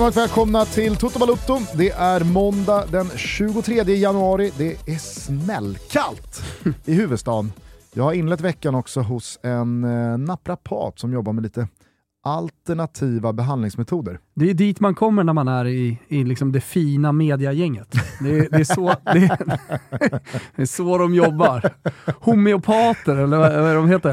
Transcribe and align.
Känner 0.00 0.10
varmt 0.12 0.30
välkomna 0.30 0.64
till 0.64 0.96
Toto 0.96 1.18
Balutto. 1.18 1.58
Det 1.76 1.90
är 1.90 2.24
måndag 2.24 2.86
den 2.86 3.10
23 3.16 3.82
januari. 3.82 4.52
Det 4.58 4.72
är 4.72 4.98
smällkallt 4.98 6.42
i 6.84 6.94
huvudstaden. 6.94 7.52
Jag 7.92 8.04
har 8.04 8.12
inlett 8.12 8.40
veckan 8.40 8.74
också 8.74 9.00
hos 9.00 9.38
en 9.42 9.84
eh, 9.84 10.18
naprapat 10.18 10.98
som 10.98 11.12
jobbar 11.12 11.32
med 11.32 11.42
lite 11.42 11.68
alternativa 12.22 13.32
behandlingsmetoder. 13.32 14.18
Det 14.34 14.50
är 14.50 14.54
dit 14.54 14.80
man 14.80 14.94
kommer 14.94 15.24
när 15.24 15.32
man 15.32 15.48
är 15.48 15.66
i, 15.66 15.98
i 16.08 16.24
liksom 16.24 16.52
det 16.52 16.60
fina 16.60 17.12
mediagänget. 17.12 17.94
Det 18.20 18.38
är, 18.38 18.48
det, 18.50 18.60
är 18.60 18.64
så, 18.64 18.94
det, 19.04 19.18
är, 19.18 19.38
det 20.56 20.62
är 20.62 20.66
så 20.66 20.98
de 20.98 21.14
jobbar. 21.14 21.70
Homeopater, 22.20 23.16
eller 23.16 23.36
vad, 23.36 23.62
vad 23.62 23.74
de 23.74 23.88
heter? 23.88 24.12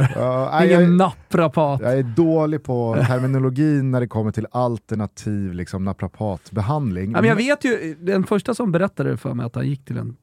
Nej, 0.52 0.68
Ingen 0.68 0.82
jag, 0.82 0.92
naprapat. 0.92 1.82
jag 1.82 2.00
är 2.00 2.04
dålig 2.04 2.64
på 2.64 2.98
terminologin 3.08 3.92
när 3.92 4.00
det 4.00 4.08
kommer 4.08 4.32
till 4.32 4.48
alternativ 4.52 5.54
liksom, 5.54 5.84
naprapatbehandling. 5.84 7.12
Ja, 7.12 7.22
men 7.22 7.30
jag 7.30 7.36
vet 7.36 7.66
ju, 7.66 7.96
den 8.00 8.24
första 8.24 8.54
som 8.54 8.72
berättade 8.72 9.18
för 9.18 9.34
mig 9.34 9.46
att 9.46 9.56
han 9.56 9.68
gick 9.68 9.86
till 9.86 9.98
en 9.98 10.16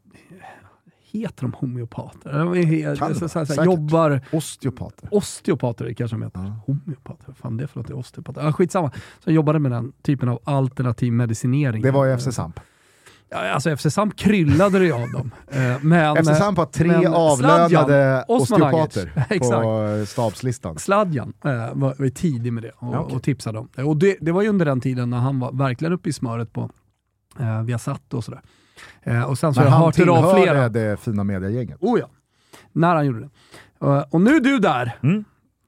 Heter 1.14 1.42
de 1.42 1.52
homeopater? 1.52 2.32
De 2.32 2.54
är 2.54 2.94
så, 2.94 3.14
så, 3.14 3.28
så, 3.28 3.46
säkert. 3.46 3.64
jobbar 3.64 4.20
Osteopater. 4.32 5.08
Osteopater 5.10 5.92
kanske 5.92 6.16
de 6.16 6.22
heter. 6.22 6.40
Ja. 6.40 6.56
Homeopater, 6.66 7.24
vad 7.26 7.36
fan 7.36 7.56
det 7.56 7.62
är 7.62 7.66
för 7.66 7.80
något? 7.80 7.90
Är 7.90 7.98
Osteopater. 7.98 8.42
Ja, 8.42 8.52
skitsamma. 8.52 8.90
Så 8.90 9.30
jag 9.30 9.34
jobbade 9.34 9.58
med 9.58 9.70
den 9.72 9.92
typen 10.02 10.28
av 10.28 10.38
alternativ 10.44 11.12
medicinering. 11.12 11.82
Det 11.82 11.90
var 11.90 12.04
ju 12.04 12.18
FC 12.18 12.34
Samp. 12.34 12.60
Alltså 13.34 13.76
FC 13.76 13.86
Samp 13.94 14.16
kryllade 14.16 14.78
det 14.78 14.84
ju 14.84 14.92
av 14.92 15.10
dem. 15.10 15.30
Eh, 15.50 15.82
Men, 15.82 16.24
FC 16.24 16.38
Samp 16.38 16.58
har 16.58 16.66
tre 16.66 16.88
men 16.88 17.14
avlönade 17.14 18.24
osteopater 18.28 19.12
på 20.00 20.06
stabslistan. 20.06 20.78
Sladjan 20.78 21.32
eh, 21.44 21.50
var, 21.50 21.94
var 21.98 22.08
tidig 22.08 22.52
med 22.52 22.62
det 22.62 22.70
och, 22.70 22.94
Ja, 22.94 23.00
okej. 23.00 23.16
och 23.16 23.22
tipsade 23.22 23.58
om 23.58 23.68
det. 23.74 23.82
Och 23.82 23.96
det, 23.96 24.16
det 24.20 24.32
var 24.32 24.42
ju 24.42 24.48
under 24.48 24.64
den 24.64 24.80
tiden 24.80 25.10
när 25.10 25.18
han 25.18 25.40
var 25.40 25.52
verkligen 25.52 25.92
uppe 25.92 26.08
i 26.08 26.12
smöret 26.12 26.52
på 26.52 26.70
eh, 27.40 27.62
Viasat 27.62 28.14
och 28.14 28.24
sådär. 28.24 28.40
Eh, 29.02 29.22
och 29.22 29.38
sen 29.38 29.54
så 29.54 29.60
Men 29.60 29.70
jag 29.70 29.76
han 29.78 29.92
flera. 29.92 30.14
tillhörde 30.24 30.68
det 30.68 30.96
fina 30.96 31.24
mediagänget. 31.24 31.76
Oh 31.80 32.00
ja, 32.00 32.06
när 32.72 32.94
han 32.94 33.06
gjorde 33.06 33.20
det. 33.20 33.28
Eh, 33.86 34.04
och 34.10 34.20
nu 34.20 34.36
är 34.36 34.40
du 34.40 34.58
där. 34.58 34.98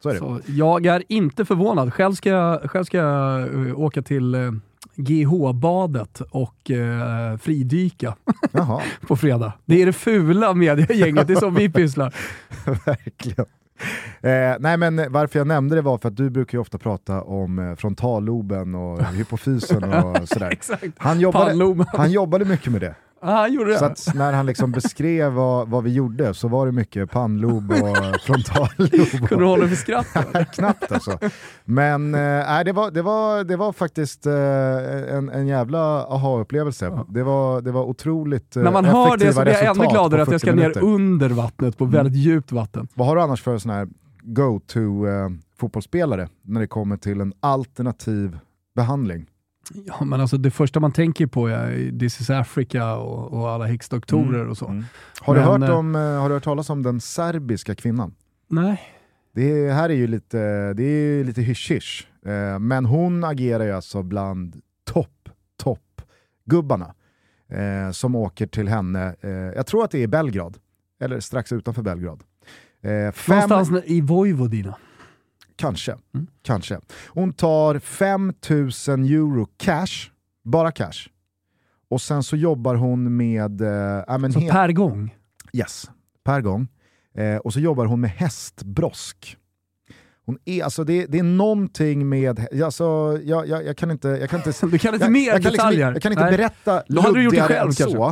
Så 0.03 0.09
är 0.09 0.13
det. 0.13 0.19
Så 0.19 0.41
jag 0.47 0.87
är 0.87 1.03
inte 1.09 1.45
förvånad. 1.45 1.95
Själv 1.95 2.13
ska 2.15 2.29
jag, 2.31 2.71
själv 2.71 2.85
ska 2.85 2.99
jag 2.99 3.41
eh, 3.69 3.81
åka 3.81 4.03
till 4.03 4.37
GH-badet 4.95 6.21
och 6.21 6.71
eh, 6.71 7.37
fridyka 7.37 8.17
på 9.07 9.17
fredag. 9.17 9.53
Det 9.65 9.83
är 9.83 9.87
det 9.87 9.93
fula 9.93 10.55
mediegänget, 10.55 11.27
det 11.27 11.33
är 11.33 11.41
som 11.41 11.55
vi 11.55 11.69
pysslar. 11.71 12.15
verkligen. 12.87 13.47
Eh, 14.21 14.57
nej 14.61 14.77
men 14.77 15.13
varför 15.13 15.39
jag 15.39 15.47
nämnde 15.47 15.75
det 15.75 15.83
var 15.83 15.99
för 15.99 16.09
att 16.09 16.17
du 16.17 16.31
brukar 16.31 16.59
ju 16.59 16.63
ofta 16.63 16.79
prata 16.79 17.23
om 17.23 17.59
eh, 17.59 17.75
frontalloben 17.75 18.75
och 18.75 19.05
hypofysen 19.05 19.85
och 19.85 20.29
sådär. 20.29 20.59
Han 20.97 21.21
jobbade, 21.21 21.85
han 21.93 22.11
jobbade 22.11 22.45
mycket 22.45 22.73
med 22.73 22.81
det. 22.81 22.95
Ah, 23.29 23.49
gjorde 23.49 23.71
det. 23.71 23.79
Så 23.79 23.85
att 23.85 24.15
när 24.15 24.33
han 24.33 24.47
liksom 24.47 24.73
beskrev 24.73 25.33
vad, 25.33 25.69
vad 25.69 25.85
vi 25.85 25.93
gjorde 25.93 26.35
så 26.35 26.49
var 26.49 26.67
det 26.67 26.73
mycket 26.73 27.11
pannlob 27.11 27.71
och 27.71 28.21
frontallob. 28.27 28.91
Kunde 29.29 29.45
du 29.45 29.45
hålla 29.45 29.61
dig 29.61 29.69
för 29.69 29.77
skratt? 29.77 30.07
Knappt 30.53 30.93
alltså. 30.93 31.19
Men 31.65 32.11
nej, 32.11 32.65
det, 32.65 32.73
var, 32.73 32.91
det, 32.91 33.03
var, 33.03 33.45
det 33.45 33.57
var 33.57 33.73
faktiskt 33.73 34.27
eh, 34.27 35.17
en, 35.17 35.29
en 35.29 35.47
jävla 35.47 35.79
aha-upplevelse. 36.07 37.05
Det, 37.09 37.23
var, 37.23 37.61
det 37.61 37.73
var 37.73 37.85
otroligt 37.85 38.57
eh, 38.57 38.63
När 38.63 38.73
man 38.73 38.85
hör 38.85 39.17
det 39.17 39.33
så 39.33 39.43
blir 39.43 39.53
jag 39.53 39.77
ännu 39.77 39.87
gladare 39.87 40.23
att 40.23 40.33
jag 40.33 40.41
40 40.41 40.47
ska 40.47 40.51
ner 40.51 40.63
minuter. 40.63 40.81
Mm. 40.81 40.95
under 40.95 41.29
vattnet 41.29 41.79
på 41.79 41.85
väldigt 41.85 42.17
djupt 42.17 42.53
vatten. 42.53 42.89
Vad 42.95 43.09
har 43.09 43.17
du 43.17 43.23
annars 43.23 43.43
för 43.43 43.59
sån 43.59 43.71
här 43.71 43.89
go-to 44.23 45.07
eh, 45.07 45.29
fotbollsspelare 45.59 46.29
när 46.43 46.61
det 46.61 46.67
kommer 46.67 46.97
till 46.97 47.21
en 47.21 47.33
alternativ 47.41 48.39
behandling? 48.77 49.27
Ja, 49.75 50.05
men 50.05 50.21
alltså 50.21 50.37
det 50.37 50.51
första 50.51 50.81
man 50.81 50.93
tänker 50.93 51.27
på 51.27 51.49
är 51.49 51.99
This 51.99 52.21
is 52.21 52.31
Africa 52.31 52.97
och, 52.97 53.33
och 53.33 53.51
alla 53.51 53.65
häxdoktorer 53.65 54.49
och 54.49 54.59
så. 54.59 54.67
Mm. 54.67 54.85
Har, 55.21 55.35
du 55.35 55.41
Men, 55.41 55.63
hört 55.63 55.71
eh, 55.71 55.79
om, 55.79 55.95
eh, 55.95 56.01
har 56.01 56.29
du 56.29 56.35
hört 56.35 56.45
talas 56.45 56.71
om 56.71 56.83
den 56.83 57.01
serbiska 57.01 57.75
kvinnan? 57.75 58.15
Nej. 58.49 58.81
Det 59.35 59.51
är, 59.51 59.73
här 59.73 59.89
är 59.89 59.95
ju 59.95 60.07
lite, 60.07 60.39
det 60.73 60.85
är 60.85 61.25
lite 61.25 61.43
hysch 61.43 62.09
eh, 62.27 62.59
men 62.59 62.85
hon 62.85 63.25
agerar 63.25 63.65
ju 63.65 63.73
alltså 63.73 64.03
bland 64.03 64.61
topp, 64.85 65.29
topp 65.57 66.03
gubbarna 66.45 66.95
som 67.93 68.15
åker 68.15 68.47
till 68.47 68.69
henne, 68.69 69.15
jag 69.57 69.67
tror 69.67 69.85
att 69.85 69.91
det 69.91 70.03
är 70.03 70.07
Belgrad, 70.07 70.59
eller 71.01 71.21
strax 71.21 71.53
utanför 71.53 71.83
Belgrad. 71.83 72.23
Eh, 72.87 73.13
fem, 73.13 73.49
Någonstans 73.49 73.85
i 73.87 74.01
Vojvodina. 74.01 74.77
Kanske, 75.57 75.93
Mm. 76.15 76.27
kanske. 76.43 76.81
Hon 77.09 77.33
tar 77.33 77.79
5000 77.79 79.05
euro 79.05 79.47
cash, 79.57 80.11
bara 80.45 80.73
cash. 80.73 81.09
Och 81.91 82.01
sen 82.01 82.23
så 82.23 82.37
jobbar 82.37 82.75
hon 82.75 83.17
med... 83.17 83.61
Ja, 84.09 84.19
men 84.19 84.33
Så 84.33 84.39
he- 84.41 84.51
per 84.51 84.73
gång. 84.73 85.15
Yes, 85.53 85.91
per 86.25 86.41
gång. 86.41 86.69
Eh, 87.15 87.37
och 87.37 87.53
så 87.53 87.61
jobbar 87.61 87.87
hon 87.87 88.01
med 88.01 88.11
hästbrosk. 88.11 89.37
Hon 90.27 90.39
är, 90.45 90.65
alltså 90.65 90.85
det, 90.85 91.07
det 91.07 91.19
är 91.19 91.23
någonting 91.23 92.09
med, 92.09 92.47
alltså, 92.65 93.19
jag, 93.25 93.49
jag, 93.49 93.65
jag 93.67 93.77
kan 93.77 93.91
inte... 93.91 94.09
Jag 94.09 94.31
kan 94.31 94.41
inte 94.41 94.67
Du 94.67 94.79
kan 94.79 94.95
inte 94.95 95.05
jag, 95.07 95.13
mer 95.13 95.21
jag 95.27 95.43
kan, 95.43 95.53
liksom, 95.53 95.53
detaljer. 95.71 95.93
jag 95.93 96.03
kan 96.03 96.13
inte 96.13 96.25
Nej. 96.25 96.37
berätta 96.37 96.83
Då 96.89 97.01
hade 97.01 97.15
du 97.19 97.23
gjort 97.25 97.35
det 97.35 97.41
själv 97.43 97.67
än 97.69 97.73
så. 97.73 98.09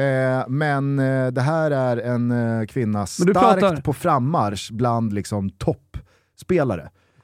Eh, 0.00 0.44
men 0.48 0.98
eh, 0.98 1.26
det 1.26 1.40
här 1.40 1.70
är 1.70 1.96
en 1.96 2.30
eh, 2.30 2.66
kvinna 2.66 3.06
starkt 3.06 3.32
pratar- 3.32 3.80
på 3.80 3.92
frammarsch 3.92 4.72
bland 4.72 5.12
liksom, 5.12 5.50
toppspelare. 5.50 6.07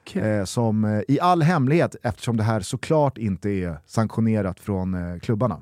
Okej. 0.01 0.21
Eh, 0.21 0.43
som 0.45 0.85
eh, 0.85 1.01
i 1.07 1.19
all 1.19 1.41
hemlighet, 1.41 1.95
eftersom 2.03 2.37
det 2.37 2.43
här 2.43 2.59
såklart 2.59 3.17
inte 3.17 3.49
är 3.49 3.77
sanktionerat 3.85 4.59
från 4.59 4.93
eh, 5.13 5.19
klubbarna, 5.19 5.59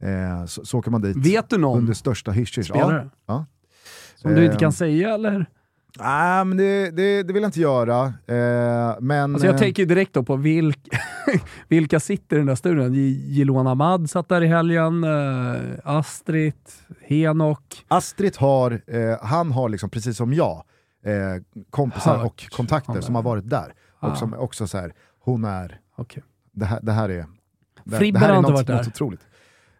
eh, 0.00 0.46
så, 0.46 0.64
så 0.64 0.78
åker 0.78 0.90
man 0.90 1.00
dit 1.00 1.16
Vet 1.16 1.50
du 1.50 1.58
någon 1.58 1.78
under 1.78 1.94
största 1.94 2.30
hysch 2.30 2.64
spelare? 2.64 3.10
Ja. 3.26 3.46
Som 4.16 4.34
du 4.34 4.44
inte 4.44 4.56
kan 4.56 4.72
säga 4.72 5.14
eller? 5.14 5.46
Nej, 5.98 6.44
men 6.44 6.56
det, 6.56 6.90
det, 6.90 7.22
det 7.22 7.32
vill 7.32 7.42
jag 7.42 7.48
inte 7.48 7.60
göra. 7.60 8.04
Eh, 8.06 8.96
men, 9.00 9.34
Alltså 9.34 9.46
jag 9.46 9.54
eh, 9.54 9.58
tänker 9.60 9.86
direkt 9.86 10.12
då 10.12 10.22
på 10.22 10.36
vilk, 10.36 10.88
vilka 11.68 12.00
sitter 12.00 12.36
i 12.36 12.38
den 12.38 12.46
där 12.46 12.54
studion. 12.54 12.94
J- 12.94 13.20
Jiloan 13.28 13.66
Ahmad 13.66 14.10
satt 14.10 14.28
där 14.28 14.40
i 14.42 14.46
helgen, 14.46 15.04
eh, 15.04 15.60
Astrid, 15.84 16.54
Henok. 17.02 17.84
Astrid 17.88 18.36
har, 18.36 18.80
eh, 18.86 19.16
han 19.22 19.52
har 19.52 19.68
liksom, 19.68 19.90
precis 19.90 20.16
som 20.16 20.34
jag, 20.34 20.62
eh, 21.06 21.62
kompisar 21.70 22.24
och 22.24 22.44
kontakter 22.56 22.92
om 22.96 23.02
som 23.02 23.14
har 23.14 23.22
varit 23.22 23.48
där. 23.50 23.74
Ah. 24.00 24.10
Och 24.10 24.16
som 24.16 24.34
också 24.34 24.66
så 24.66 24.78
här, 24.78 24.92
hon 25.20 25.44
är, 25.44 25.80
Okej. 25.96 26.22
det 26.52 26.64
här, 26.64 26.80
det 26.82 26.92
här 26.92 27.08
är, 27.08 27.26
det, 27.84 27.96
Fribben 27.96 28.20
det 28.20 28.26
här 28.26 28.28
har 28.28 28.34
är 28.34 28.38
inte 28.38 28.50
något, 28.50 28.58
varit 28.58 28.66
där. 28.66 28.76
något 28.76 28.86
otroligt. 28.86 29.20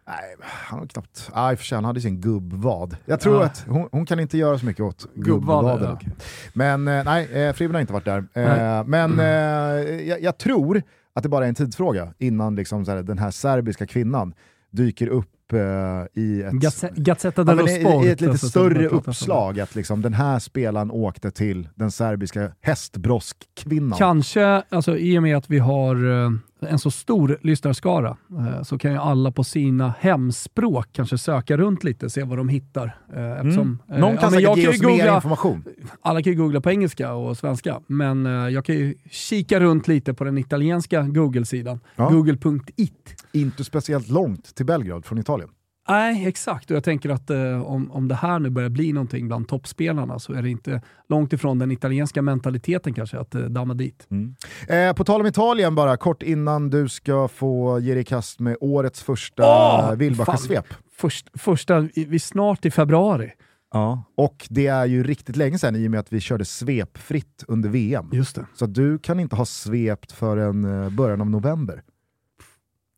Nej, 0.07 0.35
han 0.41 0.79
har 0.79 0.85
knappt, 0.85 1.31
nej 1.35 1.55
för 1.55 1.63
sig, 1.65 1.75
han 1.75 1.85
hade 1.85 2.01
sin 2.01 2.21
gubbvad. 2.21 2.97
Jag 3.05 3.19
tror 3.19 3.41
Ah. 3.41 3.45
att 3.45 3.65
hon, 3.67 3.89
hon 3.91 4.05
kan 4.05 4.19
inte 4.19 4.37
göra 4.37 4.59
så 4.59 4.65
mycket 4.65 4.83
åt 4.83 5.07
Gubbvaden, 5.15 5.83
ja, 5.83 5.93
okej. 5.93 6.09
Men 6.53 6.87
eh, 6.87 7.03
nej, 7.03 7.31
eh, 7.47 7.53
Fribben 7.53 7.75
har 7.75 7.81
inte 7.81 7.93
varit 7.93 8.05
där. 8.05 8.17
Eh, 8.33 8.83
men 8.85 9.19
eh, 9.19 9.25
jag, 10.07 10.21
jag 10.21 10.37
tror 10.37 10.81
att 11.13 11.23
det 11.23 11.29
bara 11.29 11.45
är 11.45 11.49
en 11.49 11.55
tidsfråga 11.55 12.13
innan 12.17 12.55
liksom, 12.55 12.85
så 12.85 12.91
här, 12.91 13.03
den 13.03 13.17
här 13.17 13.31
serbiska 13.31 13.87
kvinnan 13.87 14.33
dyker 14.71 15.07
upp 15.07 15.29
eh, 15.53 15.59
i 16.23 16.41
ett, 16.41 16.53
Gazze- 16.53 16.93
Gazzetta 16.95 17.43
dello 17.43 17.67
Sport. 17.67 18.05
i 18.05 18.09
ett 18.09 18.21
lite 18.21 18.31
alltså, 18.31 18.49
större 18.49 18.87
uppslag 18.87 19.59
att 19.59 19.75
liksom, 19.75 20.01
den 20.01 20.13
här 20.13 20.39
spelaren 20.39 20.91
åkte 20.91 21.31
till 21.31 21.69
den 21.75 21.91
serbiska 21.91 22.51
hästbroskkvinnan. 22.61 23.97
Kanske, 23.97 24.45
alltså, 24.69 24.97
i 24.97 25.17
och 25.19 25.23
med 25.23 25.37
att 25.37 25.49
vi 25.49 25.59
har 25.59 26.23
eh, 26.25 26.31
en 26.59 26.79
så 26.79 26.91
stor 26.91 27.37
lyssnarskara, 27.41 28.17
eh, 28.31 28.63
så 28.63 28.77
kan 28.77 28.91
ju 28.91 28.97
alla 28.97 29.31
på 29.31 29.43
sina 29.43 29.93
hemspråk 29.99 30.87
kanske 30.91 31.17
söka 31.17 31.57
runt 31.57 31.83
lite, 31.83 32.09
se 32.09 32.23
vad 32.23 32.37
de 32.37 32.49
hittar. 32.49 32.97
Eh, 33.15 33.31
eftersom, 33.31 33.79
eh, 33.89 33.95
Mm. 33.95 34.01
Någon 34.01 34.13
ja, 34.13 34.21
kan 34.21 34.33
jag 34.33 34.55
säkert 34.55 34.57
ge 34.57 34.67
oss 34.69 34.75
ju 34.83 34.87
mer 34.87 34.97
googla, 34.97 35.15
information. 35.15 35.63
alla 36.01 36.21
kan 36.21 36.33
ju 36.33 36.39
googla 36.39 36.61
på 36.61 36.69
engelska 36.71 37.13
och 37.13 37.37
svenska, 37.37 37.79
men 37.87 38.25
jag 38.25 38.65
kan 38.65 38.75
ju 38.75 38.95
kika 39.11 39.59
runt 39.59 39.87
lite 39.87 40.13
på 40.13 40.23
den 40.23 40.37
italienska 40.37 41.01
Google-sidan, 41.01 41.79
Ja. 41.95 42.09
google.it. 42.09 43.23
Inte 43.31 43.63
speciellt 43.63 44.09
långt 44.09 44.55
till 44.55 44.65
Belgrad 44.65 45.05
från 45.05 45.17
Italien. 45.19 45.49
Nej, 45.89 46.27
exakt. 46.27 46.71
Och 46.71 46.75
jag 46.75 46.83
tänker 46.83 47.09
att 47.09 47.29
eh, 47.29 47.61
om, 47.61 47.91
om 47.91 48.07
det 48.07 48.15
här 48.15 48.39
nu 48.39 48.49
börjar 48.49 48.69
bli 48.69 48.93
någonting 48.93 49.27
bland 49.27 49.47
toppspelarna 49.47 50.19
så 50.19 50.33
är 50.33 50.41
det 50.41 50.49
inte 50.49 50.81
långt 51.09 51.33
ifrån 51.33 51.59
den 51.59 51.71
italienska 51.71 52.21
mentaliteten 52.21 52.93
kanske 52.93 53.19
att 53.19 53.35
eh, 53.35 53.41
damma 53.41 53.73
dit. 53.73 54.07
Eh, 54.67 54.93
på 54.93 55.03
tal 55.03 55.21
om 55.21 55.27
Italien 55.27 55.75
bara, 55.75 55.97
kort 55.97 56.23
innan 56.23 56.69
du 56.69 56.89
ska 56.89 57.27
få 57.27 57.79
ge 57.79 57.93
dig 57.93 58.01
i 58.01 58.05
kast 58.05 58.39
med 58.39 58.57
årets 58.61 59.03
första 59.03 59.43
Åh, 59.43 59.95
Wilbacher-svep. 59.95 60.65
Först, 60.91 61.29
första, 61.33 61.79
vi 61.79 62.15
är 62.15 62.19
snart 62.19 62.65
i 62.65 62.71
februari. 62.71 63.31
Ja. 63.73 64.03
Och 64.15 64.47
det 64.49 64.67
är 64.67 64.85
ju 64.85 65.03
riktigt 65.03 65.35
länge 65.35 65.59
sedan 65.59 65.75
i 65.75 65.87
och 65.87 65.91
med 65.91 65.99
att 65.99 66.13
vi 66.13 66.19
körde 66.19 66.45
svepfritt 66.45 67.43
under 67.47 67.69
VM. 67.69 68.09
Just 68.13 68.35
det. 68.35 68.45
Så 68.53 68.65
du 68.65 68.99
kan 68.99 69.19
inte 69.19 69.35
ha 69.35 69.45
svept 69.45 70.11
förrän 70.11 70.83
eh, 70.83 70.89
början 70.89 71.21
av 71.21 71.29
november. 71.29 71.83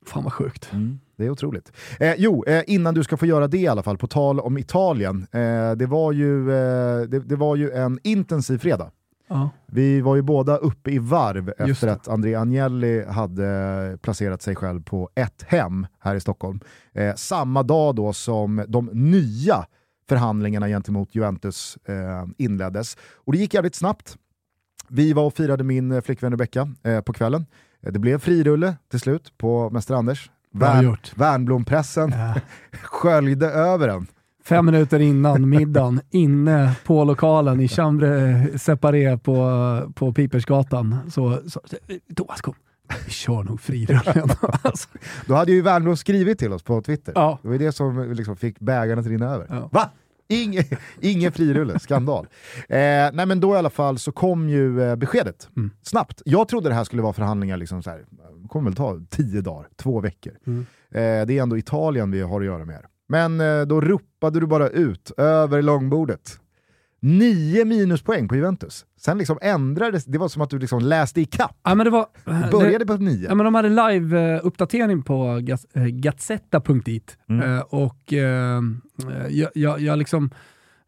Fan 0.05 0.23
vad 0.23 0.33
sjukt. 0.33 0.71
Det 1.19 1.25
är 1.25 1.29
otroligt. 1.29 1.71
Eh, 1.99 2.13
jo, 2.17 2.43
eh, 2.47 2.63
innan 2.67 2.93
du 2.93 3.03
ska 3.03 3.17
få 3.17 3.25
göra 3.25 3.47
det 3.47 3.57
i 3.57 3.67
alla 3.67 3.83
fall, 3.83 3.97
på 3.97 4.07
tal 4.07 4.39
om 4.39 4.57
Italien. 4.57 5.27
Eh, 5.31 5.71
det, 5.71 5.85
var 5.85 6.11
ju, 6.11 6.51
eh, 6.51 7.01
det, 7.01 7.19
det, 7.19 7.35
var 7.35 7.55
ju 7.55 7.71
en 7.71 7.99
intensiv 8.03 8.57
fredag. 8.57 8.91
Ja. 9.27 9.49
Vi 9.67 10.01
var 10.01 10.15
ju 10.15 10.21
båda 10.21 10.57
uppe 10.57 10.91
i 10.91 10.99
varv 10.99 11.53
efter 11.57 11.87
att 11.87 12.07
André 12.07 12.35
Agnelli 12.35 13.05
hade 13.05 13.97
placerat 14.01 14.41
sig 14.41 14.55
själv 14.55 14.83
på 14.83 15.09
ett 15.15 15.43
hem 15.47 15.87
här 15.99 16.15
i 16.15 16.19
Stockholm. 16.19 16.59
Eh, 16.93 17.15
samma 17.15 17.63
dag 17.63 17.95
då 17.95 18.13
som 18.13 18.65
de 18.67 18.89
nya 18.93 19.65
förhandlingarna 20.09 20.67
gentemot 20.67 21.15
Juventus 21.15 21.77
eh, 21.85 22.25
inleddes. 22.37 22.97
Och 23.15 23.33
det 23.33 23.39
gick 23.39 23.53
jävligt 23.53 23.75
snabbt. 23.75 24.17
Vi 24.87 25.13
var 25.13 25.23
och 25.23 25.33
firade 25.33 25.63
min 25.63 26.01
flickvän 26.01 26.31
Rebecka 26.31 26.69
på 27.05 27.13
kvällen. 27.13 27.45
Det 27.81 27.99
blev 27.99 28.19
frirulle 28.19 28.75
till 28.89 28.99
slut 28.99 29.37
på 29.37 29.69
Mäster 29.69 29.95
Anders. 29.95 30.29
Värn, 30.53 30.97
Värnblompressen 31.15 32.13
ja. 32.17 32.33
sköljde 32.83 33.49
över 33.49 33.87
den. 33.87 34.07
Fem 34.43 34.65
minuter 34.65 34.99
innan 34.99 35.49
middagen, 35.49 36.01
inne 36.09 36.75
på 36.85 37.03
lokalen 37.03 37.59
i 37.59 37.67
Chambre 37.67 38.47
Separé 38.57 39.17
på, 39.17 39.91
på 39.95 40.13
Pipersgatan, 40.13 40.97
så, 41.09 41.41
så 41.47 41.61
Thomas 42.15 42.41
kom. 42.41 42.53
Vi 43.05 43.11
kör 43.11 43.43
nog 43.43 43.61
frirullen. 43.61 44.29
alltså. 44.61 44.89
Då 45.25 45.33
hade 45.33 45.51
ju 45.51 45.61
Värnblom 45.61 45.97
skrivit 45.97 46.39
till 46.39 46.53
oss 46.53 46.63
på 46.63 46.81
Twitter. 46.81 47.13
Ja. 47.15 47.39
Det 47.41 47.47
var 47.47 47.57
det 47.57 47.71
som 47.71 48.13
liksom 48.13 48.35
fick 48.35 48.59
bägaren 48.59 48.99
att 48.99 49.07
rinna 49.07 49.25
över. 49.25 49.47
Ja. 49.49 49.69
Va? 49.71 49.89
Ingen, 50.31 50.63
ingen 51.01 51.31
frirulle, 51.31 51.79
skandal. 51.79 52.27
Eh, 52.69 52.77
nej 53.13 53.25
men 53.25 53.39
då 53.39 53.55
i 53.55 53.57
alla 53.57 53.69
fall 53.69 53.99
så 53.99 54.11
kom 54.11 54.49
ju 54.49 54.81
eh, 54.81 54.95
beskedet 54.95 55.49
mm. 55.57 55.71
snabbt. 55.81 56.21
Jag 56.25 56.47
trodde 56.47 56.69
det 56.69 56.75
här 56.75 56.83
skulle 56.83 57.01
vara 57.01 57.13
förhandlingar, 57.13 57.57
liksom 57.57 57.83
så 57.83 57.89
här, 57.89 58.05
kommer 58.47 58.69
väl 58.69 58.75
ta 58.75 59.01
tio 59.09 59.41
dagar, 59.41 59.67
två 59.75 60.01
veckor. 60.01 60.33
Mm. 60.47 60.65
Eh, 60.91 61.27
det 61.27 61.37
är 61.37 61.41
ändå 61.41 61.57
Italien 61.57 62.11
vi 62.11 62.21
har 62.21 62.41
att 62.41 62.45
göra 62.45 62.65
med. 62.65 62.85
Men 63.07 63.41
eh, 63.41 63.61
då 63.61 63.81
ropade 63.81 64.39
du 64.39 64.47
bara 64.47 64.69
ut 64.69 65.11
över 65.17 65.61
långbordet. 65.61 66.39
Nio 67.01 67.65
minuspoäng 67.65 68.27
på 68.27 68.35
Juventus. 68.35 68.85
Sen 68.99 69.17
liksom 69.17 69.37
ändrades 69.41 70.05
det, 70.05 70.17
var 70.17 70.27
som 70.27 70.41
att 70.41 70.49
du 70.49 70.59
liksom 70.59 70.79
läste 70.79 71.21
ikapp. 71.21 71.57
Ja, 71.63 71.75
men 71.75 71.83
det 71.85 71.89
var, 71.89 72.05
Började 72.51 72.77
det, 72.77 72.85
på 72.85 72.97
nio. 72.97 73.27
Ja, 73.27 73.35
men 73.35 73.43
de 73.43 73.55
hade 73.55 73.69
live-uppdatering 73.69 75.03
på 75.03 75.39
Gazzetta.it 75.89 77.17
mm. 77.29 77.57
Eh, 77.57 77.59
och 77.59 78.13
eh, 78.13 78.61
jag, 79.29 79.49
jag, 79.53 79.79
jag 79.79 79.99
liksom 79.99 80.31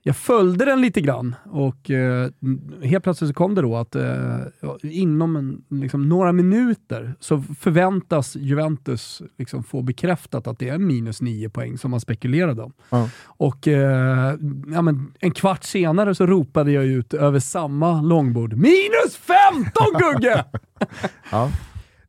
jag 0.03 0.15
följde 0.15 0.65
den 0.65 0.81
lite 0.81 1.01
grann 1.01 1.35
och 1.43 1.89
eh, 1.89 2.29
helt 2.83 3.03
plötsligt 3.03 3.27
så 3.27 3.33
kom 3.33 3.55
det 3.55 3.61
då 3.61 3.77
att 3.77 3.95
eh, 3.95 4.39
inom 4.81 5.35
en, 5.35 5.63
liksom, 5.69 6.09
några 6.09 6.31
minuter 6.31 7.15
så 7.19 7.41
förväntas 7.59 8.35
Juventus 8.35 9.21
liksom, 9.37 9.63
få 9.63 9.81
bekräftat 9.81 10.47
att 10.47 10.59
det 10.59 10.69
är 10.69 10.77
minus 10.77 11.21
nio 11.21 11.49
poäng 11.49 11.77
som 11.77 11.91
man 11.91 11.99
spekulerade 11.99 12.61
om. 12.61 12.73
Mm. 12.89 13.07
Och 13.23 13.67
eh, 13.67 14.35
ja, 14.73 14.81
men, 14.81 15.13
en 15.19 15.31
kvart 15.31 15.63
senare 15.63 16.15
så 16.15 16.25
ropade 16.25 16.71
jag 16.71 16.85
ut 16.85 17.13
över 17.13 17.39
samma 17.39 18.01
långbord 18.01 18.53
“Minus 18.53 19.15
15 19.15 19.71
Gugge!” 19.99 20.45
ja. 21.31 21.51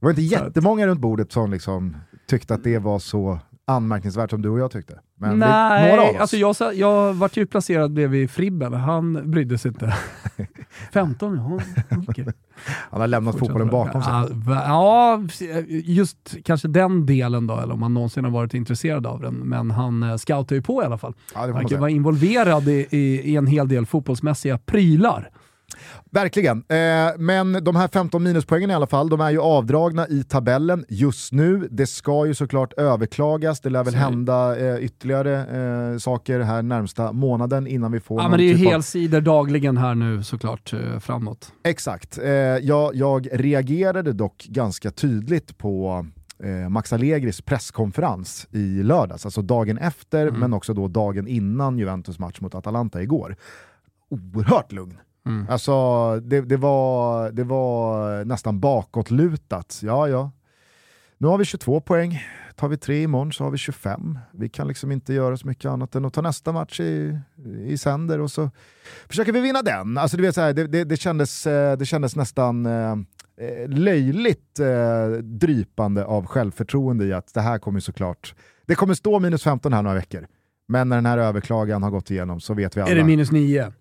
Det 0.00 0.04
var 0.04 0.10
inte 0.10 0.22
jättemånga 0.22 0.86
runt 0.86 1.00
bordet 1.00 1.32
som 1.32 1.50
liksom 1.50 1.96
tyckte 2.26 2.54
att 2.54 2.64
det 2.64 2.78
var 2.78 2.98
så 2.98 3.38
anmärkningsvärt 3.72 4.30
som 4.30 4.42
du 4.42 4.48
och 4.48 4.58
jag 4.58 4.70
tyckte. 4.70 4.98
Men 5.18 5.38
Nej, 5.38 5.90
några 5.90 6.02
av 6.02 6.14
oss. 6.14 6.20
Alltså 6.20 6.36
jag, 6.36 6.74
jag 6.74 7.14
vart 7.14 7.36
ju 7.36 7.46
placerad 7.46 7.92
bredvid 7.92 8.30
Fribben, 8.30 8.72
han 8.72 9.30
brydde 9.30 9.58
sig 9.58 9.68
inte. 9.68 9.94
15, 10.92 11.36
ja. 11.36 11.58
Okay. 12.08 12.24
Han 12.90 13.00
har 13.00 13.08
lämnat 13.08 13.38
fotbollen 13.38 13.68
bakom 13.68 14.02
sig. 14.02 14.12
Ja, 14.46 15.22
just 15.68 16.36
kanske 16.44 16.68
den 16.68 17.06
delen 17.06 17.46
då, 17.46 17.60
eller 17.60 17.74
om 17.74 17.82
han 17.82 17.94
någonsin 17.94 18.24
har 18.24 18.30
varit 18.30 18.54
intresserad 18.54 19.06
av 19.06 19.20
den. 19.20 19.34
Men 19.34 19.70
han 19.70 20.02
eh, 20.02 20.16
scoutar 20.16 20.56
ju 20.56 20.62
på 20.62 20.82
i 20.82 20.86
alla 20.86 20.98
fall. 20.98 21.14
Ja, 21.34 21.52
han 21.52 21.68
kan 21.68 21.80
vara 21.80 21.90
involverad 21.90 22.68
i, 22.68 22.86
i, 22.90 23.20
i 23.30 23.36
en 23.36 23.46
hel 23.46 23.68
del 23.68 23.86
fotbollsmässiga 23.86 24.58
prylar. 24.58 25.30
Verkligen, 26.10 26.64
eh, 26.68 27.18
men 27.18 27.64
de 27.64 27.76
här 27.76 27.88
15 27.88 28.22
minuspoängen 28.22 28.70
i 28.70 28.74
alla 28.74 28.86
fall, 28.86 29.08
de 29.08 29.20
är 29.20 29.30
ju 29.30 29.40
avdragna 29.40 30.08
i 30.08 30.24
tabellen 30.24 30.84
just 30.88 31.32
nu. 31.32 31.68
Det 31.70 31.86
ska 31.86 32.26
ju 32.26 32.34
såklart 32.34 32.72
överklagas, 32.72 33.60
det 33.60 33.70
lär 33.70 33.84
väl 33.84 33.94
hända 33.94 34.56
eh, 34.56 34.84
ytterligare 34.84 35.38
eh, 35.92 35.98
saker 35.98 36.40
här 36.40 36.62
närmsta 36.62 37.12
månaden 37.12 37.66
innan 37.66 37.92
vi 37.92 38.00
får... 38.00 38.22
Ja 38.22 38.28
men 38.28 38.38
det 38.38 38.44
är 38.44 38.46
ju 38.46 38.54
typ 38.54 38.68
helsidor 38.68 39.18
av... 39.18 39.24
dagligen 39.24 39.76
här 39.76 39.94
nu 39.94 40.22
såklart 40.22 40.74
framåt. 41.00 41.52
Exakt, 41.64 42.18
jag, 42.62 42.94
jag 42.94 43.28
reagerade 43.32 44.12
dock 44.12 44.46
ganska 44.48 44.90
tydligt 44.90 45.58
på 45.58 46.06
Max 46.68 46.92
Allegris 46.92 47.40
presskonferens 47.40 48.46
i 48.50 48.82
lördags, 48.82 49.24
alltså 49.24 49.42
dagen 49.42 49.78
efter 49.78 50.26
mm. 50.26 50.40
men 50.40 50.52
också 50.52 50.74
då 50.74 50.88
dagen 50.88 51.28
innan 51.28 51.78
Juventus 51.78 52.18
match 52.18 52.40
mot 52.40 52.54
Atalanta 52.54 53.02
igår. 53.02 53.36
Oerhört 54.10 54.72
lugn 54.72 54.98
Mm. 55.26 55.46
Alltså, 55.50 56.20
det, 56.20 56.40
det, 56.40 56.56
var, 56.56 57.30
det 57.30 57.44
var 57.44 58.24
nästan 58.24 58.60
bakåtlutat. 58.60 59.80
Ja, 59.82 60.08
ja. 60.08 60.30
Nu 61.18 61.28
har 61.28 61.38
vi 61.38 61.44
22 61.44 61.80
poäng. 61.80 62.20
Tar 62.56 62.68
vi 62.68 62.76
tre 62.76 63.02
imorgon 63.02 63.32
så 63.32 63.44
har 63.44 63.50
vi 63.50 63.58
25. 63.58 64.18
Vi 64.32 64.48
kan 64.48 64.68
liksom 64.68 64.92
inte 64.92 65.14
göra 65.14 65.36
så 65.36 65.46
mycket 65.46 65.70
annat 65.70 65.94
än 65.94 66.04
att 66.04 66.12
ta 66.12 66.20
nästa 66.20 66.52
match 66.52 66.80
i, 66.80 67.18
i 67.66 67.78
sänder 67.78 68.20
och 68.20 68.30
så 68.30 68.50
försöker 69.08 69.32
vi 69.32 69.40
vinna 69.40 69.62
den. 69.62 69.98
Alltså, 69.98 70.16
du 70.16 70.22
vet, 70.22 70.34
så 70.34 70.40
här, 70.40 70.52
det, 70.52 70.66
det, 70.66 70.84
det, 70.84 70.96
kändes, 70.96 71.46
eh, 71.46 71.78
det 71.78 71.86
kändes 71.86 72.16
nästan 72.16 72.66
eh, 72.66 72.92
eh, 72.92 73.68
löjligt 73.68 74.58
eh, 74.58 75.08
drypande 75.22 76.04
av 76.04 76.26
självförtroende 76.26 77.04
i 77.04 77.12
att 77.12 77.34
det 77.34 77.40
här 77.40 77.58
kommer 77.58 77.80
såklart... 77.80 78.34
Det 78.66 78.74
kommer 78.74 78.94
stå 78.94 79.18
minus 79.18 79.42
15 79.42 79.72
här 79.72 79.82
några 79.82 79.96
veckor. 79.96 80.26
Men 80.68 80.88
när 80.88 80.96
den 80.96 81.06
här 81.06 81.18
överklagan 81.18 81.82
har 81.82 81.90
gått 81.90 82.10
igenom 82.10 82.40
så 82.40 82.54
vet 82.54 82.76
vi 82.76 82.80
alla... 82.80 82.90
Är 82.90 82.94
det 82.94 83.04
minus 83.04 83.32
9? 83.32 83.72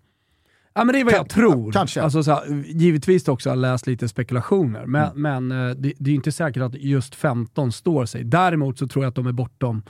Ja, 0.74 0.84
men 0.84 0.92
det 0.92 1.00
är 1.00 1.04
vad 1.04 1.14
jag 1.14 1.28
tror. 1.28 1.72
Kanske. 1.72 2.02
Alltså, 2.02 2.22
så 2.22 2.30
här, 2.30 2.64
givetvis 2.66 3.28
också 3.28 3.48
har 3.48 3.56
läst 3.56 3.86
lite 3.86 4.08
spekulationer, 4.08 4.86
men, 4.86 5.10
mm. 5.10 5.48
men 5.48 5.68
eh, 5.68 5.76
det, 5.76 5.92
det, 5.98 6.10
är 6.10 6.14
inte 6.14 6.32
säkert 6.32 6.62
att 6.62 6.74
just 6.74 7.14
15 7.14 7.72
står 7.72 8.06
sig. 8.06 8.24
Däremot 8.24 8.78
så 8.78 8.88
tror 8.88 9.04
jag 9.04 9.08
att 9.08 9.14
de 9.14 9.26
är 9.26 9.32
bortom 9.32 9.82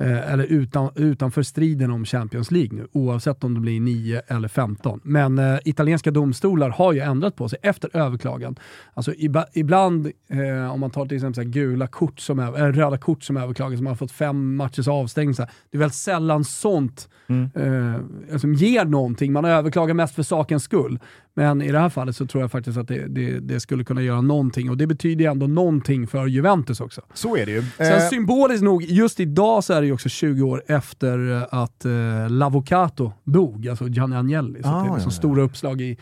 eh, 0.00 0.32
eller 0.32 0.44
utan, 0.44 0.90
utanför 0.94 1.42
striden 1.42 1.90
om 1.90 2.04
Champions 2.04 2.50
League 2.50 2.78
nu, 2.78 2.86
oavsett 2.92 3.44
om 3.44 3.54
det 3.54 3.60
blir 3.60 3.80
9 3.80 4.22
eller 4.26 4.48
15. 4.48 5.00
Men 5.04 5.38
eh, 5.38 5.58
italienska 5.64 6.10
domstolar 6.10 6.70
har 6.70 6.92
ju 6.92 7.00
ändrat 7.00 7.36
på 7.36 7.48
sig 7.48 7.58
efter 7.62 7.96
överklagan. 7.96 8.56
Alltså 8.94 9.14
iba, 9.14 9.44
ibland, 9.52 10.10
eh, 10.28 10.72
om 10.72 10.80
man 10.80 10.90
tar 10.90 11.06
till 11.06 11.16
exempel 11.16 11.44
så 11.44 11.50
gula 11.50 11.86
kort 11.86 12.20
som 12.20 12.38
är, 12.38 12.58
äh, 12.58 12.72
röda 12.72 12.98
kort 12.98 13.22
som 13.22 13.36
överklagas, 13.36 13.78
som 13.78 13.86
har 13.86 13.94
fått 13.94 14.12
fem 14.12 14.56
matchers 14.56 14.88
avstängning, 14.88 15.34
så 15.34 15.42
här, 15.42 15.50
det 15.70 15.76
är 15.76 15.78
väldigt 15.78 15.94
sällan 15.94 16.44
sånt 16.44 17.08
mm. 17.28 17.50
eh, 17.54 18.00
alltså, 18.32 18.48
ger 18.48 18.84
någonting. 18.84 19.32
Man 19.32 19.44
överklagar 19.44 19.94
mest 19.94 20.14
för 20.14 20.22
sakens 20.22 20.62
skull. 20.62 20.98
Men 21.34 21.62
i 21.62 21.72
det 21.72 21.78
här 21.78 21.88
fallet 21.88 22.16
så 22.16 22.26
tror 22.26 22.42
jag 22.42 22.50
faktiskt 22.50 22.78
att 22.78 22.88
det, 22.88 23.06
det, 23.08 23.38
det, 23.40 23.60
skulle 23.60 23.84
kunna 23.84 24.02
göra 24.02 24.20
någonting 24.20 24.70
och 24.70 24.76
det 24.76 24.86
betyder 24.86 25.24
ju 25.24 25.30
ändå 25.30 25.46
någonting 25.46 26.06
för 26.06 26.26
Juventus 26.26 26.80
också. 26.80 27.00
Så 27.14 27.36
är 27.36 27.46
det 27.46 27.52
ju. 27.52 27.62
Sen 27.76 27.92
eh. 27.92 28.08
symboliskt 28.08 28.62
nog, 28.62 28.82
just 28.82 29.20
idag 29.20 29.64
så 29.64 29.72
är 29.72 29.80
det 29.80 29.86
ju 29.86 29.92
också 29.92 30.08
20 30.08 30.42
år 30.42 30.62
efter 30.66 31.46
att 31.50 31.84
eh, 31.84 31.92
Lavocato 32.28 33.12
dog, 33.24 33.68
alltså 33.68 33.88
Gianni 33.88 34.16
Agnelli. 34.16 34.62
Så 34.62 34.68
ah, 34.68 34.82
det 34.82 34.88
är 34.88 34.94
liksom 34.94 35.10
ja, 35.10 35.16
stora 35.16 35.42
uppslag 35.42 35.80
i, 35.80 35.98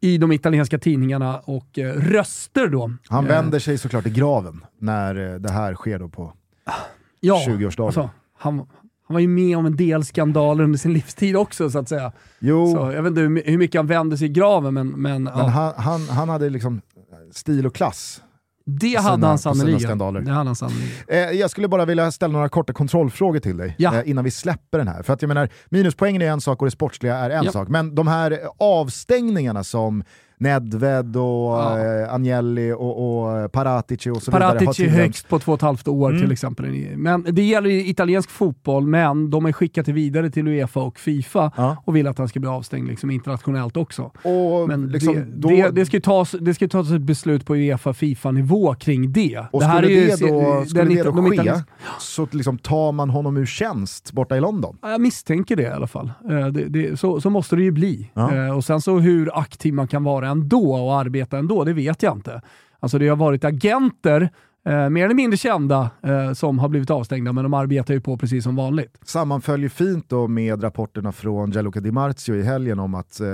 i 0.00 0.18
de 0.18 0.32
italienska 0.32 0.78
tidningarna 0.78 1.38
och 1.38 1.78
eh, 1.78 1.92
röster 1.92 2.68
då. 2.68 2.92
Han 3.08 3.24
eh. 3.24 3.30
vänder 3.30 3.58
sig 3.58 3.78
såklart 3.78 4.06
i 4.06 4.10
graven 4.10 4.64
när 4.78 5.32
eh, 5.32 5.40
det 5.40 5.52
här 5.52 5.74
sker 5.74 5.98
då 5.98 6.08
på 6.08 6.32
ja, 7.20 7.44
20-årsdagen. 7.48 7.86
Alltså, 7.86 8.10
han, 8.38 8.66
han 9.10 9.14
var 9.14 9.20
ju 9.20 9.28
med 9.28 9.58
om 9.58 9.66
en 9.66 9.76
del 9.76 10.04
skandaler 10.04 10.64
under 10.64 10.78
sin 10.78 10.92
livstid 10.92 11.36
också 11.36 11.70
så 11.70 11.78
att 11.78 11.88
säga. 11.88 12.12
Jo. 12.38 12.74
Så, 12.74 12.92
jag 12.92 13.02
vet 13.02 13.10
inte 13.10 13.20
hur 13.20 13.58
mycket 13.58 13.78
han 13.78 13.86
vände 13.86 14.18
sig 14.18 14.26
i 14.26 14.30
graven 14.30 14.74
men... 14.74 14.88
Men, 14.88 15.22
men 15.22 15.32
ja. 15.36 15.46
han, 15.46 15.72
han, 15.76 16.08
han 16.08 16.28
hade 16.28 16.50
liksom 16.50 16.80
stil 17.32 17.66
och 17.66 17.74
klass. 17.74 18.22
Det 18.66 18.94
hade 18.94 19.26
han 19.26 19.38
sannerligen. 19.38 19.80
Eh, 21.08 21.18
jag 21.18 21.50
skulle 21.50 21.68
bara 21.68 21.84
vilja 21.84 22.12
ställa 22.12 22.32
några 22.32 22.48
korta 22.48 22.72
kontrollfrågor 22.72 23.40
till 23.40 23.56
dig 23.56 23.74
ja. 23.78 23.94
eh, 23.94 24.10
innan 24.10 24.24
vi 24.24 24.30
släpper 24.30 24.78
den 24.78 24.88
här. 24.88 25.02
För 25.02 25.12
att 25.12 25.22
jag 25.22 25.28
menar, 25.28 25.48
minuspoängen 25.68 26.22
är 26.22 26.30
en 26.30 26.40
sak 26.40 26.62
och 26.62 26.66
det 26.66 26.70
sportsliga 26.70 27.16
är 27.16 27.30
en 27.30 27.44
ja. 27.44 27.52
sak. 27.52 27.68
Men 27.68 27.94
de 27.94 28.08
här 28.08 28.38
avstängningarna 28.58 29.64
som 29.64 30.04
Nedved 30.40 31.16
och 31.16 31.22
ja. 31.22 31.78
eh, 31.78 32.14
Agnelli 32.14 32.72
och, 32.72 33.22
och 33.22 33.52
Paratici 33.52 34.10
och 34.10 34.22
så 34.22 34.30
Paratici 34.30 34.82
vidare. 34.82 35.02
högst 35.02 35.28
på 35.28 35.38
två 35.38 35.52
och 35.52 35.58
ett 35.58 35.62
halvt 35.62 35.88
år 35.88 36.10
mm. 36.10 36.22
till 36.22 36.32
exempel. 36.32 36.96
Men 36.96 37.26
det 37.30 37.42
gäller 37.42 37.70
italiensk 37.70 38.30
fotboll, 38.30 38.86
men 38.86 39.30
de 39.30 39.46
är 39.46 39.52
skickat 39.52 39.88
vidare 39.88 40.30
till 40.30 40.48
Uefa 40.48 40.80
och 40.80 40.98
Fifa 40.98 41.52
ja. 41.56 41.76
och 41.84 41.96
vill 41.96 42.06
att 42.06 42.18
han 42.18 42.28
ska 42.28 42.40
bli 42.40 42.48
avstängd 42.48 42.88
liksom, 42.88 43.10
internationellt 43.10 43.76
också. 43.76 44.02
Och 44.02 44.68
men 44.68 44.88
liksom, 44.88 45.14
det, 45.14 45.24
då... 45.34 45.48
det, 45.48 45.70
det, 45.70 45.86
ska 45.86 46.00
tas, 46.00 46.34
det 46.40 46.54
ska 46.54 46.68
tas 46.68 46.90
ett 46.90 47.02
beslut 47.02 47.46
på 47.46 47.56
Uefa-Fifa-nivå 47.56 48.74
kring 48.74 49.12
det. 49.12 49.44
Och 49.52 49.60
det 49.60 49.66
här 49.66 49.82
skulle, 49.82 50.02
är 50.02 50.16
det, 50.16 50.28
då, 50.28 50.64
skulle 50.66 50.94
det 50.94 51.02
då 51.02 51.12
ske 51.12 51.34
italiensk... 51.34 51.66
så 51.98 52.28
liksom 52.30 52.58
tar 52.58 52.92
man 52.92 53.10
honom 53.10 53.36
ur 53.36 53.46
tjänst 53.46 54.12
borta 54.12 54.36
i 54.36 54.40
London? 54.40 54.78
Jag 54.82 55.00
misstänker 55.00 55.56
det 55.56 55.62
i 55.62 55.66
alla 55.66 55.86
fall. 55.86 56.12
Eh, 56.30 56.46
det, 56.46 57.00
så, 57.00 57.20
så 57.20 57.30
måste 57.30 57.56
det 57.56 57.62
ju 57.62 57.70
bli. 57.70 58.10
Ja. 58.14 58.34
Eh, 58.36 58.56
och 58.56 58.64
sen 58.64 58.80
så 58.80 58.98
hur 58.98 59.38
aktiv 59.38 59.74
man 59.74 59.88
kan 59.88 60.04
vara 60.04 60.29
ändå 60.30 60.74
och 60.74 60.94
arbeta 60.94 61.38
ändå, 61.38 61.64
det 61.64 61.72
vet 61.72 62.02
jag 62.02 62.16
inte. 62.16 62.42
Alltså 62.80 62.98
det 62.98 63.08
har 63.08 63.16
varit 63.16 63.44
agenter 63.44 64.30
eh, 64.66 64.88
mer 64.88 65.04
eller 65.04 65.14
mindre 65.14 65.36
kända 65.36 65.90
eh, 66.02 66.32
som 66.32 66.58
har 66.58 66.68
blivit 66.68 66.90
avstängda, 66.90 67.32
men 67.32 67.44
de 67.44 67.54
arbetar 67.54 67.94
ju 67.94 68.00
på 68.00 68.16
precis 68.16 68.44
som 68.44 68.56
vanligt. 68.56 68.98
Sammanföljer 69.04 69.68
fint 69.68 70.08
då 70.08 70.28
med 70.28 70.64
rapporterna 70.64 71.12
från 71.12 71.50
Gianluca 71.50 71.80
Di 71.80 71.92
Marzio 71.92 72.34
i 72.34 72.42
helgen 72.42 72.78
om 72.78 72.94
att 72.94 73.20
eh, 73.20 73.26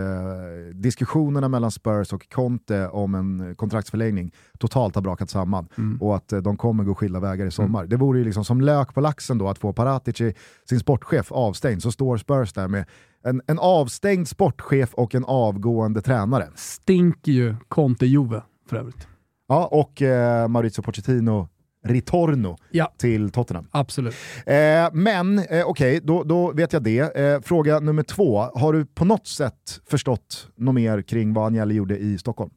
diskussionerna 0.74 1.48
mellan 1.48 1.70
Spurs 1.70 2.12
och 2.12 2.28
Conte 2.28 2.88
om 2.88 3.14
en 3.14 3.54
kontraktsförlängning 3.54 4.32
totalt 4.58 4.94
har 4.94 5.02
brakat 5.02 5.30
samman 5.30 5.68
mm. 5.78 5.98
och 6.00 6.16
att 6.16 6.32
eh, 6.32 6.38
de 6.38 6.56
kommer 6.56 6.84
gå 6.84 6.94
skilda 6.94 7.20
vägar 7.20 7.46
i 7.46 7.50
sommar. 7.50 7.80
Mm. 7.80 7.90
Det 7.90 7.96
vore 7.96 8.18
ju 8.18 8.24
liksom 8.24 8.44
som 8.44 8.60
lök 8.60 8.94
på 8.94 9.00
laxen 9.00 9.38
då 9.38 9.48
att 9.48 9.58
få 9.58 9.72
Paratici, 9.72 10.34
sin 10.68 10.80
sportchef, 10.80 11.32
avstängd, 11.32 11.82
så 11.82 11.92
står 11.92 12.16
Spurs 12.16 12.52
där 12.52 12.68
med 12.68 12.84
en, 13.26 13.42
en 13.46 13.58
avstängd 13.58 14.28
sportchef 14.28 14.94
och 14.94 15.14
en 15.14 15.24
avgående 15.24 16.02
tränare. 16.02 16.48
Stinker 16.54 17.32
ju 17.32 17.56
Conte-Juve 17.68 18.42
för 18.68 18.76
övrigt. 18.76 19.08
Ja, 19.48 19.66
och 19.66 20.02
eh, 20.02 20.48
Maurizio 20.48 20.82
Pochettino 20.82 21.48
ritorno 21.84 22.56
ja. 22.70 22.92
till 22.96 23.30
Tottenham. 23.30 23.68
Absolut. 23.70 24.14
Eh, 24.46 24.88
men 24.92 25.38
eh, 25.38 25.44
okej, 25.48 25.64
okay, 25.64 26.00
då, 26.00 26.24
då, 26.24 26.52
vet 26.52 26.72
jag 26.72 26.82
det. 26.82 27.16
Eh, 27.16 27.40
fråga 27.40 27.80
nummer 27.80 28.02
två, 28.02 28.38
har 28.38 28.72
du 28.72 28.86
på 28.86 29.04
något 29.04 29.26
sätt 29.26 29.80
förstått 29.86 30.48
något 30.56 30.74
mer 30.74 31.02
kring 31.02 31.32
vad 31.32 31.46
Agnelli 31.46 31.74
gjorde 31.74 31.98
i 31.98 32.18
Stockholm? 32.18 32.50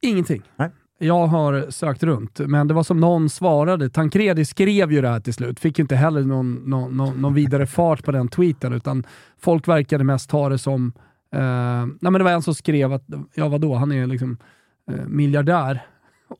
Ingenting. 0.00 0.42
Nej. 0.56 0.70
Jag 1.02 1.26
har 1.26 1.70
sökt 1.70 2.02
runt, 2.02 2.38
men 2.38 2.68
det 2.68 2.74
var 2.74 2.82
som 2.82 3.00
någon 3.00 3.30
svarade. 3.30 3.90
Tancredi 3.90 4.44
skrev 4.44 4.92
ju 4.92 5.00
det 5.00 5.08
här 5.08 5.20
till 5.20 5.34
slut, 5.34 5.60
fick 5.60 5.78
ju 5.78 5.82
inte 5.82 5.96
heller 5.96 6.22
någon, 6.22 6.54
någon, 6.54 6.96
någon, 6.96 7.20
någon 7.20 7.34
vidare 7.34 7.66
fart 7.66 8.04
på 8.04 8.12
den 8.12 8.28
tweeten, 8.28 8.72
utan 8.72 9.06
folk 9.38 9.68
verkade 9.68 10.04
mest 10.04 10.30
ta 10.30 10.48
det 10.48 10.58
som... 10.58 10.92
Eh, 11.32 11.86
nej 11.86 12.10
men 12.10 12.12
det 12.12 12.22
var 12.22 12.30
en 12.30 12.42
som 12.42 12.54
skrev 12.54 12.92
att, 12.92 13.04
ja 13.34 13.48
vadå, 13.48 13.74
han 13.74 13.92
är 13.92 14.06
liksom 14.06 14.38
eh, 14.90 15.06
miljardär 15.06 15.86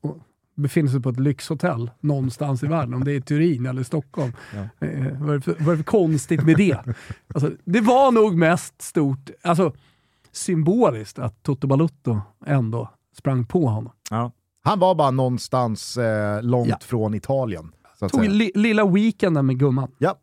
och 0.02 0.18
befinner 0.54 0.88
sig 0.90 1.00
på 1.00 1.08
ett 1.08 1.20
lyxhotell 1.20 1.90
någonstans 2.00 2.62
i 2.62 2.66
världen, 2.66 2.94
om 2.94 3.04
det 3.04 3.12
är 3.12 3.20
Turin 3.20 3.66
eller 3.66 3.82
Stockholm. 3.82 4.32
Ja. 4.54 4.86
Eh, 4.86 5.20
vad, 5.20 5.34
är 5.34 5.40
för, 5.40 5.56
vad 5.58 5.68
är 5.68 5.70
det 5.70 5.76
för 5.76 5.84
konstigt 5.84 6.44
med 6.44 6.56
det? 6.56 6.78
Alltså, 7.34 7.50
det 7.64 7.80
var 7.80 8.12
nog 8.12 8.36
mest 8.36 8.82
stort, 8.82 9.30
alltså 9.42 9.72
symboliskt 10.32 11.18
att 11.18 11.42
Toto 11.42 11.66
Balutto 11.66 12.20
ändå 12.46 12.90
sprang 13.16 13.46
på 13.46 13.66
honom. 13.66 13.92
Ja. 14.10 14.32
Han 14.62 14.78
var 14.78 14.94
bara 14.94 15.10
någonstans 15.10 15.96
eh, 15.96 16.42
långt 16.42 16.68
ja. 16.68 16.76
från 16.80 17.14
Italien. 17.14 17.72
Tog 18.10 18.28
li 18.28 18.52
lilla 18.54 18.86
weekenden 18.86 19.46
med 19.46 19.58
gumman. 19.58 19.90
Ja. 19.98 20.18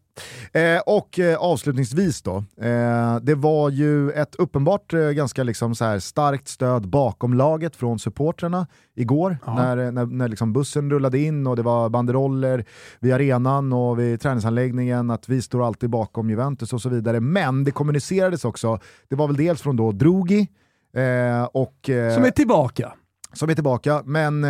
Eh, 0.54 0.82
och 0.86 1.20
eh, 1.20 1.38
avslutningsvis 1.38 2.22
då, 2.22 2.36
eh, 2.62 3.16
det 3.22 3.36
var 3.36 3.70
ju 3.70 4.12
ett 4.12 4.36
uppenbart 4.36 4.94
eh, 4.94 5.00
ganska 5.00 5.44
liksom 5.44 5.76
så 5.76 5.86
här 5.86 6.00
starkt 6.00 6.48
stöd 6.48 6.90
bakom 6.90 7.34
laget 7.34 7.76
från 7.76 8.00
supportrarna 8.00 8.68
igår 8.96 9.38
ja. 9.46 9.56
när, 9.56 9.92
när, 9.92 10.06
när 10.06 10.28
liksom 10.28 10.54
bussen 10.54 10.92
rullade 10.92 11.20
in 11.20 11.48
och 11.48 11.56
det 11.56 11.62
var 11.62 11.90
banderoller 11.90 12.66
vid 13.00 13.14
arenan 13.14 13.74
och 13.74 14.00
vid 14.00 14.22
träningsanläggningen 14.22 15.12
att 15.12 15.30
vi 15.30 15.42
står 15.42 15.68
alltid 15.68 15.90
bakom 15.90 16.30
Juventus 16.30 16.74
och 16.74 16.82
så 16.82 16.90
vidare. 16.90 17.20
Men 17.20 17.64
det 17.64 17.72
kommunicerades 17.72 18.46
också, 18.46 18.80
det 19.10 19.16
var 19.16 19.28
väl 19.28 19.38
dels 19.38 19.62
från 19.62 19.76
då 19.76 19.92
Drogi 19.92 20.48
eh, 20.94 21.44
och... 21.44 21.90
Eh, 21.90 22.16
Som 22.16 22.24
är 22.24 22.32
tillbaka 22.32 22.94
som 23.34 23.50
är 23.50 23.54
tillbaka, 23.54 24.04
men, 24.06 24.44
eh, 24.44 24.50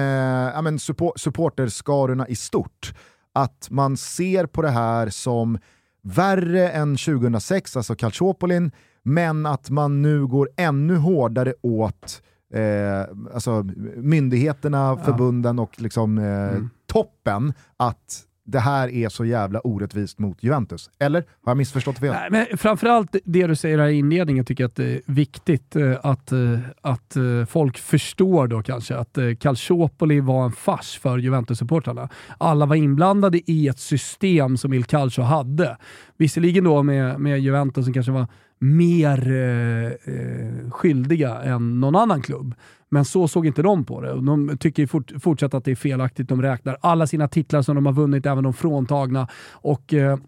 ja, 0.54 0.62
men 0.62 0.80
support, 0.80 1.20
supporterskarorna 1.20 2.28
i 2.28 2.36
stort. 2.36 2.94
Att 3.34 3.68
man 3.70 3.98
ser 3.98 4.46
på 4.46 4.62
det 4.62 4.70
här 4.70 5.10
som 5.10 5.58
värre 6.02 6.70
än 6.70 6.98
2006, 6.98 7.78
alltså 7.78 7.96
Calciopolin, 7.96 8.72
men 9.04 9.46
att 9.46 9.70
man 9.70 10.02
nu 10.02 10.28
går 10.28 10.50
ännu 10.58 10.96
hårdare 10.96 11.54
åt 11.62 12.22
eh, 12.54 13.02
alltså 13.34 13.64
myndigheterna, 13.96 14.78
ja. 14.78 14.98
förbunden 15.06 15.60
och 15.60 15.82
liksom, 15.82 16.18
eh, 16.18 16.50
mm. 16.50 16.70
toppen 16.88 17.54
att 17.78 18.26
det 18.52 18.60
här 18.60 18.90
är 18.90 19.10
så 19.10 19.26
jävla 19.26 19.60
orättvist 19.60 20.20
mot 20.20 20.44
Juventus. 20.44 20.90
Eller 21.00 21.20
har 21.20 21.52
jag 21.52 21.58
missförstått 21.58 22.00
fel? 22.00 22.14
Nej, 22.14 22.28
men 22.32 22.58
framförallt 22.58 23.16
det 23.24 23.48
du 23.48 23.56
säger 23.56 23.78
här 23.80 23.88
i 23.88 23.98
inledningen 23.98 24.46
tycker 24.46 24.64
jag 24.64 24.70
att 24.70 24.76
det 24.76 24.94
är 24.94 25.02
viktigt 25.06 25.76
eh, 25.76 25.98
att, 26.04 26.32
eh, 26.32 26.60
att 26.82 27.16
eh, 27.16 27.46
folk 27.50 27.78
förstår 27.78 28.48
då 28.48 28.62
kanske 28.62 28.96
att 28.96 29.18
Calciopoli 29.40 30.20
var 30.20 30.46
en 30.46 30.52
fars 30.52 31.00
för 31.00 31.18
Juventus-supportrarna. 31.18 32.10
Alla 32.38 32.66
var 32.66 32.76
inblandade 32.76 33.52
i 33.52 33.68
ett 33.68 33.80
system 33.80 34.58
som 34.58 34.74
Il 34.74 34.84
Calcio 34.84 35.24
hade. 35.24 35.78
Visserligen 36.18 36.64
då 36.64 36.84
med, 36.84 37.20
med 37.20 37.40
Juventus 37.40 37.86
som 37.86 37.94
kanske 37.94 38.12
var 38.12 38.28
mer 38.60 39.32
eh, 39.32 40.14
eh, 40.16 40.70
skyldiga 40.70 41.42
än 41.42 41.80
någon 41.80 41.96
annan 41.96 42.22
klubb. 42.22 42.56
Men 42.90 43.06
så 43.06 43.28
såg 43.28 43.46
inte 43.46 43.62
de 43.62 43.86
på 43.86 44.02
det. 44.02 44.22
De 44.22 44.58
tycker 44.58 44.88
fort, 44.88 45.12
fortsatt 45.22 45.54
att 45.54 45.66
det 45.66 45.72
är 45.72 45.76
felaktigt. 45.76 46.30
De 46.30 46.42
räknar 46.42 46.78
alla 46.82 47.08
sina 47.08 47.28
titlar 47.28 47.62
som 47.62 47.76
de 47.76 47.86
har 47.86 47.94
vunnit, 47.94 48.26
även 48.26 48.44
de 48.44 48.54
fråntagna. 48.54 49.28
Och 49.52 49.94
eh, 49.94 50.20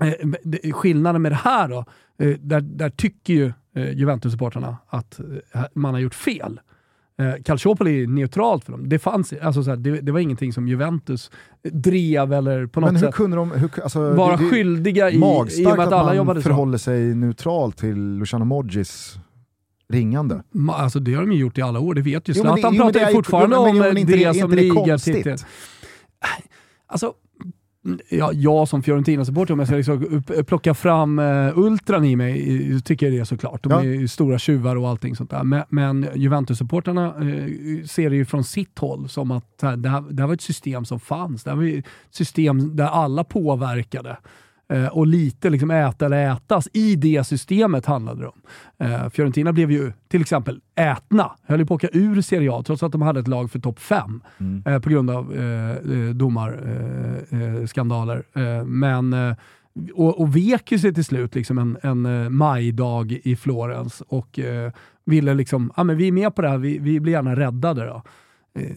eh 0.00 0.72
Skillnaden 0.72 1.22
med 1.22 1.32
det 1.32 1.36
här 1.36 1.68
då, 1.68 1.84
eh, 2.18 2.38
där, 2.40 2.60
där 2.60 2.90
tycker 2.90 3.34
ju 3.34 3.52
eh, 3.74 3.96
Juventus-supportrarna 3.96 4.76
att 4.88 5.20
eh, 5.54 5.62
man 5.74 5.94
har 5.94 6.00
gjort 6.00 6.14
fel. 6.14 6.60
Eh, 7.20 7.42
Calciopoli 7.44 8.02
är 8.02 8.06
neutralt 8.06 8.64
för 8.64 8.72
dem. 8.72 8.88
Det, 8.88 8.98
fanns, 8.98 9.32
alltså 9.42 9.62
så 9.62 9.70
här, 9.70 9.76
det, 9.76 10.00
det, 10.00 10.12
var 10.12 10.20
ingenting 10.20 10.52
som 10.52 10.68
Juventus 10.68 11.30
drev 11.72 12.32
eller 12.32 12.66
på 12.66 12.80
något 12.80 12.92
Men 12.92 13.00
hur 13.00 13.06
sätt 13.06 13.14
kunde 13.14 13.36
de 13.36 13.50
hur, 13.50 13.70
alltså, 13.82 14.12
vara 14.12 14.36
det, 14.36 14.44
skyldiga 14.50 15.10
i, 15.10 15.16
i 15.16 15.20
och 15.66 15.76
med 15.76 15.80
att 15.80 15.92
alla 15.92 16.14
jobbade 16.14 16.42
så. 16.42 16.48
förhåller 16.48 16.78
sig 16.78 17.14
neutral 17.14 17.72
till 17.72 18.16
Luciano 18.18 18.44
Moggis 18.44 19.18
ringande. 19.92 20.42
Alltså 20.72 21.00
det 21.00 21.14
har 21.14 21.22
de 21.22 21.32
ju 21.32 21.38
gjort 21.38 21.58
i 21.58 21.62
alla 21.62 21.80
år, 21.80 21.94
det 21.94 22.02
vet 22.02 22.28
ju. 22.28 22.34
Zlatan 22.34 22.76
pratar 22.76 23.00
ju 23.00 23.06
fortfarande 23.06 23.56
jo, 23.56 23.62
men, 23.62 23.88
om 23.88 23.94
det, 23.94 24.16
det 24.16 24.34
som 24.34 24.50
ligatiteln. 24.50 25.38
Alltså, 26.86 27.14
ja, 28.08 28.30
jag 28.32 28.68
som 28.68 28.82
Fiorentina-supporter, 28.82 29.52
om 29.52 29.58
jag 29.58 29.68
ska 29.68 29.76
liksom 29.76 30.22
plocka 30.46 30.74
fram 30.74 31.18
uh, 31.18 31.58
ultran 31.58 32.04
i 32.04 32.16
mig, 32.16 32.82
tycker 32.82 33.06
jag 33.06 33.20
det 33.20 33.26
såklart. 33.26 33.62
De 33.62 33.72
ja. 33.72 33.84
är 33.84 34.06
stora 34.06 34.38
tjuvar 34.38 34.76
och 34.76 34.88
allting 34.88 35.16
sånt 35.16 35.30
där. 35.30 35.44
Men, 35.44 35.62
men 35.68 36.08
Juventus-supporterna 36.14 37.14
uh, 37.22 37.84
ser 37.84 38.10
det 38.10 38.16
ju 38.16 38.24
från 38.24 38.44
sitt 38.44 38.78
håll 38.78 39.08
som 39.08 39.30
att 39.30 39.60
uh, 39.64 39.72
det, 39.72 39.88
här, 39.88 40.00
det 40.00 40.22
här 40.22 40.26
var 40.26 40.34
ett 40.34 40.40
system 40.40 40.84
som 40.84 41.00
fanns. 41.00 41.44
Det 41.44 41.50
här 41.50 41.56
var 41.56 41.64
ett 41.64 41.84
system 42.10 42.76
där 42.76 42.86
alla 42.86 43.24
påverkade. 43.24 44.16
Eh, 44.72 44.86
och 44.86 45.06
lite 45.06 45.50
liksom 45.50 45.70
äta 45.70 46.06
eller 46.06 46.32
ätas 46.32 46.68
i 46.72 46.96
det 46.96 47.26
systemet 47.26 47.86
handlade 47.86 48.20
det 48.20 48.26
om. 48.26 48.40
Eh, 48.78 49.08
Fiorentina 49.08 49.52
blev 49.52 49.70
ju 49.70 49.92
till 50.08 50.20
exempel 50.20 50.60
ätna, 50.74 51.30
höll 51.46 51.60
ju 51.60 51.66
på 51.66 51.74
att 51.74 51.84
åka 51.84 51.98
ur 51.98 52.22
Serie 52.22 52.52
A 52.52 52.62
trots 52.66 52.82
att 52.82 52.92
de 52.92 53.02
hade 53.02 53.20
ett 53.20 53.28
lag 53.28 53.50
för 53.50 53.58
topp 53.58 53.80
5 53.80 54.22
mm. 54.38 54.62
eh, 54.66 54.80
på 54.80 54.90
grund 54.90 55.10
av 55.10 55.34
eh, 55.34 55.70
eh 55.70 55.76
domarskandaler. 56.14 58.22
Eh, 58.34 58.64
men 58.64 59.34
och, 59.94 60.20
och 60.20 60.36
vek 60.36 60.72
ju 60.72 60.78
sig 60.78 60.94
till 60.94 61.04
slut 61.04 61.34
liksom 61.34 61.58
en, 61.58 61.78
en 61.82 62.36
majdag 62.36 63.20
i 63.24 63.36
Florens 63.36 64.02
och 64.08 64.38
ville 65.04 65.34
liksom, 65.34 65.72
ja 65.76 65.84
men 65.84 65.96
vi 65.96 66.08
är 66.08 66.12
med 66.12 66.34
på 66.34 66.42
det 66.42 66.48
här, 66.48 66.58
vi, 66.58 66.78
vi 66.78 67.00
blir 67.00 67.12
gärna 67.12 67.36
räddade 67.36 67.86
då. 67.86 68.02
Eh, 68.54 68.76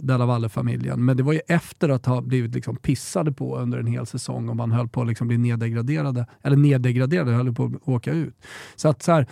Della 0.00 0.26
Valle-familjen. 0.26 1.04
Men 1.04 1.16
det 1.16 1.22
var 1.22 1.32
ju 1.32 1.40
efter 1.48 1.88
att 1.88 2.06
ha 2.06 2.20
blivit 2.20 2.54
liksom 2.54 2.76
pissade 2.76 3.32
på 3.32 3.58
under 3.58 3.78
en 3.78 3.86
hel 3.86 4.06
säsong 4.06 4.48
och 4.48 4.56
man 4.56 4.72
höll 4.72 4.88
på 4.88 5.02
att 5.02 5.08
liksom 5.08 5.28
bli 5.28 5.38
neddegraderade, 5.38 6.26
eller 6.42 6.56
neddegraderade, 6.56 7.32
höll 7.32 7.54
på 7.54 7.64
att 7.64 7.88
åka 7.88 8.12
ut. 8.12 8.34
Så 8.76 8.88
att 8.88 9.02
så 9.02 9.12
här, 9.12 9.26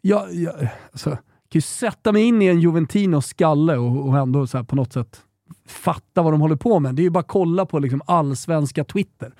jag, 0.00 0.34
jag, 0.34 0.68
alltså, 0.92 1.10
kan 1.10 1.18
ju 1.58 1.60
sätta 1.60 2.12
mig 2.12 2.22
in 2.22 2.42
i 2.42 2.46
en 2.46 2.60
Juventinos 2.60 3.26
skalle 3.26 3.76
och, 3.76 4.08
och 4.08 4.18
ändå 4.18 4.46
så 4.46 4.64
på 4.64 4.76
något 4.76 4.92
sätt 4.92 5.20
fatta 5.66 6.22
vad 6.22 6.32
de 6.32 6.40
håller 6.40 6.56
på 6.56 6.80
med. 6.80 6.94
Det 6.94 7.02
är 7.02 7.04
ju 7.04 7.10
bara 7.10 7.20
att 7.20 7.28
kolla 7.28 7.66
på 7.66 7.78
liksom 7.78 8.02
allsvenska 8.06 8.84
Twitter. 8.84 9.34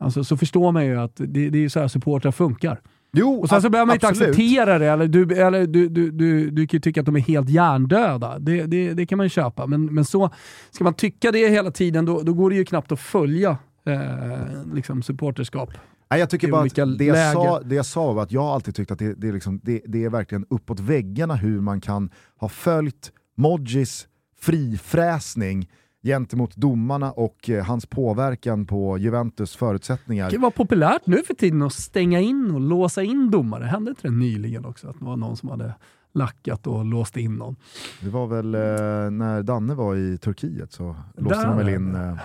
Alltså, 0.00 0.24
så 0.24 0.36
förstår 0.36 0.72
man 0.72 0.86
ju 0.86 1.00
att 1.00 1.16
det, 1.16 1.50
det 1.50 1.64
är 1.64 1.68
så 1.68 1.80
här 1.80 1.88
supportrar 1.88 2.32
funkar. 2.32 2.80
Jo, 3.12 3.40
och 3.40 3.48
sen 3.48 3.62
så 3.62 3.70
behöver 3.70 3.86
man 3.86 3.96
inte 3.96 4.08
acceptera 4.08 4.78
det, 4.78 4.86
eller, 4.86 5.08
du, 5.08 5.34
eller 5.34 5.66
du, 5.66 5.88
du, 5.88 6.10
du, 6.10 6.50
du 6.50 6.66
kan 6.66 6.76
ju 6.76 6.80
tycka 6.80 7.00
att 7.00 7.06
de 7.06 7.16
är 7.16 7.20
helt 7.20 7.48
hjärndöda. 7.48 8.38
Det, 8.38 8.66
det, 8.66 8.94
det 8.94 9.06
kan 9.06 9.16
man 9.16 9.26
ju 9.26 9.30
köpa, 9.30 9.66
men, 9.66 9.94
men 9.94 10.04
så 10.04 10.30
ska 10.70 10.84
man 10.84 10.94
tycka 10.94 11.32
det 11.32 11.48
hela 11.48 11.70
tiden, 11.70 12.04
då, 12.04 12.22
då 12.22 12.34
går 12.34 12.50
det 12.50 12.56
ju 12.56 12.64
knappt 12.64 12.92
att 12.92 13.00
följa 13.00 13.56
eh, 13.86 14.74
liksom 14.74 15.02
supporterskap. 15.02 15.70
Nej, 16.10 16.20
jag 16.20 16.30
tycker 16.30 16.48
bara 16.48 16.62
att 16.62 16.98
det 16.98 17.04
jag, 17.04 17.32
sa, 17.32 17.60
det 17.60 17.74
jag 17.74 17.86
sa 17.86 18.12
var 18.12 18.22
att 18.22 18.32
jag 18.32 18.44
alltid 18.44 18.74
tyckt 18.74 18.90
att 18.90 18.98
det, 18.98 19.14
det, 19.14 19.28
är 19.28 19.32
liksom, 19.32 19.60
det, 19.62 19.82
det 19.86 20.04
är 20.04 20.10
verkligen 20.10 20.46
uppåt 20.50 20.80
väggarna 20.80 21.34
hur 21.34 21.60
man 21.60 21.80
kan 21.80 22.10
ha 22.36 22.48
följt 22.48 23.12
Modjis 23.36 24.06
frifräsning 24.40 25.68
gentemot 26.08 26.56
domarna 26.56 27.12
och 27.12 27.50
eh, 27.50 27.64
hans 27.64 27.86
påverkan 27.86 28.66
på 28.66 28.98
Juventus 28.98 29.56
förutsättningar. 29.56 30.30
Det 30.30 30.38
vara 30.38 30.50
populärt 30.50 31.06
nu 31.06 31.22
för 31.22 31.34
tiden 31.34 31.62
att 31.62 31.72
stänga 31.72 32.20
in 32.20 32.50
och 32.50 32.60
låsa 32.60 33.02
in 33.02 33.30
domare. 33.30 33.64
Hände 33.64 33.90
inte 33.90 34.02
det 34.08 34.14
nyligen 34.14 34.64
också? 34.64 34.88
Att 34.88 34.98
det 34.98 35.04
var 35.04 35.16
någon 35.16 35.36
som 35.36 35.48
hade 35.48 35.74
lackat 36.12 36.66
och 36.66 36.84
låst 36.84 37.16
in 37.16 37.34
någon. 37.34 37.56
Det 38.00 38.10
var 38.10 38.26
väl 38.26 38.54
eh, 38.54 38.60
när 39.10 39.42
Danne 39.42 39.74
var 39.74 39.96
i 39.96 40.18
Turkiet 40.18 40.72
så 40.72 40.96
låste 41.16 41.38
Där. 41.38 41.46
de 41.46 41.56
väl 41.56 41.68
in 41.68 41.94
eh, 41.94 42.18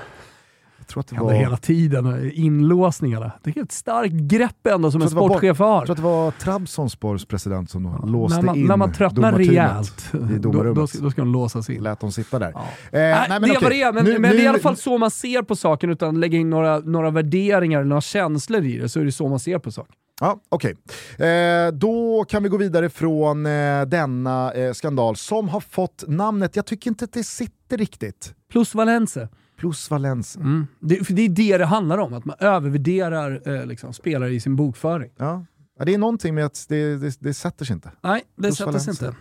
Jag 0.83 0.87
tror 0.87 0.99
att 1.01 1.07
det 1.07 1.15
Ändå 1.15 1.25
var... 1.25 1.33
hela 1.33 1.57
tiden, 1.57 2.31
inlåsningarna. 2.33 3.31
Det 3.43 3.57
är 3.57 3.63
ett 3.63 3.71
starkt 3.71 4.13
grepp 4.13 4.67
ändå 4.67 4.91
som 4.91 5.01
en 5.01 5.07
Jag 5.07 5.11
det 5.11 5.27
sportchef 5.27 5.59
Jag 5.59 5.65
har. 5.65 5.85
tror 5.85 5.91
att 5.93 5.97
det 5.97 6.03
var 6.03 6.31
Trabzonspors 6.31 7.25
president 7.25 7.69
som 7.69 7.83
då 7.83 8.07
låste 8.07 8.37
när, 8.37 8.45
man, 8.45 8.55
in 8.55 8.65
när 8.67 8.77
man 8.77 8.91
tröttnar 8.93 9.33
rejält, 9.33 10.11
då, 10.39 10.51
då, 10.51 10.73
då 10.73 10.87
ska 10.87 11.21
de 11.21 11.31
låsas 11.31 11.69
in. 11.69 11.83
Lät 11.83 11.99
dem 11.99 12.11
sitta 12.11 12.39
där. 12.39 12.51
Ja. 12.55 12.59
Eh, 12.59 12.67
Nej, 12.91 13.27
det 13.29 13.37
okej. 13.37 13.57
var 13.61 13.69
det, 13.69 13.91
men, 13.93 14.05
Nu- 14.05 14.19
men 14.19 14.21
det 14.31 14.37
är 14.37 14.39
i 14.39 14.43
nu- 14.43 14.47
alla 14.49 14.59
fall 14.59 14.77
så 14.77 14.97
man 14.97 15.11
ser 15.11 15.41
på 15.41 15.55
saken 15.55 15.89
utan 15.89 16.09
att 16.09 16.15
lägga 16.19 16.37
in 16.37 16.49
några, 16.49 16.79
några 16.79 17.09
värderingar 17.11 17.79
eller 17.79 17.89
några 17.89 18.01
känslor 18.01 18.63
i 18.63 18.77
det, 18.77 18.89
så 18.89 18.99
är 18.99 19.05
det 19.05 19.11
så 19.11 19.27
man 19.29 19.39
ser 19.39 19.59
på 19.59 19.71
saken. 19.71 19.95
Ja, 20.21 20.39
Okej, 20.49 20.75
eh, 21.17 21.71
då 21.73 22.25
kan 22.29 22.43
vi 22.43 22.49
gå 22.49 22.57
vidare 22.57 22.89
från 22.89 23.45
eh, 23.45 23.81
denna 23.85 24.51
eh, 24.53 24.73
skandal 24.73 25.15
som 25.15 25.49
har 25.49 25.59
fått 25.59 26.03
namnet, 26.07 26.55
jag 26.55 26.65
tycker 26.65 26.89
inte 26.89 27.05
att 27.05 27.13
det 27.13 27.23
sitter 27.23 27.77
riktigt, 27.77 28.33
Plus 28.51 28.75
Valence. 28.75 29.29
Plus 29.57 29.91
Valencia. 29.91 30.41
Mm. 30.41 30.67
Det, 30.79 31.07
för 31.07 31.13
det 31.13 31.21
är 31.21 31.29
det 31.29 31.57
det 31.57 31.65
handlar 31.65 31.97
om, 31.97 32.13
att 32.13 32.25
man 32.25 32.35
övervärderar 32.39 33.41
eh, 33.45 33.65
liksom, 33.65 33.93
spelare 33.93 34.33
i 34.33 34.39
sin 34.39 34.55
bokföring. 34.55 35.11
Ja. 35.17 35.45
Ja, 35.79 35.85
det 35.85 35.93
är 35.93 35.97
någonting 35.97 36.35
med 36.35 36.45
att 36.45 36.65
det, 36.69 36.97
det, 36.97 37.17
det 37.19 37.33
sätter 37.33 37.65
sig 37.65 37.73
inte. 37.73 37.91
Nej, 38.01 38.23
det 38.35 38.41
Plus 38.41 38.57
sätter 38.57 38.79
sig 38.79 38.91
inte. 38.91 39.15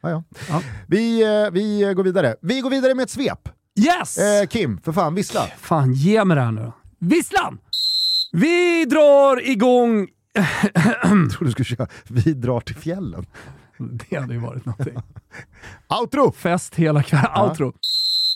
Ja, 0.00 0.10
ja. 0.10 0.24
Ja. 0.48 0.62
Vi, 0.86 1.22
eh, 1.22 1.50
vi 1.50 1.94
går 1.96 2.04
vidare. 2.04 2.36
Vi 2.40 2.60
går 2.60 2.70
vidare 2.70 2.94
med 2.94 3.02
ett 3.02 3.10
svep. 3.10 3.48
Yes! 3.78 4.18
Eh, 4.18 4.46
Kim, 4.46 4.80
för 4.80 4.92
fan, 4.92 5.14
vissla. 5.14 5.46
Fan, 5.58 5.92
ge 5.92 6.24
mig 6.24 6.34
det 6.34 6.40
här 6.40 6.52
nu 6.52 6.60
då. 6.62 6.72
Visslan! 6.98 7.58
Vi 8.32 8.84
drar 8.84 9.50
igång... 9.50 10.08
Jag 10.32 11.30
trodde 11.30 11.44
du 11.44 11.50
skulle 11.50 11.64
köra 11.64 11.88
Vi 12.08 12.34
drar 12.34 12.60
till 12.60 12.76
fjällen. 12.76 13.26
Det 13.78 14.16
hade 14.16 14.34
ju 14.34 14.40
varit 14.40 14.64
någonting. 14.64 14.96
Outro! 16.00 16.32
Fest 16.32 16.74
hela 16.74 17.02
kvällen. 17.02 17.42
Outro. 17.42 17.72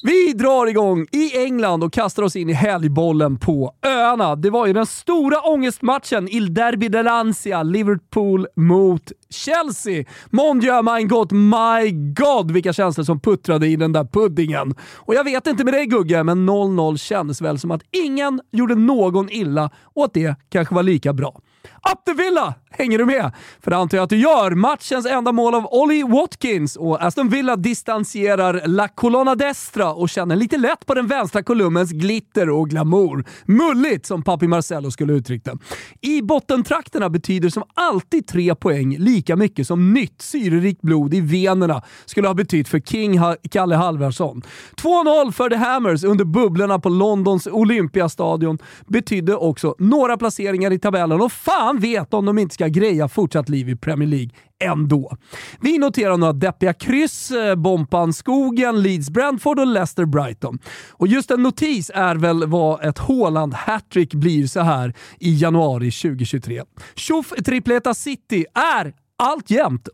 Vi 0.04 0.32
drar 0.32 0.66
igång 0.66 1.06
i 1.12 1.38
England 1.38 1.85
och 1.85 1.92
kastar 1.92 2.23
oss 2.23 2.37
in 2.37 2.50
i 2.50 2.52
helgbollen 2.52 3.38
på 3.38 3.75
öarna. 3.87 4.37
Det 4.37 4.50
var 4.50 4.66
ju 4.66 4.73
den 4.73 4.87
stora 4.87 5.40
ångestmatchen 5.40 6.28
Il 6.28 6.54
Derby 6.54 6.88
de 6.88 7.02
Lancia, 7.02 7.62
Liverpool 7.62 8.47
mot 8.56 9.12
Chelsea. 9.30 10.04
Mon 10.30 10.61
Dieu, 10.61 10.82
mein 10.82 11.09
Gott, 11.09 11.32
my 11.32 11.90
God 11.90 12.50
vilka 12.50 12.73
känslor 12.73 13.04
som 13.04 13.21
puttrade 13.21 13.66
i 13.66 13.76
den 13.76 13.92
där 13.92 14.04
puddingen. 14.04 14.75
Och 14.97 15.14
jag 15.14 15.25
vet 15.25 15.47
inte 15.47 15.64
med 15.64 15.75
dig 15.75 15.87
Gugge, 15.87 16.23
men 16.25 16.49
0-0 16.49 16.97
kändes 16.97 17.40
väl 17.40 17.59
som 17.59 17.71
att 17.71 17.82
ingen 17.90 18.40
gjorde 18.52 18.75
någon 18.75 19.30
illa 19.30 19.71
och 19.94 20.04
att 20.04 20.14
det 20.14 20.37
kanske 20.49 20.75
var 20.75 20.82
lika 20.82 21.12
bra. 21.12 21.40
Atte 21.81 22.12
Villa! 22.12 22.54
Hänger 22.75 22.99
du 22.99 23.04
med? 23.04 23.33
För 23.61 23.71
det 23.71 23.76
antar 23.76 23.99
jag 23.99 24.04
att 24.04 24.11
du 24.11 24.16
gör. 24.16 24.50
Matchens 24.50 25.07
enda 25.07 25.33
mål 25.33 25.54
av 25.54 25.66
Ollie 25.66 26.04
Watkins 26.04 26.76
och 26.76 27.02
Aston 27.02 27.28
Villa 27.28 27.57
distanserar 27.57 28.62
La 28.66 28.88
Colonna 28.88 29.35
Destra 29.35 29.92
och 29.92 30.09
känner 30.09 30.37
lite 30.37 30.57
lätt 30.57 30.87
på 30.87 30.95
den 30.95 31.07
vänstra 31.07 31.42
kolumnens 31.42 31.90
glitter 31.90 32.50
och 32.50 32.71
glamour. 32.71 33.25
Mulligt, 33.45 34.07
som 34.07 34.23
Papi 34.23 34.47
Marcello 34.49 34.90
skulle 34.90 35.12
uttryckt 35.12 35.45
det. 35.45 35.59
I 36.00 36.23
bottentrakterna 36.23 37.11
betyder 37.11 37.49
som 37.49 37.62
alltid 37.75 38.26
tre 38.26 38.54
poäng 38.54 38.97
lika 38.99 39.37
mycket 39.37 39.66
som 39.66 39.95
nytt 39.95 40.23
syrerikt 40.23 40.83
blod 40.83 41.14
i 41.14 41.21
venerna 41.21 41.83
skulle 42.04 42.28
ha 42.28 42.35
betytt 42.35 42.69
för 42.69 42.81
King 42.81 43.19
ha 43.19 43.37
Kalle 43.50 43.76
Halvarsson. 43.76 44.42
2-0 44.76 45.33
för 45.33 45.50
The 45.50 45.57
Hammers 45.57 46.04
under 46.04 46.25
bubblorna 46.25 46.78
på 46.78 46.88
Londons 46.88 47.47
Olympiastadion 47.47 48.59
betydde 48.87 49.37
också 49.37 49.75
några 49.78 50.16
placeringar 50.16 50.73
i 50.73 50.78
tabellen 50.78 51.21
och 51.21 51.33
fan 51.52 51.78
vet 51.78 52.14
om 52.14 52.26
de 52.26 52.38
inte 52.38 52.54
ska 52.54 52.66
greja 52.66 53.09
fortsatt 53.09 53.49
liv 53.49 53.68
i 53.68 53.76
Premier 53.76 54.09
League 54.09 54.30
ändå. 54.64 55.16
Vi 55.61 55.78
noterar 55.78 56.16
några 56.16 56.32
deppiga 56.32 56.75
kryss, 56.75 57.30
eh, 57.30 57.54
Bompan 57.54 58.12
Skogen, 58.12 58.82
Leeds 58.82 59.11
Brentford 59.11 59.59
och 59.59 59.66
Leicester 59.66 60.04
Brighton. 60.04 60.59
Och 60.90 61.06
just 61.06 61.30
en 61.30 61.42
notis 61.42 61.90
är 61.94 62.14
väl 62.14 62.47
vad 62.47 62.85
ett 62.85 62.99
Haaland 62.99 63.54
hattrick 63.54 64.14
blir 64.14 64.47
så 64.47 64.61
här 64.61 64.94
i 65.21 65.35
januari 65.35 65.90
2023. 65.90 66.62
Tjoff 66.94 67.32
Tripleta 67.44 67.94
City 67.94 68.44
är 68.54 68.94
alltjämt 69.18 69.88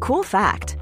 Cool 0.00 0.24
fact 0.24 0.81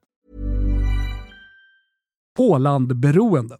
Haaland-beroende. 2.41 3.57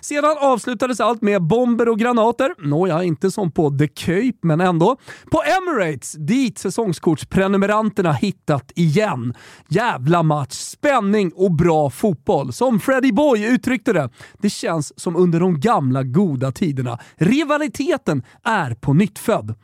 Sedan 0.00 0.36
avslutades 0.40 1.00
allt 1.00 1.22
med 1.22 1.42
bomber 1.42 1.88
och 1.88 1.98
granater. 1.98 2.54
Nåja, 2.58 3.02
inte 3.02 3.30
som 3.30 3.50
på 3.50 3.70
The 3.70 3.88
Cape, 3.88 4.38
men 4.42 4.60
ändå. 4.60 4.96
På 5.30 5.42
Emirates, 5.42 6.12
dit 6.12 6.58
säsongskortsprenumeranterna 6.58 8.12
hittat 8.12 8.72
igen. 8.74 9.34
Jävla 9.68 10.22
match, 10.22 10.52
spänning 10.52 11.32
och 11.34 11.52
bra 11.52 11.90
fotboll. 11.90 12.52
Som 12.52 12.80
Freddie 12.80 13.12
Boy 13.12 13.46
uttryckte 13.46 13.92
det, 13.92 14.10
det 14.38 14.50
känns 14.50 15.00
som 15.00 15.16
under 15.16 15.40
de 15.40 15.60
gamla 15.60 16.02
goda 16.02 16.52
tiderna. 16.52 16.98
Rivaliteten 17.16 18.22
är 18.44 18.74
på 18.74 18.94
nytt 18.94 19.18
född. 19.18 19.54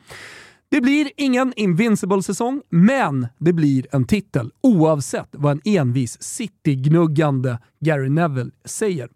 Det 0.73 0.81
blir 0.81 1.11
ingen 1.17 1.53
Invincible-säsong, 1.57 2.63
men 2.71 3.27
det 3.39 3.53
blir 3.53 3.87
en 3.93 4.07
titel 4.07 4.51
oavsett 4.61 5.29
vad 5.33 5.53
en 5.53 5.61
envis 5.65 6.23
City-gnuggande 6.23 7.59
Gary 7.81 8.09
Neville 8.09 8.51
säger. 8.65 9.09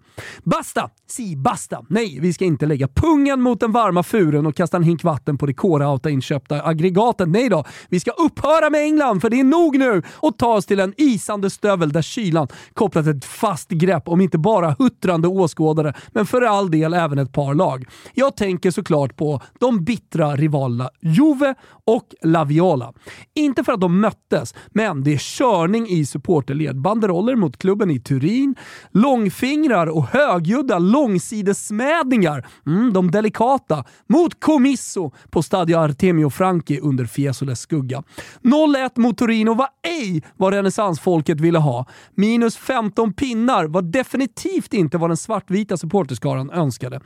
Basta! 0.45 0.91
Si 1.09 1.37
basta! 1.37 1.85
Nej, 1.89 2.19
vi 2.21 2.33
ska 2.33 2.45
inte 2.45 2.67
lägga 2.67 2.89
pungen 2.89 3.41
mot 3.41 3.61
den 3.61 3.73
varma 3.73 4.03
furen 4.03 4.47
och 4.47 4.57
kasta 4.57 4.77
en 4.77 4.83
hink 4.83 5.05
vatten 5.05 5.39
på 5.39 5.47
det 5.47 5.55
Kora-Auta 5.55 6.11
inköpta 6.11 6.63
aggregatet. 6.63 7.29
Nej 7.29 7.49
då, 7.49 7.65
vi 7.89 8.01
ska 8.01 8.11
upphöra 8.11 8.71
med 8.71 8.81
England 8.81 9.21
för 9.21 9.31
det 9.31 9.41
är 9.41 9.45
nog 9.45 9.79
nu 9.79 10.03
och 10.13 10.39
ta 10.39 10.55
oss 10.55 10.67
till 10.67 10.81
en 10.81 10.95
isande 10.97 11.51
stövel 11.51 11.93
där 11.93 12.03
kylan 12.03 12.49
kopplat 12.73 13.07
ett 13.07 13.25
fast 13.25 13.71
grepp 13.71 14.09
om 14.09 14.21
inte 14.21 14.39
bara 14.39 14.77
huttrande 14.79 15.29
åskådare, 15.29 15.95
men 16.09 16.27
för 16.27 16.43
all 16.43 16.71
del 16.71 16.95
även 16.95 17.19
ett 17.19 17.33
par 17.33 17.55
lag. 17.55 17.85
Jag 18.15 18.37
tänker 18.37 18.71
såklart 18.71 19.17
på 19.17 19.41
de 19.61 19.85
bittra 19.85 20.37
rivalerna 20.37 20.91
Juve 21.01 21.55
och 21.85 22.15
La 22.23 22.45
Viola. 22.45 22.93
Inte 23.35 23.65
för 23.65 23.73
att 23.73 23.81
de 23.81 24.01
möttes, 24.01 24.55
men 24.69 25.05
det 25.05 25.15
är 25.15 25.19
körning 25.19 25.89
i 25.89 26.07
supporterled. 26.07 26.81
Banderoller 26.81 27.37
mot 27.37 27.59
klubben 27.59 27.91
i 27.91 28.01
Turin, 28.01 28.55
långfingrar 28.91 29.87
och 29.87 30.06
högljudda 30.13 30.79
långsidesmädningar, 30.79 32.47
mm, 32.67 32.93
de 32.93 33.11
delikata, 33.11 33.85
mot 34.09 34.41
Comisso 34.41 35.13
på 35.31 35.43
Stadio 35.43 35.77
Artemio 35.77 36.31
Franchi 36.31 36.81
under 36.81 37.05
Fiesoles 37.05 37.61
skugga. 37.61 38.03
0-1 38.43 38.91
mot 38.97 39.19
Torino 39.19 39.55
var 39.55 39.69
ej 39.83 40.23
vad 40.37 40.53
renässansfolket 40.53 41.41
ville 41.41 41.59
ha. 41.59 41.87
Minus 42.15 42.57
15 42.57 43.13
pinnar 43.13 43.65
var 43.65 43.83
definitivt 43.83 44.75
inte 44.75 44.99
vad 44.99 45.11
den 45.11 45.17
svartvita 45.17 45.77
supporterskaran 45.77 46.51
önskade. 46.51 47.01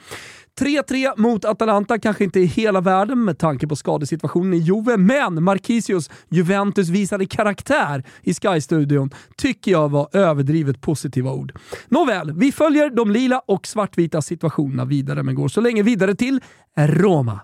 3-3 0.60 1.12
mot 1.16 1.44
Atalanta 1.44 1.98
kanske 1.98 2.24
inte 2.24 2.40
är 2.40 2.44
hela 2.44 2.80
världen 2.80 3.24
med 3.24 3.38
tanke 3.38 3.66
på 3.66 3.76
skadesituationen 3.76 4.54
i 4.54 4.56
Juve, 4.56 4.96
men 4.96 5.44
Marquisius 5.44 6.10
Juventus 6.28 6.88
visade 6.88 7.26
karaktär 7.26 8.04
i 8.22 8.34
Sky-studion 8.34 9.10
tycker 9.36 9.70
jag 9.70 9.88
var 9.88 10.08
överdrivet 10.12 10.80
positiva 10.80 11.32
ord. 11.32 11.52
Nåväl, 11.88 12.32
vi 12.32 12.52
följer 12.52 12.90
de 12.90 13.10
lila 13.10 13.42
och 13.46 13.66
svartvita 13.66 14.22
situationerna 14.22 14.84
vidare, 14.84 15.22
men 15.22 15.34
går 15.34 15.48
så 15.48 15.60
länge 15.60 15.82
vidare 15.82 16.14
till 16.14 16.40
Roma. 16.76 17.40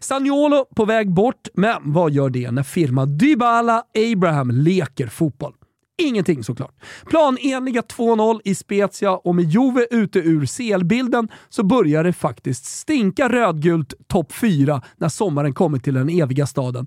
Sagnolo 0.00 0.64
på 0.76 0.84
väg 0.84 1.10
bort, 1.10 1.48
men 1.54 1.76
vad 1.84 2.12
gör 2.12 2.30
det 2.30 2.50
när 2.50 2.62
firma 2.62 3.06
Dybala 3.06 3.82
Abraham 4.12 4.50
leker 4.50 5.06
fotboll? 5.06 5.54
Ingenting 6.00 6.44
såklart. 6.44 6.74
Planenliga 7.06 7.80
2-0 7.80 8.40
i 8.44 8.54
Spezia 8.54 9.12
och 9.12 9.34
med 9.34 9.44
Juve 9.44 9.86
ute 9.90 10.18
ur 10.18 10.46
selbilden 10.46 11.28
så 11.48 11.62
börjar 11.62 12.04
det 12.04 12.12
faktiskt 12.12 12.64
stinka 12.64 13.28
rödgult 13.28 13.94
topp 14.08 14.32
4 14.32 14.82
när 14.96 15.08
sommaren 15.08 15.54
kommer 15.54 15.78
till 15.78 15.94
den 15.94 16.08
eviga 16.08 16.46
staden. 16.46 16.86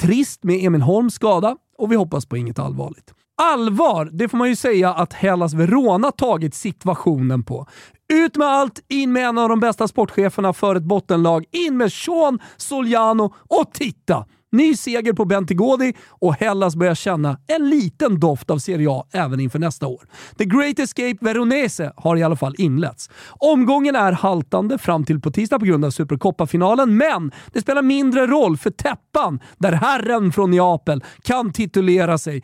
Trist 0.00 0.44
med 0.44 0.64
Emil 0.64 0.82
Holms 0.82 1.14
skada 1.14 1.56
och 1.78 1.92
vi 1.92 1.96
hoppas 1.96 2.26
på 2.26 2.36
inget 2.36 2.58
allvarligt. 2.58 3.14
Allvar, 3.42 4.08
det 4.12 4.28
får 4.28 4.38
man 4.38 4.48
ju 4.48 4.56
säga 4.56 4.94
att 4.94 5.12
Hellas 5.12 5.54
Verona 5.54 6.10
tagit 6.10 6.54
situationen 6.54 7.42
på. 7.42 7.66
Ut 8.12 8.36
med 8.36 8.48
allt, 8.48 8.84
in 8.88 9.12
med 9.12 9.26
en 9.26 9.38
av 9.38 9.48
de 9.48 9.60
bästa 9.60 9.88
sportcheferna 9.88 10.52
för 10.52 10.74
ett 10.74 10.82
bottenlag, 10.82 11.44
in 11.50 11.76
med 11.76 11.92
Sean 11.92 12.38
Soliano 12.56 13.34
och 13.38 13.72
titta! 13.72 14.26
Ny 14.52 14.76
seger 14.76 15.12
på 15.12 15.24
Bentigodi 15.24 15.92
och 16.08 16.34
Hellas 16.34 16.76
börjar 16.76 16.94
känna 16.94 17.38
en 17.46 17.70
liten 17.70 18.20
doft 18.20 18.50
av 18.50 18.58
Serie 18.58 18.90
A 18.90 19.06
även 19.12 19.40
inför 19.40 19.58
nästa 19.58 19.86
år. 19.86 20.06
The 20.38 20.44
Great 20.44 20.78
Escape 20.78 21.16
Veronese 21.20 21.92
har 21.96 22.16
i 22.16 22.22
alla 22.22 22.36
fall 22.36 22.54
inletts. 22.58 23.10
Omgången 23.28 23.96
är 23.96 24.12
haltande 24.12 24.78
fram 24.78 25.04
till 25.04 25.20
på 25.20 25.30
tisdag 25.30 25.58
på 25.58 25.64
grund 25.64 25.84
av 25.84 25.90
Supercoppa-finalen, 25.90 26.96
men 26.96 27.32
det 27.52 27.60
spelar 27.60 27.82
mindre 27.82 28.26
roll 28.26 28.56
för 28.56 28.70
täppan 28.70 29.40
där 29.58 29.72
herren 29.72 30.32
från 30.32 30.50
Neapel 30.50 31.04
kan 31.22 31.52
titulera 31.52 32.18
sig 32.18 32.42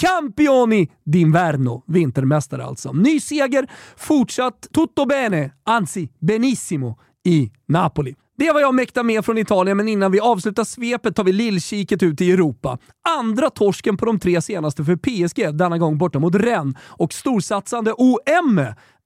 Campioni 0.00 0.88
d'Inverno, 1.06 1.82
vintermästare 1.86 2.64
alltså. 2.64 2.92
Ny 2.92 3.20
seger, 3.20 3.70
fortsatt 3.96 4.68
tutto 4.74 5.06
bene, 5.06 5.50
anzi 5.64 6.08
benissimo 6.20 6.98
i 7.24 7.50
Napoli. 7.68 8.14
Det 8.38 8.52
var 8.52 8.60
jag 8.60 8.74
mäktar 8.74 9.02
med 9.02 9.24
från 9.24 9.38
Italien, 9.38 9.76
men 9.76 9.88
innan 9.88 10.12
vi 10.12 10.20
avslutar 10.20 10.64
svepet 10.64 11.16
tar 11.16 11.24
vi 11.24 11.32
lillkiket 11.32 12.02
ut 12.02 12.20
i 12.20 12.32
Europa. 12.32 12.78
Andra 13.18 13.50
torsken 13.50 13.96
på 13.96 14.06
de 14.06 14.18
tre 14.18 14.42
senaste 14.42 14.84
för 14.84 14.96
PSG, 14.96 15.54
denna 15.54 15.78
gång 15.78 15.98
borta 15.98 16.18
mot 16.18 16.34
Rennes. 16.34 16.76
Och 16.80 17.12
storsatsande 17.12 17.92
OM 17.92 18.58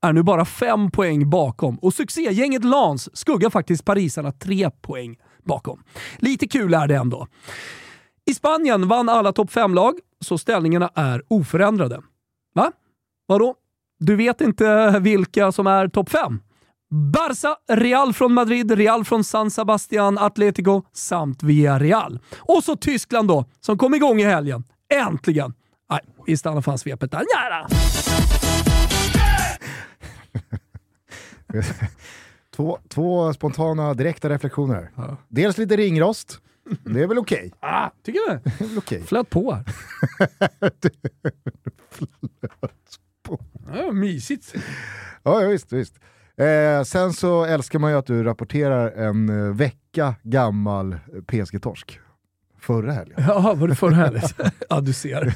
är 0.03 0.13
nu 0.13 0.23
bara 0.23 0.45
fem 0.45 0.91
poäng 0.91 1.31
bakom. 1.31 1.79
Och 1.79 1.95
succégänget 1.95 2.65
Lans 2.65 3.17
skuggar 3.17 3.51
faktiskt 3.51 3.85
parisarna 3.85 4.33
tre 4.33 4.71
poäng 4.71 5.17
bakom. 5.45 5.83
Lite 6.19 6.49
kul 6.49 6.75
är 6.75 6.87
det 6.87 6.97
ändå. 6.97 7.27
I 8.31 8.35
Spanien 8.35 8.89
vann 8.89 9.09
alla 9.09 9.33
topp 9.33 9.51
5-lag, 9.51 9.95
så 10.21 10.39
ställningarna 10.39 10.91
är 10.95 11.23
oförändrade. 11.29 12.03
Va? 12.55 12.73
Vadå? 13.27 13.55
Du 13.99 14.17
vet 14.17 14.41
inte 14.41 14.99
vilka 15.01 15.53
som 15.53 15.67
är 15.67 15.89
topp 15.89 16.09
5? 16.11 16.41
Barça, 16.93 17.57
Real 17.69 18.13
från 18.13 18.33
Madrid, 18.33 18.71
Real 18.71 19.05
från 19.05 19.25
San 19.25 19.51
Sebastian, 19.51 20.19
Atletico 20.19 20.83
samt 20.93 21.43
Villarreal. 21.43 22.21
Och 22.39 22.65
så 22.65 22.77
Tyskland 22.77 23.29
då, 23.29 23.45
som 23.61 23.79
kom 23.79 23.95
igång 23.95 24.21
i 24.21 24.25
helgen. 24.25 24.65
Äntligen! 24.95 25.55
Nej, 25.91 26.01
vi 26.27 26.37
stannar 26.37 26.61
fan 26.61 26.79
svepet 26.79 27.11
där. 27.11 27.23
Nära! 27.37 27.69
två, 32.57 32.79
två 32.89 33.33
spontana 33.33 33.95
direkta 33.95 34.29
reflektioner. 34.29 34.91
Ja. 34.97 35.17
Dels 35.29 35.59
lite 35.59 35.77
ringrost, 35.77 36.41
det 36.85 37.03
är 37.03 37.07
väl 37.07 37.19
okej? 37.19 37.39
Okay. 37.39 37.51
Ah, 37.71 37.91
tycker 38.03 38.21
du? 38.31 38.41
Det 38.45 38.65
är 38.65 38.69
väl 38.69 38.79
okay. 38.79 39.03
Flöt 39.03 39.31
på 39.31 39.53
här. 39.53 39.65
Flöt 41.91 42.99
på. 43.23 43.41
Ja, 43.77 43.93
mysigt. 43.93 44.55
Ja, 45.23 45.39
visst, 45.39 45.73
visst. 45.73 45.99
Eh, 46.37 46.83
sen 46.83 47.13
så 47.13 47.45
älskar 47.45 47.79
man 47.79 47.91
ju 47.91 47.97
att 47.97 48.07
du 48.07 48.25
rapporterar 48.25 48.91
en 48.91 49.29
eh, 49.29 49.55
vecka 49.55 50.15
gammal 50.23 50.97
PSG-torsk. 51.27 52.01
Förra 52.61 52.93
helgen. 52.93 53.19
Ja, 53.29 53.55
var 53.57 53.69
det 53.69 53.75
förra 53.75 53.95
helgen? 53.95 54.23
ja, 54.69 54.81
du 54.81 54.93
ser. 54.93 55.35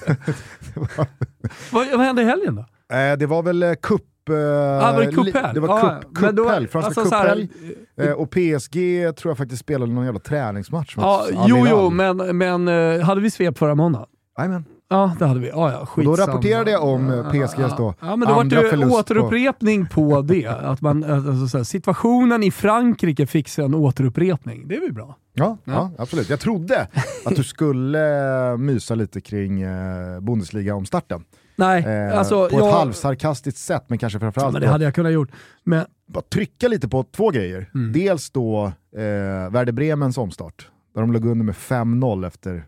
vad, 1.72 1.87
vad 1.90 2.00
hände 2.00 2.22
i 2.22 2.24
helgen 2.24 2.54
då? 2.54 2.94
Eh, 2.96 3.16
det 3.18 3.26
var 3.26 3.42
väl 3.42 3.62
eh, 3.62 3.74
cup 3.74 4.02
ah, 4.28 4.92
var 4.92 5.04
det 5.04 5.12
cuphelg? 5.12 5.54
Det 5.54 5.61
var 5.61 5.85
ah, 5.85 6.00
cuphelg, 6.14 6.68
franska 6.68 7.00
alltså, 7.00 7.16
cuphelg. 7.16 7.48
Eh, 7.96 8.12
och 8.12 8.30
PSG 8.30 8.72
tror 9.16 9.30
jag 9.30 9.38
faktiskt 9.38 9.61
spelade 9.62 9.92
någon 9.92 10.04
jävla 10.04 10.20
träningsmatch 10.20 10.94
ja, 10.96 11.26
Jo, 11.46 11.66
jo, 11.70 11.90
men, 11.90 12.38
men 12.38 12.68
hade 13.02 13.20
vi 13.20 13.30
svep 13.30 13.59
förra 13.59 13.74
måndagen? 13.74 14.09
Jajamän. 14.38 14.64
Ja, 14.88 15.16
det 15.18 15.27
hade 15.27 15.40
vi. 15.40 15.51
Ah, 15.51 15.72
ja, 15.72 15.88
och 15.96 16.05
då 16.05 16.16
rapporterade 16.16 16.70
jag 16.70 16.85
om 16.85 17.09
ja, 17.09 17.31
PSGs 17.31 17.77
då 17.77 17.94
ja, 18.01 18.16
men 18.16 18.29
då 18.29 18.35
andra 18.35 18.62
var 18.62 18.77
det 18.77 18.87
återupprepning 18.87 19.87
på, 19.87 20.11
på 20.11 20.22
det. 20.22 20.46
Att 20.46 20.81
man, 20.81 21.05
alltså, 21.05 21.64
situationen 21.64 22.42
i 22.42 22.51
Frankrike 22.51 23.27
fick 23.27 23.49
sig 23.49 23.64
en 23.64 23.75
återupprepning. 23.75 24.68
Det 24.68 24.77
är 24.77 24.81
väl 24.81 24.92
bra? 24.92 25.16
Ja, 25.33 25.59
ja. 25.64 25.72
ja, 25.72 25.90
absolut. 26.03 26.31
Jag 26.31 26.40
trodde 26.40 26.88
att 27.25 27.37
du 27.37 27.44
skulle 27.44 28.57
mysa 28.57 28.94
lite 28.94 29.20
kring 29.20 29.62
eh, 29.62 30.20
Bundesliga-omstarten. 30.20 31.25
Nej, 31.57 31.85
eh, 31.85 32.18
alltså, 32.18 32.49
på 32.49 32.59
ett 32.59 32.72
halvsarkastiskt 32.72 33.61
sätt, 33.61 33.85
men 33.87 33.99
kanske 33.99 34.18
framförallt... 34.18 34.46
Ja, 34.46 34.53
men 34.53 34.62
det 34.62 34.68
hade 34.68 34.85
jag 34.85 34.94
kunnat 34.94 35.12
gjort. 35.12 35.31
Men... 35.64 35.85
Bara 36.09 36.22
trycka 36.22 36.68
lite 36.68 36.88
på 36.88 37.03
två 37.03 37.31
grejer. 37.31 37.70
Mm. 37.75 37.92
Dels 37.92 38.31
då 38.31 38.72
eh, 38.96 39.03
Werder 39.51 39.72
Bremens 39.72 40.18
omstart, 40.18 40.68
där 40.94 41.01
de 41.01 41.12
låg 41.12 41.25
under 41.25 41.44
med 41.44 41.55
5-0 41.55 42.27
efter 42.27 42.64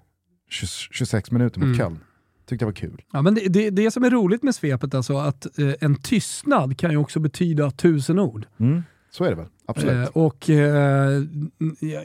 26 0.51 1.31
minuter 1.31 1.61
mot 1.61 1.67
mm. 1.67 1.79
Köln. 1.79 1.99
Tyckte 2.49 2.63
jag 2.63 2.69
var 2.69 2.75
kul. 2.75 3.03
Ja, 3.13 3.23
men 3.23 3.35
det, 3.35 3.49
det, 3.49 3.71
det 3.71 3.91
som 3.91 4.05
är 4.05 4.11
roligt 4.11 4.43
med 4.43 4.55
svepet, 4.55 4.95
alltså 4.95 5.17
att 5.17 5.59
eh, 5.59 5.73
en 5.81 5.97
tystnad 5.97 6.79
kan 6.79 6.91
ju 6.91 6.97
också 6.97 7.21
betyda 7.21 7.71
tusen 7.71 8.19
ord. 8.19 8.47
Mm. 8.61 8.83
Så 9.11 9.25
är 9.25 9.31
det 9.31 9.37
väl, 9.37 9.47
absolut. 9.67 10.09
Eh, 10.09 10.23
och 10.23 10.51
eh, 10.51 11.23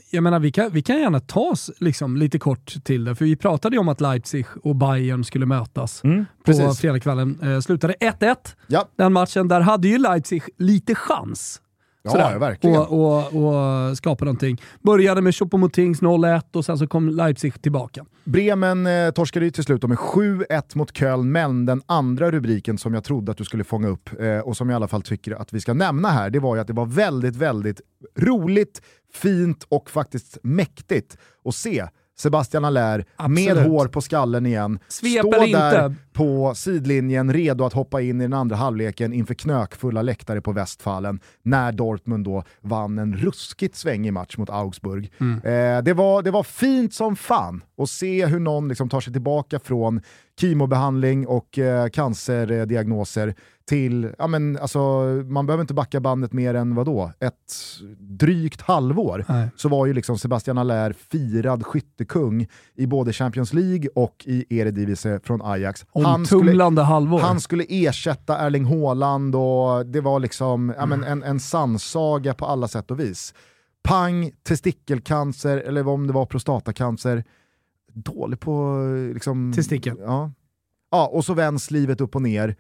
jag 0.10 0.24
menar, 0.24 0.40
vi 0.40 0.52
kan, 0.52 0.72
vi 0.72 0.82
kan 0.82 1.00
gärna 1.00 1.20
ta 1.20 1.40
oss 1.40 1.72
liksom, 1.80 2.18
lite 2.18 2.40
kort 2.40 2.74
till 2.84 3.04
det, 3.04 3.16
för 3.16 3.26
vi 3.26 3.36
pratade 3.36 3.76
ju 3.76 3.80
om 3.80 3.90
att 3.90 4.02
Leipzig 4.02 4.46
och 4.64 4.76
Bayern 4.76 5.24
skulle 5.24 5.46
mötas 5.46 6.04
mm, 6.04 6.26
på 6.46 6.54
fredagskvällen. 6.54 7.40
Eh, 7.42 7.60
slutade 7.60 7.94
1-1 7.94 8.36
ja. 8.68 8.88
den 8.96 9.14
matchen. 9.14 9.48
Där 9.48 9.62
hade 9.62 9.88
ju 9.88 9.98
Leipzig 9.98 10.44
lite 10.58 10.96
chans 10.96 11.62
Ja, 12.04 12.38
verkligen. 12.40 12.78
Och, 12.78 13.34
och, 13.34 13.90
och 13.90 13.98
skapa 13.98 14.26
någonting. 14.26 14.62
Började 14.82 15.22
med 15.22 15.34
Choupo-Motings 15.34 16.02
0-1 16.02 16.42
och 16.54 16.66
sen 16.66 16.78
så 16.78 16.88
kom 16.88 17.10
Leipzig 17.10 17.62
tillbaka. 17.62 18.06
Bremen 18.24 18.88
eh, 18.88 19.12
torskade 19.12 19.46
ju 19.46 19.52
till 19.52 19.64
slut 19.64 19.84
med 19.84 19.98
7-1 19.98 20.78
mot 20.78 20.98
Köln, 20.98 21.32
men 21.32 21.66
den 21.66 21.82
andra 21.86 22.32
rubriken 22.32 22.78
som 22.78 22.94
jag 22.94 23.04
trodde 23.04 23.32
att 23.32 23.38
du 23.38 23.44
skulle 23.44 23.64
fånga 23.64 23.88
upp 23.88 24.10
eh, 24.22 24.40
och 24.40 24.58
som 24.58 24.70
jag 24.70 24.76
i 24.76 24.78
alla 24.78 24.88
fall 24.88 25.02
tycker 25.02 25.32
att 25.32 25.54
vi 25.54 25.62
ska 25.62 25.74
nämna 25.74 26.10
här, 26.10 26.30
det 26.30 26.40
var 26.40 26.56
ju 26.56 26.62
att 26.62 26.68
det 26.68 26.74
var 26.74 26.86
väldigt, 26.86 27.36
väldigt 27.36 27.82
roligt, 28.20 28.82
fint 29.14 29.66
och 29.70 29.90
faktiskt 29.90 30.38
mäktigt 30.44 31.18
att 31.46 31.56
se 31.56 31.88
Sebastian 32.24 32.66
Allaire 32.66 33.04
med 33.28 33.58
hår 33.58 33.88
på 33.88 34.02
skallen 34.02 34.46
igen. 34.46 34.80
Svep 34.88 35.20
Stå 35.20 35.32
där 35.32 35.46
inte. 35.46 35.96
på 36.14 36.54
sidlinjen 36.56 37.34
redo 37.34 37.66
att 37.66 37.74
hoppa 37.74 38.02
in 38.02 38.22
i 38.22 38.24
den 38.24 38.34
andra 38.34 38.56
halvleken 38.56 39.14
inför 39.14 39.34
knökfulla 39.34 40.02
läktare 40.02 40.42
på 40.42 40.52
Westfalen 40.52 41.20
när 41.44 41.72
Dortmund 41.72 42.26
då 42.26 42.44
vann 42.62 43.00
en 43.00 43.16
ruskigt 43.16 43.76
svängig 43.76 44.14
match 44.14 44.38
mot 44.38 44.50
Augsburg. 44.50 45.12
Mm. 45.20 45.38
Eh, 45.38 45.84
det, 45.84 45.94
var, 45.94 46.22
det 46.22 46.32
var 46.32 46.44
fint 46.44 46.94
som 46.94 47.16
fan 47.16 47.64
att 47.78 47.90
se 47.90 48.26
hur 48.26 48.40
någon 48.40 48.68
liksom 48.68 48.90
tar 48.90 49.02
sig 49.02 49.14
tillbaka 49.14 49.60
från 49.60 50.02
kemobehandling 50.40 51.28
och 51.28 51.60
eh, 51.60 51.88
cancerdiagnoser 51.90 53.36
till, 53.66 54.14
ja 54.18 54.28
men 54.28 54.58
alltså, 54.58 54.80
man 55.26 55.46
behöver 55.46 55.62
inte 55.62 55.74
backa 55.74 56.00
bandet 56.00 56.34
mer 56.34 56.54
än 56.54 56.76
vadå, 56.76 57.12
ett 57.20 57.54
drygt 58.00 58.62
halvår, 58.62 59.26
Nej. 59.30 59.50
så 59.56 59.70
var 59.70 59.86
ju 59.86 59.94
liksom 59.94 60.18
Sebastian 60.18 60.58
Allaire 60.58 60.94
firad 60.94 61.66
skyttekung 61.66 62.48
i 62.76 62.88
både 62.88 63.14
Champions 63.14 63.54
League 63.54 63.90
och 63.96 64.24
i 64.26 64.60
Eredivisie 64.60 65.20
från 65.24 65.42
Ajax. 65.42 65.86
Han 65.94 66.26
skulle, 66.26 66.64
halvår. 66.84 67.20
han 67.20 67.42
skulle 67.42 67.66
ersätta 67.70 68.38
Erling 68.38 68.66
Haaland 68.66 69.36
och 69.36 69.86
det 69.86 70.02
var 70.02 70.20
liksom 70.20 70.64
mm. 70.64 70.76
ja, 70.80 70.86
men 70.86 71.04
en, 71.04 71.24
en 71.24 71.40
sannsaga 71.40 72.34
på 72.34 72.46
alla 72.46 72.68
sätt 72.68 72.92
och 72.92 73.00
vis. 73.00 73.34
Pang, 73.84 74.32
testikelcancer, 74.44 75.58
eller 75.58 75.88
om 75.88 76.08
det 76.08 76.14
var 76.14 76.26
prostatacancer, 76.26 77.24
dålig 77.94 78.40
på... 78.40 78.86
Liksom, 79.14 79.54
Testikel. 79.56 79.96
Ja. 80.00 80.32
ja, 80.92 81.08
och 81.08 81.26
så 81.26 81.34
vänds 81.34 81.72
livet 81.72 82.02
upp 82.02 82.16
och 82.16 82.22
ner 82.22 82.56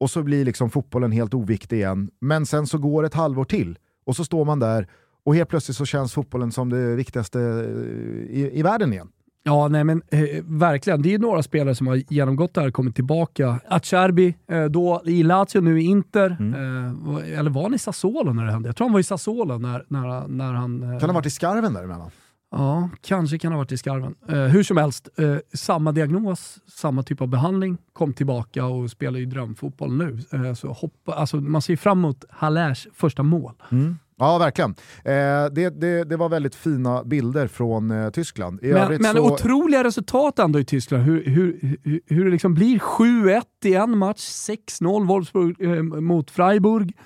och 0.00 0.10
så 0.10 0.22
blir 0.22 0.44
liksom 0.44 0.70
fotbollen 0.70 1.12
helt 1.12 1.34
oviktig 1.34 1.76
igen. 1.76 2.10
Men 2.20 2.46
sen 2.46 2.66
så 2.66 2.78
går 2.78 3.04
ett 3.04 3.14
halvår 3.14 3.44
till 3.44 3.78
och 4.06 4.16
så 4.16 4.24
står 4.24 4.44
man 4.44 4.58
där 4.60 4.88
och 5.24 5.34
helt 5.34 5.48
plötsligt 5.48 5.76
så 5.76 5.84
känns 5.84 6.12
fotbollen 6.12 6.52
som 6.52 6.70
det 6.70 6.96
viktigaste 6.96 7.40
eh, 7.40 8.36
i, 8.36 8.50
i 8.52 8.62
världen 8.62 8.92
igen. 8.92 9.08
Ja, 9.46 9.68
nej 9.68 9.84
men 9.84 10.02
eh, 10.10 10.20
verkligen. 10.44 11.02
Det 11.02 11.14
är 11.14 11.18
några 11.18 11.42
spelare 11.42 11.74
som 11.74 11.86
har 11.86 12.02
genomgått 12.08 12.54
det 12.54 12.60
här 12.60 12.68
och 12.68 12.74
kommit 12.74 12.94
tillbaka. 12.94 13.60
Acerbi, 13.68 14.36
eh, 14.48 14.64
då 14.64 15.02
i 15.04 15.22
Lazio, 15.22 15.60
nu 15.60 15.80
i 15.80 15.84
Inter. 15.84 16.36
Mm. 16.40 16.54
Eh, 16.54 17.38
eller 17.38 17.50
var 17.50 17.62
han 17.62 17.74
i 17.74 17.78
Sassuolo 17.78 18.32
när 18.32 18.44
det 18.44 18.52
hände? 18.52 18.68
Jag 18.68 18.76
tror 18.76 18.86
han 18.86 18.92
var 18.92 19.00
i 19.00 19.04
Sassuolo 19.04 19.58
när, 19.58 19.84
när, 19.88 20.28
när 20.28 20.52
han... 20.52 20.82
Eh, 20.82 20.88
kan 20.88 21.00
han 21.00 21.10
ha 21.10 21.14
varit 21.14 21.26
i 21.26 21.30
skarven 21.30 21.74
däremellan? 21.74 22.10
Ja, 22.56 22.90
kanske 23.00 23.38
kan 23.38 23.52
ha 23.52 23.58
varit 23.58 23.72
i 23.72 23.76
skarven. 23.76 24.14
Eh, 24.28 24.36
hur 24.36 24.62
som 24.62 24.76
helst, 24.76 25.08
eh, 25.16 25.36
samma 25.52 25.92
diagnos, 25.92 26.58
samma 26.66 27.02
typ 27.02 27.20
av 27.20 27.28
behandling, 27.28 27.78
kom 27.92 28.12
tillbaka 28.12 28.64
och 28.64 28.90
spelar 28.90 29.18
ju 29.18 29.26
drömfotboll 29.26 29.96
nu. 29.96 30.18
Eh, 30.32 30.54
så 30.54 30.72
hoppa, 30.72 31.14
alltså, 31.14 31.36
man 31.36 31.62
ser 31.62 31.76
fram 31.76 31.98
emot 31.98 32.24
Hallers 32.30 32.88
första 32.94 33.22
mål. 33.22 33.52
Mm. 33.70 33.96
Ja, 34.18 34.38
verkligen. 34.38 34.70
Eh, 35.04 35.52
det, 35.52 35.80
det, 35.80 36.04
det, 36.04 36.16
var 36.16 36.28
väldigt 36.28 36.54
fina 36.54 37.04
bilder 37.04 37.46
från 37.46 37.90
eh, 37.90 38.10
Tyskland. 38.10 38.64
I 38.64 38.72
men 38.72 39.02
men 39.02 39.14
så... 39.14 39.32
otroliga 39.32 39.84
resultat 39.84 40.38
ändå 40.38 40.60
i 40.60 40.64
Tyskland. 40.64 41.04
Hur, 41.04 41.24
hur, 41.24 41.78
hur, 41.82 42.00
hur 42.06 42.24
det 42.24 42.30
liksom 42.30 42.54
blir 42.54 42.78
7-1 42.78 43.42
i 43.64 43.74
en 43.74 43.98
match, 43.98 44.48
6-0 44.80 45.06
Wolfsburg 45.06 45.60
eh, 45.60 45.82
mot 45.82 46.30
Freiburg. 46.30 46.96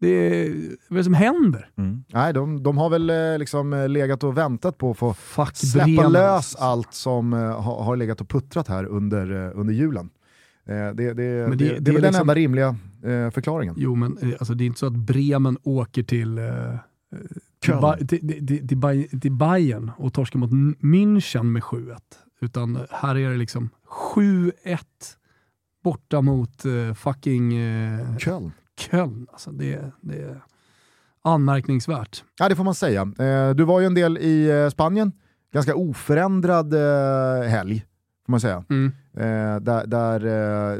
Det 0.00 0.08
är, 0.08 0.48
vad 0.88 0.96
är 0.96 1.00
det 1.00 1.04
som 1.04 1.14
händer? 1.14 1.70
Mm. 1.76 2.04
Nej, 2.08 2.32
de, 2.32 2.62
de 2.62 2.78
har 2.78 2.90
väl 2.90 3.10
eh, 3.10 3.38
liksom 3.38 3.72
eh, 3.72 3.88
legat 3.88 4.24
och 4.24 4.38
väntat 4.38 4.78
på 4.78 4.90
att 4.90 4.98
få 4.98 5.14
Fuck 5.14 5.56
släppa 5.56 5.86
Bremen. 5.86 6.12
lös 6.12 6.56
allt 6.56 6.94
som 6.94 7.32
uh, 7.32 7.60
har, 7.60 7.96
legat 7.96 8.20
och 8.20 8.28
puttrat 8.28 8.68
här 8.68 8.84
under, 8.84 9.32
under 9.54 9.74
julen. 9.74 10.10
Det, 10.66 10.72
det, 10.72 10.92
det, 10.92 11.14
det, 11.14 11.24
är 11.24 11.48
väl 11.48 11.58
liksom... 11.58 12.02
den 12.02 12.14
enda 12.14 12.34
rimliga 12.34 12.76
förklaringen. 13.32 13.74
Jo, 13.78 13.94
men 13.94 14.34
alltså, 14.38 14.54
det 14.54 14.64
är 14.64 14.66
inte 14.66 14.78
så 14.78 14.86
att 14.86 14.96
Bremen 14.96 15.58
åker 15.62 16.02
till 16.02 16.40
till, 17.60 17.74
ba 17.74 17.96
till, 17.96 18.46
till, 18.46 18.68
till, 18.68 19.20
till 19.20 19.32
Bayern 19.32 19.90
och 19.98 20.14
torskar 20.14 20.38
mot 20.38 20.50
München 20.80 21.42
med 21.42 21.62
7-1. 21.62 21.98
Utan 22.40 22.78
här 22.90 23.16
är 23.16 23.30
det 23.30 23.36
liksom 23.36 23.68
7-1 24.14 24.52
borta 25.84 26.20
mot 26.20 26.66
uh, 26.66 26.94
fucking... 26.94 27.58
Uh, 27.58 28.18
Köln. 28.18 28.52
Köln. 28.76 29.26
Alltså 29.32 29.50
det, 29.50 29.92
det 30.00 30.22
är 30.22 30.42
anmärkningsvärt. 31.22 32.24
Ja, 32.38 32.48
det 32.48 32.56
får 32.56 32.64
man 32.64 32.74
säga. 32.74 33.00
Eh, 33.18 33.50
du 33.50 33.64
var 33.64 33.80
ju 33.80 33.86
en 33.86 33.94
del 33.94 34.18
i 34.18 34.50
eh, 34.50 34.68
Spanien, 34.68 35.12
ganska 35.52 35.74
oförändrad 35.74 36.74
eh, 36.74 37.48
helg 37.48 37.84
får 38.26 38.30
man 38.30 38.40
säga. 38.40 38.64
Mm. 38.68 38.92
där, 39.64 39.86
där 39.86 40.20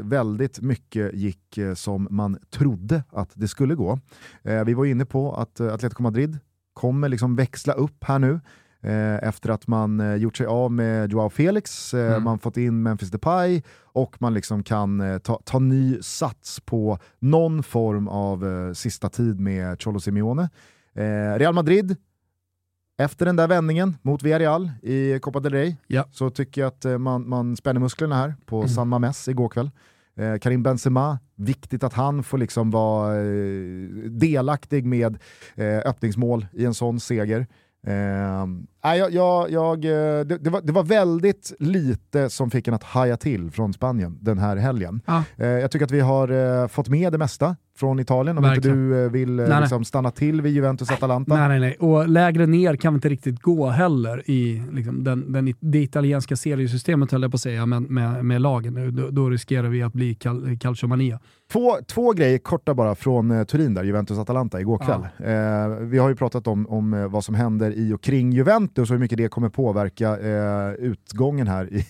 väldigt 0.03 0.61
mycket 0.61 1.13
gick 1.13 1.59
som 1.75 2.07
man 2.11 2.37
trodde 2.49 3.03
att 3.09 3.29
det 3.33 3.47
skulle 3.47 3.75
gå. 3.75 3.99
vi 4.65 4.73
var 4.73 4.85
inne 4.85 5.05
på 5.05 5.33
att 5.35 5.61
Atletico 5.61 6.03
Madrid 6.03 6.39
kommer 6.73 7.09
liksom 7.09 7.35
växla 7.35 7.73
upp 7.73 8.03
här 8.03 8.19
nu. 8.19 8.39
Eh, 8.87 9.27
efter 9.27 9.49
att 9.49 9.67
man 9.67 9.99
eh, 9.99 10.15
gjort 10.15 10.37
sig 10.37 10.45
av 10.45 10.71
med 10.71 11.11
Joao 11.11 11.29
Felix, 11.29 11.93
eh, 11.93 12.11
mm. 12.11 12.23
man 12.23 12.39
fått 12.39 12.57
in 12.57 12.83
Memphis 12.83 13.11
Depay 13.11 13.61
och 13.83 14.21
man 14.21 14.33
liksom 14.33 14.63
kan 14.63 15.19
ta, 15.23 15.41
ta 15.45 15.59
ny 15.59 16.01
sats 16.01 16.59
på 16.59 16.99
någon 17.19 17.63
form 17.63 18.07
av 18.07 18.73
sista 18.73 19.09
tid 19.09 19.39
med 19.39 19.81
Cholo 19.81 19.99
Simeone. 19.99 20.49
Real 21.37 21.53
Madrid, 21.53 21.95
efter 22.97 23.25
den 23.25 23.35
där 23.35 23.47
vändningen 23.47 23.97
mot 24.01 24.23
Villarreal 24.23 24.71
i 24.81 25.19
Copa 25.19 25.39
del 25.39 25.53
Rey, 25.53 25.75
ja. 25.87 26.05
så 26.11 26.29
tycker 26.29 26.61
jag 26.61 26.67
att 26.67 27.01
man, 27.01 27.29
man 27.29 27.55
spänner 27.55 27.79
musklerna 27.79 28.15
här 28.15 28.35
på 28.45 28.57
mm. 28.57 28.69
San 28.69 28.87
Mames 28.87 29.27
igår 29.27 29.49
kväll. 29.49 29.71
Eh, 30.17 30.37
Karim 30.37 30.63
Benzema, 30.63 31.19
viktigt 31.35 31.83
att 31.83 31.93
han 31.93 32.23
får 32.23 32.37
liksom 32.37 32.71
vara 32.71 33.15
eh, 33.15 33.89
delaktig 34.09 34.85
med 34.85 35.17
eh, 35.55 35.77
öppningsmål 35.77 36.47
i 36.53 36.65
en 36.65 36.73
sån 36.73 36.99
seger. 36.99 37.47
Eh, 37.87 38.95
jag, 38.95 39.11
jag, 39.13 39.51
jag, 39.51 39.85
eh, 39.85 40.25
det, 40.25 40.37
det, 40.37 40.49
var, 40.49 40.61
det 40.61 40.71
var 40.71 40.83
väldigt 40.83 41.53
lite 41.59 42.29
som 42.29 42.51
fick 42.51 42.67
en 42.67 42.73
att 42.73 42.83
haja 42.83 43.17
till 43.17 43.51
från 43.51 43.73
Spanien 43.73 44.17
den 44.21 44.37
här 44.37 44.57
helgen. 44.57 45.01
Ah. 45.05 45.21
Eh, 45.37 45.47
jag 45.47 45.71
tycker 45.71 45.85
att 45.85 45.91
vi 45.91 45.99
har 45.99 46.29
eh, 46.61 46.67
fått 46.67 46.89
med 46.89 47.11
det 47.11 47.17
mesta 47.17 47.55
från 47.77 47.99
Italien, 47.99 48.37
om 48.37 48.43
Verkligen. 48.43 48.77
inte 48.77 48.95
du 48.95 49.05
eh, 49.05 49.11
vill 49.11 49.31
nej, 49.31 49.61
liksom, 49.61 49.85
stanna 49.85 50.11
till 50.11 50.41
vid 50.41 50.53
Juventus-Atalanta. 50.53 51.35
Nej, 51.35 51.47
nej, 51.47 51.59
nej. 51.59 51.75
Och 51.79 52.09
lägre 52.09 52.45
ner 52.45 52.75
kan 52.75 52.93
vi 52.93 52.95
inte 52.97 53.09
riktigt 53.09 53.41
gå 53.41 53.69
heller 53.69 54.29
i 54.29 54.63
liksom, 54.71 55.03
den, 55.03 55.31
den, 55.31 55.53
det 55.59 55.79
italienska 55.79 56.35
seriesystemet, 56.35 57.11
höll 57.11 57.21
jag 57.21 57.31
på 57.31 57.35
att 57.35 57.41
säga, 57.41 57.65
med, 57.65 57.81
med, 57.81 58.25
med 58.25 58.41
lagen. 58.41 58.95
Då, 58.95 59.09
då 59.09 59.29
riskerar 59.29 59.69
vi 59.69 59.83
att 59.83 59.93
bli 59.93 60.15
cal 60.15 60.57
calciomania. 60.59 61.19
Två, 61.51 61.77
två 61.87 62.11
grejer 62.11 62.37
korta 62.37 62.73
bara 62.73 62.95
från 62.95 63.31
eh, 63.31 63.43
Turin, 63.43 63.73
där, 63.73 63.83
Juventus-Atalanta, 63.83 64.61
igår 64.61 64.77
kväll. 64.77 65.07
Ja. 65.17 65.25
Eh, 65.25 65.69
vi 65.69 65.97
har 65.97 66.09
ju 66.09 66.15
pratat 66.15 66.47
om, 66.47 66.67
om 66.67 66.93
eh, 66.93 67.07
vad 67.07 67.23
som 67.23 67.35
händer 67.35 67.71
i 67.71 67.93
och 67.93 68.01
kring 68.01 68.31
Juventus 68.31 68.89
och 68.89 68.93
hur 68.95 69.01
mycket 69.01 69.17
det 69.17 69.27
kommer 69.27 69.49
påverka 69.49 70.17
eh, 70.17 70.73
utgången 70.73 71.47
här. 71.47 71.73
I 71.73 71.85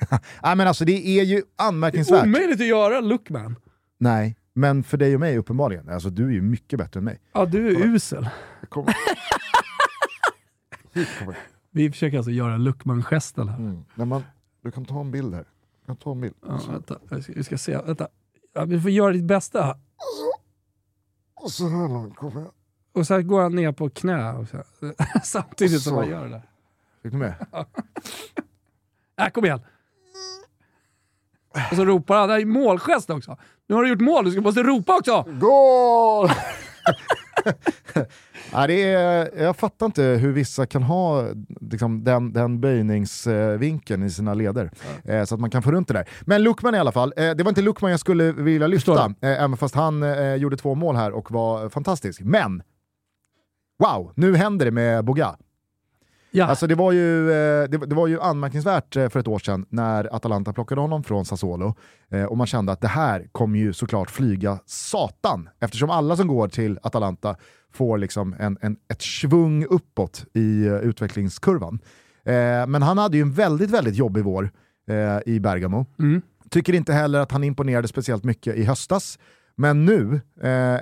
Nej, 0.42 0.56
men 0.56 0.68
alltså, 0.68 0.84
det 0.84 1.06
är 1.08 1.24
ju 1.24 1.42
anmärkningsvärt. 1.56 2.22
Det 2.22 2.28
är 2.28 2.28
omöjligt 2.28 2.60
att 2.60 2.66
göra 2.66 3.00
Lookman. 3.00 3.56
Nej, 3.98 4.36
men 4.56 4.82
för 4.82 4.96
dig 4.96 5.14
och 5.14 5.20
mig 5.20 5.38
uppenbarligen. 5.38 5.88
Alltså, 5.88 6.10
du 6.10 6.26
är 6.26 6.30
ju 6.30 6.42
mycket 6.42 6.78
bättre 6.78 6.98
än 6.98 7.04
mig. 7.04 7.20
Ja, 7.32 7.46
du 7.46 7.68
är 7.68 7.74
Kolla. 7.74 7.86
usel. 7.86 8.28
Vi 11.70 11.90
försöker 11.90 12.16
alltså 12.16 12.30
göra 12.30 12.56
Luckman-gesten 12.56 13.48
här. 13.48 13.58
Mm. 13.58 14.08
man, 14.08 14.24
du 14.62 14.70
kan 14.70 14.84
ta 14.84 15.00
en 15.00 15.10
bild 15.10 15.34
här. 15.34 15.44
Du 15.80 15.86
kan 15.86 15.96
ta 15.96 16.12
en 16.12 16.20
bild. 16.20 16.34
Ja, 16.46 16.60
vänta, 16.70 16.98
vi 17.28 17.44
ska 17.44 17.58
se. 17.58 17.78
Vänta. 17.78 18.08
Ja, 18.52 18.64
vi 18.64 18.80
får 18.80 18.90
göra 18.90 19.12
ditt 19.12 19.24
bästa 19.24 19.62
här. 19.62 19.76
Och 21.34 21.50
så 21.50 21.68
här 21.68 21.88
långt 21.88 22.16
kommer 22.16 22.40
jag. 22.40 22.50
Och 22.92 23.06
så 23.06 23.22
går 23.22 23.42
han 23.42 23.54
ner 23.54 23.72
på 23.72 23.90
knä 23.90 24.32
och 24.32 24.48
så, 24.48 24.62
samtidigt 25.24 25.82
som 25.82 25.96
han 25.96 26.08
gör 26.08 26.24
det 26.24 26.30
där. 26.30 26.42
Fick 27.02 27.12
du 27.12 27.18
med? 27.18 27.46
äh, 29.16 29.28
kom 29.28 29.44
igen. 29.44 29.60
Och 31.70 31.76
så 31.76 31.84
ropar 31.84 32.18
han, 32.18 32.28
det 32.28 32.34
är 32.34 32.46
målgest 32.46 33.10
också. 33.10 33.36
Nu 33.68 33.74
har 33.74 33.82
du 33.82 33.88
gjort 33.88 34.00
mål, 34.00 34.30
du 34.30 34.40
måste 34.40 34.62
ropa 34.62 34.98
också! 34.98 35.24
Goal! 35.40 36.30
ja, 38.52 38.66
det 38.66 38.82
är, 38.82 39.42
jag 39.42 39.56
fattar 39.56 39.86
inte 39.86 40.02
hur 40.02 40.32
vissa 40.32 40.66
kan 40.66 40.82
ha 40.82 41.28
liksom, 41.60 42.04
den, 42.04 42.32
den 42.32 42.60
böjningsvinkeln 42.60 44.02
i 44.02 44.10
sina 44.10 44.34
leder. 44.34 44.70
Ja. 45.04 45.12
Eh, 45.12 45.24
så 45.24 45.34
att 45.34 45.40
man 45.40 45.50
kan 45.50 45.62
få 45.62 45.70
runt 45.70 45.88
det 45.88 45.94
där. 45.94 46.08
Men 46.22 46.42
Lukman 46.42 46.74
i 46.74 46.78
alla 46.78 46.92
fall, 46.92 47.12
eh, 47.16 47.30
det 47.30 47.42
var 47.42 47.48
inte 47.48 47.62
Lukman 47.62 47.90
jag 47.90 48.00
skulle 48.00 48.32
vilja 48.32 48.66
lyfta, 48.66 49.14
eh, 49.20 49.42
även 49.42 49.56
fast 49.56 49.74
han 49.74 50.04
gjorde 50.38 50.56
två 50.56 50.74
mål 50.74 50.96
här 50.96 51.12
och 51.12 51.30
var 51.30 51.68
fantastisk. 51.68 52.20
Men, 52.20 52.62
wow, 53.78 54.12
nu 54.16 54.36
händer 54.36 54.64
det 54.64 54.72
med 54.72 55.04
Boga. 55.04 55.36
Ja. 56.36 56.46
Alltså 56.46 56.66
det, 56.66 56.74
var 56.74 56.92
ju, 56.92 57.30
eh, 57.30 57.68
det, 57.68 57.86
det, 57.86 57.94
var 57.94 58.06
ju 58.06 58.20
anmärkningsvärt 58.20 58.96
eh, 58.96 59.08
för 59.08 59.20
ett 59.20 59.28
år 59.28 59.38
sedan 59.38 59.66
när 59.68 60.14
Atalanta 60.14 60.52
plockade 60.52 60.80
honom 60.80 61.04
från 61.04 61.24
Sassuolo 61.24 61.74
eh, 62.10 62.24
och 62.24 62.36
man 62.36 62.46
kände 62.46 62.72
att 62.72 62.80
det 62.80 62.88
här 62.88 63.28
kommer 63.32 63.58
ju 63.58 63.72
såklart 63.72 64.10
flyga 64.10 64.58
satan 64.66 65.48
eftersom 65.60 65.90
alla 65.90 66.16
som 66.16 66.26
går 66.26 66.48
till 66.48 66.78
Atalanta 66.82 67.36
får 67.72 67.98
liksom 67.98 68.36
en, 68.38 68.58
en, 68.60 68.76
ett 68.88 69.02
svung 69.02 69.64
uppåt 69.64 70.24
i 70.34 70.64
utvecklingskurvan. 70.82 71.78
Men 72.68 72.82
han 72.82 72.98
hade 72.98 73.16
ju 73.16 73.22
en 73.22 73.32
väldigt, 73.32 73.70
väldigt 73.70 73.96
jobbig 73.96 74.24
vår 74.24 74.50
i 75.26 75.40
Bergamo. 75.40 75.86
Mm. 75.98 76.22
Tycker 76.50 76.72
inte 76.72 76.92
heller 76.92 77.18
att 77.18 77.32
han 77.32 77.44
imponerade 77.44 77.88
speciellt 77.88 78.24
mycket 78.24 78.56
i 78.56 78.64
höstas. 78.64 79.18
Men 79.56 79.84
nu, 79.84 80.20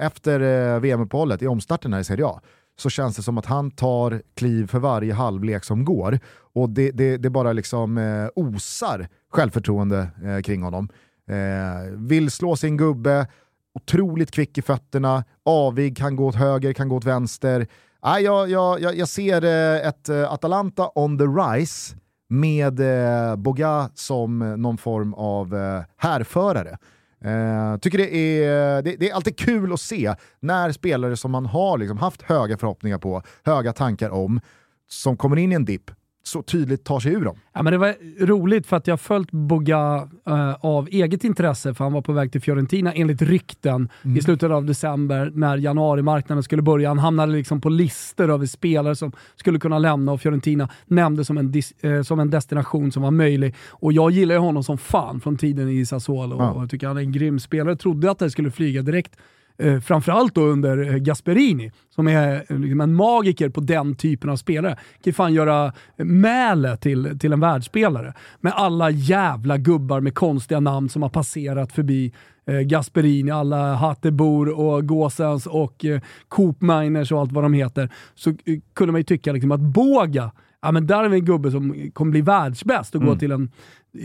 efter 0.01 0.79
VM-uppehållet, 0.79 1.43
i 1.43 1.47
omstarten 1.47 1.93
här 1.93 2.01
i 2.01 2.05
Serie 2.05 2.27
A, 2.27 2.41
så 2.77 2.91
känns 2.91 3.17
det 3.17 3.23
som 3.23 3.39
att 3.39 3.47
han 3.47 3.71
tar 3.71 4.23
kliv 4.35 4.67
för 4.67 4.79
varje 4.79 5.15
halvlek 5.15 5.65
som 5.65 5.85
går. 5.85 6.19
Och 6.55 6.71
det, 6.71 6.91
det, 6.91 7.17
det 7.17 7.31
bara 7.31 7.53
liksom 7.53 7.99
eh, 7.99 8.29
osar 8.35 9.09
självförtroende 9.31 10.09
eh, 10.25 10.41
kring 10.41 10.63
honom. 10.63 10.89
Eh, 11.31 11.93
vill 11.93 12.31
slå 12.31 12.57
sin 12.57 12.77
gubbe, 12.77 13.27
otroligt 13.75 14.31
kvick 14.31 14.59
i 14.59 14.63
fötterna, 14.63 15.25
avig, 15.45 15.97
kan 15.97 16.17
gå 16.17 16.27
åt 16.27 16.35
höger, 16.35 16.73
kan 16.73 16.89
gå 16.89 16.97
åt 16.97 17.05
vänster. 17.05 17.67
Ah, 18.01 18.19
jag, 18.19 18.51
jag, 18.51 18.81
jag 18.97 19.09
ser 19.09 19.45
eh, 19.45 19.89
ett 19.89 20.09
eh, 20.09 20.33
Atalanta 20.33 20.91
on 20.95 21.19
the 21.19 21.25
rise 21.25 21.97
med 22.29 22.81
eh, 22.81 23.37
Boga 23.37 23.91
som 23.95 24.43
eh, 24.43 24.57
någon 24.57 24.79
form 24.79 25.15
av 25.15 25.55
eh, 25.55 25.83
härförare. 25.97 26.79
Uh, 27.25 27.79
tycker 27.79 27.99
det 27.99 28.17
är, 28.17 28.83
det, 28.83 28.97
det, 28.97 29.11
är 29.11 29.15
alltid 29.15 29.39
kul 29.39 29.73
att 29.73 29.81
se 29.81 30.15
när 30.41 30.73
spelare 30.73 31.17
som 31.17 31.31
man 31.31 31.47
har 31.47 31.79
liksom 31.79 31.99
haft 31.99 32.23
höga 32.23 32.59
förhoppningar 32.59 32.99
på, 32.99 33.23
höga 33.45 33.73
tankar 33.73 34.11
om, 34.11 34.41
som 34.89 35.17
kommer 35.17 35.37
in 35.37 35.53
i 35.53 35.55
en 35.55 35.65
dipp, 35.65 35.91
så 36.27 36.43
tydligt 36.43 36.85
tar 36.85 37.01
sig 37.01 37.13
ur 37.13 37.25
dem. 37.25 37.37
Ja, 37.53 37.63
men 37.63 37.73
det 37.73 37.79
var 37.79 37.95
roligt 38.27 38.67
för 38.67 38.77
att 38.77 38.87
jag 38.87 39.01
följt 39.01 39.31
Boga 39.31 40.09
uh, 40.29 40.55
av 40.61 40.89
eget 40.89 41.25
intresse, 41.25 41.75
för 41.75 41.85
han 41.85 41.93
var 41.93 42.03
på 42.03 42.13
väg 42.13 42.33
till 42.33 42.41
Fiorentina 42.41 42.93
enligt 42.93 43.23
rykten 43.23 43.89
mm. 44.03 44.17
i 44.17 44.21
slutet 44.23 44.51
av 44.51 44.65
december 44.65 45.33
när 45.35 45.57
januarimarknaden 45.57 46.43
skulle 46.43 46.63
börja. 46.63 46.89
Han 46.89 46.99
hamnade 46.99 47.33
liksom 47.33 47.61
på 47.61 47.69
listor 47.69 48.31
över 48.31 48.47
spelare 48.47 48.97
som 48.97 49.13
skulle 49.37 49.59
kunna 49.59 49.79
lämna 49.79 50.13
och 50.13 50.21
Fiorentina 50.21 50.69
nämndes 50.87 51.27
som 51.27 51.39
en, 51.39 51.53
uh, 51.85 52.03
som 52.03 52.21
en 52.21 52.31
destination 52.31 52.93
som 52.93 53.03
var 53.03 53.11
möjlig. 53.11 53.55
Och 53.71 53.93
jag 53.93 54.11
gillar 54.11 54.35
ju 54.35 54.41
honom 54.41 54.65
som 54.65 54.79
fan 54.79 55.21
från 55.21 55.37
tiden 55.37 55.69
i 55.69 55.87
Sassuolo 55.87 56.37
ja. 56.39 56.51
och 56.51 56.63
jag 56.63 56.71
tycker 56.71 56.87
han 56.87 56.97
är 56.97 57.01
en 57.01 57.13
grym 57.13 57.41
spelare. 57.41 57.71
Jag 57.71 57.81
trodde 57.81 58.11
att 58.11 58.19
det 58.19 58.31
skulle 58.31 58.51
flyga 58.51 58.83
direkt 58.83 59.17
eh, 59.59 59.81
framförallt 59.81 60.35
då 60.35 60.43
under 60.43 60.93
eh, 60.93 60.97
Gasperini, 60.97 61.73
som 61.91 62.09
är 62.09 62.45
eh, 62.49 62.59
liksom 62.59 62.81
en 62.81 62.95
magiker 62.95 63.49
på 63.49 63.61
den 63.61 63.95
typen 63.95 64.31
av 64.31 64.37
spelare. 64.37 64.79
Kan 65.05 65.13
fan 65.13 65.35
göra 65.35 65.73
Mäle 65.97 66.77
till, 66.77 67.19
till 67.19 67.33
en 67.33 67.41
världsspelare. 67.41 68.15
Med 68.41 68.53
alla 68.53 68.91
jävla 68.91 69.59
gubbar 69.59 70.01
med 70.01 70.15
konstiga 70.15 70.61
namn 70.61 70.89
som 70.89 71.03
har 71.03 71.09
passerat 71.09 71.73
förbi 71.73 72.13
eh, 72.47 72.61
Gasperini, 72.61 73.31
alla 73.31 73.75
Hattebor 73.75 74.49
och 74.49 74.87
Gåsens 74.87 75.47
och 75.47 75.85
eh, 75.85 76.01
Coop 76.29 76.61
Miners 76.61 77.13
och 77.13 77.21
allt 77.21 77.33
vad 77.33 77.45
de 77.45 77.53
heter. 77.53 77.93
Så 78.15 78.31
eh, 78.31 78.37
kunde 78.75 78.93
man 78.93 79.01
ju 79.01 79.05
tycka 79.05 79.33
liksom 79.33 79.53
att 79.53 79.61
Båga, 79.61 80.31
ja 80.63 80.73
men 80.73 80.87
där 80.87 81.05
är 81.05 81.09
vi 81.09 81.19
en 81.19 81.25
gubbe 81.25 81.51
som 81.51 81.91
kommer 81.93 82.11
bli 82.11 82.21
världsbäst 82.21 82.95
och 82.95 83.01
mm. 83.01 83.15
gå 83.15 83.19
till, 83.19 83.33
en, 83.33 83.51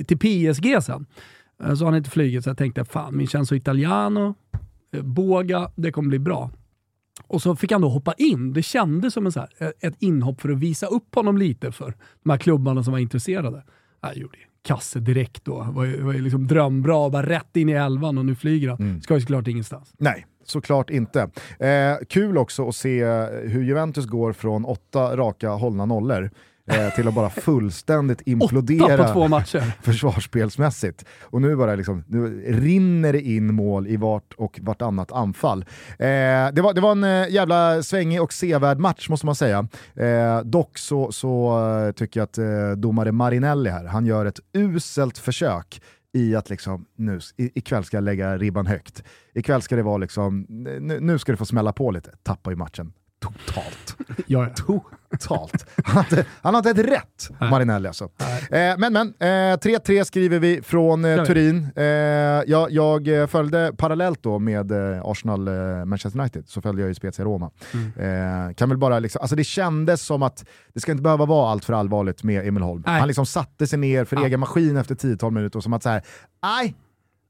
till 0.07 0.17
PSG 0.17 0.83
sen. 0.83 1.05
Eh, 1.63 1.73
så 1.73 1.85
har 1.85 1.91
han 1.91 1.97
inte 1.97 2.09
flugit, 2.09 2.43
så 2.43 2.49
jag 2.49 2.57
tänkte 2.57 2.85
fan, 2.85 3.11
min 3.11 3.17
Vincenzo 3.17 3.55
Italiano, 3.55 4.35
Eh, 4.48 4.48
båga, 4.91 5.71
det 5.75 5.91
kommer 5.91 6.09
bli 6.09 6.19
bra. 6.19 6.51
Och 7.27 7.41
så 7.41 7.55
fick 7.55 7.71
han 7.71 7.81
då 7.81 7.89
hoppa 7.89 8.13
in. 8.13 8.53
Det 8.53 8.63
kändes 8.63 9.13
som 9.13 9.25
en 9.25 9.31
så 9.31 9.39
här, 9.39 9.49
eh, 9.57 9.69
ett 9.79 9.95
inhopp 9.99 10.41
för 10.41 10.49
att 10.49 10.59
visa 10.59 10.85
upp 10.87 11.15
honom 11.15 11.37
lite 11.37 11.71
för 11.71 11.93
de 12.23 12.29
här 12.29 12.37
klubbarna 12.37 12.83
som 12.83 12.91
var 12.91 12.99
intresserade. 12.99 13.63
Jag 14.01 14.17
gjorde 14.17 14.37
kasse 14.61 14.99
direkt 14.99 15.45
då. 15.45 15.63
Det 15.63 15.71
var, 15.71 16.03
var 16.03 16.13
liksom 16.13 16.47
drömbra, 16.47 17.09
bara 17.09 17.25
rätt 17.25 17.55
in 17.55 17.69
i 17.69 17.71
elvan 17.71 18.17
och 18.17 18.25
nu 18.25 18.35
flyger 18.35 18.69
han. 18.69 18.77
Mm. 18.79 19.01
Ska 19.01 19.13
ju 19.13 19.21
såklart 19.21 19.47
ingenstans. 19.47 19.93
Nej, 19.97 20.25
såklart 20.45 20.89
inte. 20.89 21.29
Eh, 21.59 21.95
kul 22.09 22.37
också 22.37 22.67
att 22.67 22.75
se 22.75 23.05
hur 23.43 23.63
Juventus 23.63 24.05
går 24.05 24.33
från 24.33 24.65
åtta 24.65 25.17
raka 25.17 25.49
hållna 25.49 25.85
nollor 25.85 26.31
eh, 26.69 26.95
till 26.95 27.07
att 27.07 27.13
bara 27.13 27.29
fullständigt 27.29 28.21
implodera 28.25 29.07
på 29.07 29.13
två 29.13 29.27
matcher. 29.27 29.71
försvarsspelsmässigt. 29.81 31.05
Och 31.21 31.41
nu 31.41 31.55
bara 31.55 31.75
liksom, 31.75 32.03
nu 32.07 32.43
rinner 32.47 33.13
det 33.13 33.21
in 33.21 33.53
mål 33.53 33.87
i 33.87 33.97
vart 33.97 34.33
och 34.37 34.59
vartannat 34.61 35.11
anfall. 35.11 35.65
Eh, 35.91 36.07
det, 36.53 36.61
var, 36.61 36.73
det 36.73 36.81
var 36.81 36.91
en 36.91 37.03
eh, 37.03 37.29
jävla 37.29 37.83
svängig 37.83 38.21
och 38.21 38.33
sevärd 38.33 38.79
match 38.79 39.09
måste 39.09 39.25
man 39.25 39.35
säga. 39.35 39.67
Eh, 39.95 40.39
dock 40.43 40.77
så, 40.77 41.11
så 41.11 41.59
uh, 41.59 41.91
tycker 41.91 42.19
jag 42.19 42.25
att 42.25 42.37
uh, 42.37 42.71
domare 42.71 43.11
Marinelli 43.11 43.69
här, 43.69 43.85
han 43.85 44.05
gör 44.05 44.25
ett 44.25 44.39
uselt 44.53 45.17
försök 45.17 45.81
i 46.13 46.35
att 46.35 46.49
liksom, 46.49 46.85
nu, 46.95 47.19
ikväll 47.37 47.83
ska 47.83 47.97
jag 47.97 48.03
lägga 48.03 48.37
ribban 48.37 48.65
högt. 48.65 49.03
Ikväll 49.33 49.61
ska 49.61 49.75
det 49.75 49.83
vara 49.83 49.97
liksom, 49.97 50.45
nu, 50.49 50.99
nu 50.99 51.19
ska 51.19 51.31
det 51.31 51.37
få 51.37 51.45
smälla 51.45 51.73
på 51.73 51.91
lite. 51.91 52.11
Tappar 52.23 52.51
ju 52.51 52.57
matchen 52.57 52.93
totalt. 53.19 53.95
Ja, 54.27 54.47
ja. 54.67 54.81
Totalt. 55.11 55.65
Han 55.83 56.03
han 56.41 56.53
har 56.53 56.57
inte 56.69 56.81
ett 56.81 56.87
rätt, 56.89 57.29
Marinelli 57.51 57.87
alltså. 57.87 58.03
Eh, 58.51 58.77
men 58.77 58.93
men, 58.93 59.07
eh, 59.19 59.57
3-3 59.57 60.03
skriver 60.03 60.39
vi 60.39 60.61
från 60.61 61.05
eh. 61.05 61.23
Turin. 61.23 61.69
Eh, 61.75 61.83
jag, 61.83 62.71
jag 62.71 63.07
eh, 63.21 63.27
följde 63.27 63.71
parallellt 63.77 64.23
då 64.23 64.39
med 64.39 64.71
eh, 64.71 65.01
Arsenal-Manchester 65.05 66.19
United, 66.19 66.43
så 66.47 66.61
följde 66.61 66.81
jag 66.81 66.87
ju 66.89 66.95
Spezia 66.95 67.25
Roma. 67.25 67.51
Eh, 67.97 68.53
kan 68.55 68.69
väl 68.69 68.77
bara 68.77 68.99
liksom, 68.99 69.21
alltså 69.21 69.35
det 69.35 69.43
kändes 69.43 70.01
som 70.05 70.23
att 70.23 70.45
det 70.73 70.79
ska 70.79 70.91
inte 70.91 71.03
behöva 71.03 71.25
vara 71.25 71.51
allt 71.51 71.65
för 71.65 71.73
allvarligt 71.73 72.23
med 72.23 72.47
Emil 72.47 72.63
Holm. 72.63 72.83
Nej. 72.85 72.99
Han 72.99 73.07
liksom 73.07 73.25
satte 73.25 73.67
sig 73.67 73.79
ner 73.79 74.05
för 74.05 74.15
Ja. 74.15 74.25
egen 74.25 74.39
maskin 74.39 74.77
efter 74.77 74.95
10-12 74.95 75.31
minuter 75.31 75.59
och 75.59 75.63
som 75.63 75.73
att 75.73 75.83
säga 75.83 76.01
nej, 76.43 76.75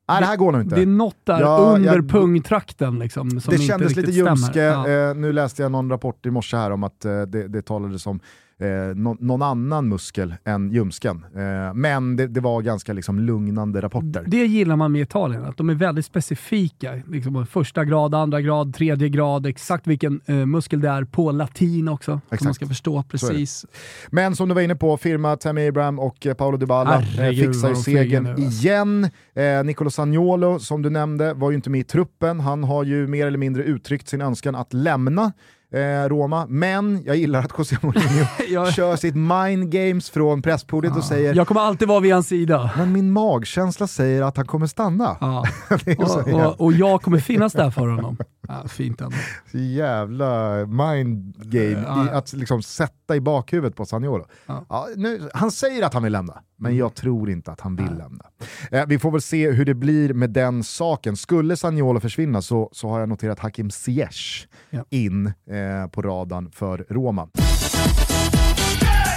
nej 0.10 0.20
det 0.22 0.26
här 0.28 0.36
går 0.38 0.52
nog 0.52 0.62
inte. 0.62 0.76
Det 0.76 0.82
är 0.82 0.86
något 0.86 1.26
där 1.26 1.40
Ja, 1.42 1.58
under 1.76 1.96
jag- 1.96 2.10
pungtrakten 2.10 3.00
liksom, 3.00 3.30
som 3.30 3.40
det 3.52 3.56
inte 3.56 3.68
kändes 3.68 3.96
lite 3.96 4.12
ljumske. 4.12 4.60
Ja. 4.62 4.88
Eh, 4.90 5.16
nu 5.16 5.34
läste 5.34 5.62
jag 5.62 5.72
någon 5.72 5.90
rapport 5.90 6.26
i 6.26 6.32
morse 6.32 6.58
här 6.58 6.72
om 6.72 6.84
att 6.84 7.06
eh, 7.06 7.22
det, 7.22 7.48
det 7.48 7.62
talades 7.62 8.06
om 8.08 8.20
eh, 8.60 8.96
nå- 8.96 9.18
någon 9.20 9.42
annan 9.42 9.88
muskel 9.88 10.36
än 10.46 10.72
ljumsken. 10.72 11.26
Eh, 11.36 11.74
men 11.74 12.16
det, 12.16 12.28
det 12.28 12.40
var 12.40 12.62
ganska 12.62 12.94
liksom, 12.94 13.20
lugnande 13.20 13.82
rapporter. 13.82 14.24
Det 14.28 14.46
gillar 14.46 14.76
man 14.76 14.92
med 14.92 15.02
Italien, 15.02 15.46
att 15.46 15.58
de 15.58 15.70
är 15.70 15.74
väldigt 15.74 16.06
specifika. 16.06 16.94
Liksom 17.08 17.46
första 17.46 17.86
grad, 17.86 18.16
andra 18.16 18.42
grad, 18.42 18.74
tredje 18.74 19.10
grad, 19.10 19.46
exakt 19.46 19.88
vilken 19.88 20.22
eh, 20.26 20.36
muskel 20.36 20.82
det 20.82 20.90
är 20.90 21.04
på 21.04 21.32
latin 21.32 21.88
också. 21.88 22.12
Så 22.12 22.36
Exakt. 22.36 22.44
man 22.44 22.54
ska 22.54 22.68
förstå 22.68 23.04
precis. 23.04 23.66
Men 24.10 24.36
som 24.36 24.50
du 24.50 24.56
var 24.56 24.62
inne 24.62 24.76
på, 24.76 24.98
firma 24.98 25.36
Tammy 25.36 25.68
Abraham 25.68 26.00
och 26.00 26.28
eh, 26.28 26.34
Paolo 26.34 26.58
Dybala 26.58 26.96
eh, 26.96 27.30
fixar 27.30 27.74
segern 27.74 28.28
alltså. 28.28 28.42
igen. 28.44 29.10
Eh, 29.34 29.64
Nicolo 29.64 29.90
Sagnolo, 29.90 30.60
som 30.60 30.82
du 30.82 30.90
nämnde, 30.90 31.34
var 31.34 31.52
ju 31.52 31.56
inte 31.56 31.70
med 31.70 31.80
i 31.82 31.84
truppen. 31.84 32.40
Han 32.40 32.64
har 32.64 32.84
ju 32.84 33.08
mer 33.08 33.28
eller 33.28 33.38
mindre 33.38 33.64
uttryckt 33.64 34.08
sin 34.08 34.22
önskan 34.22 34.56
att 34.56 34.74
lämna 34.74 35.32
eh, 35.74 36.10
Roma, 36.10 36.46
men 36.50 37.04
jag 37.06 37.16
gillar 37.16 37.40
att 37.40 37.52
José 37.58 37.76
Mourinho 37.82 38.26
Jag, 38.50 38.74
kör 38.74 38.96
sitt 38.96 39.16
mind 39.16 39.72
games 39.72 40.10
från 40.10 40.42
presspodiet 40.42 40.96
och 40.98 41.04
säger 41.04 41.36
jag 41.36 41.48
kommer 41.48 41.62
alltid 41.62 41.88
vara 41.88 42.00
vid 42.00 42.14
hans 42.14 42.28
sida. 42.28 42.72
men 42.78 42.92
min 42.94 43.12
magkänsla 43.12 43.88
säger 43.88 44.22
att 44.22 44.38
han 44.38 44.46
kommer 44.48 44.68
stanna. 44.68 45.18
Ja. 45.22 45.46
Och, 45.98 46.28
och, 46.34 46.62
och 46.62 46.74
jag 46.74 47.02
kommer 47.02 47.20
finnas 47.20 47.54
där 47.54 47.72
för 47.72 47.88
honom. 47.88 48.18
Ja, 48.48 48.68
fint 48.68 49.02
ändå. 49.02 49.16
Jävla 49.54 50.66
mind 50.66 51.36
game 51.38 51.84
Ja. 51.88 52.10
att 52.12 52.34
liksom 52.34 52.62
sätta 52.62 53.16
i 53.16 53.22
bakhuvudet 53.22 53.76
på. 53.76 53.86
Ja. 54.46 54.66
Ja, 54.70 54.88
nu, 54.96 55.30
han 55.34 55.52
säger 55.52 55.86
att 55.86 55.94
han 55.94 56.04
vill 56.04 56.12
lämna, 56.14 56.34
men 56.58 56.70
Mm. 56.72 56.80
jag 56.80 56.94
tror 56.96 57.30
inte 57.30 57.52
att 57.52 57.60
han 57.62 57.76
vill 57.76 57.86
lämna. 57.98 58.26
Eh, 58.72 58.86
vi 58.88 59.00
får 59.00 59.12
väl 59.12 59.22
se 59.22 59.52
hur 59.52 59.66
det 59.66 59.74
blir 59.74 60.14
med 60.14 60.30
den 60.30 60.64
saken. 60.64 61.16
Skulle 61.18 61.58
Sagnolo 61.58 62.00
försvinna 62.00 62.42
så, 62.42 62.70
så 62.72 62.90
har 62.90 63.00
jag 63.00 63.10
noterat 63.10 63.40
Hakim 63.40 63.72
Ziyech 63.72 64.48
Ja. 64.70 64.86
in 64.90 65.28
eh, 65.28 65.34
Eh, 65.60 65.88
på 65.88 66.02
radarn 66.02 66.52
för 66.52 66.86
Roma. 66.90 67.30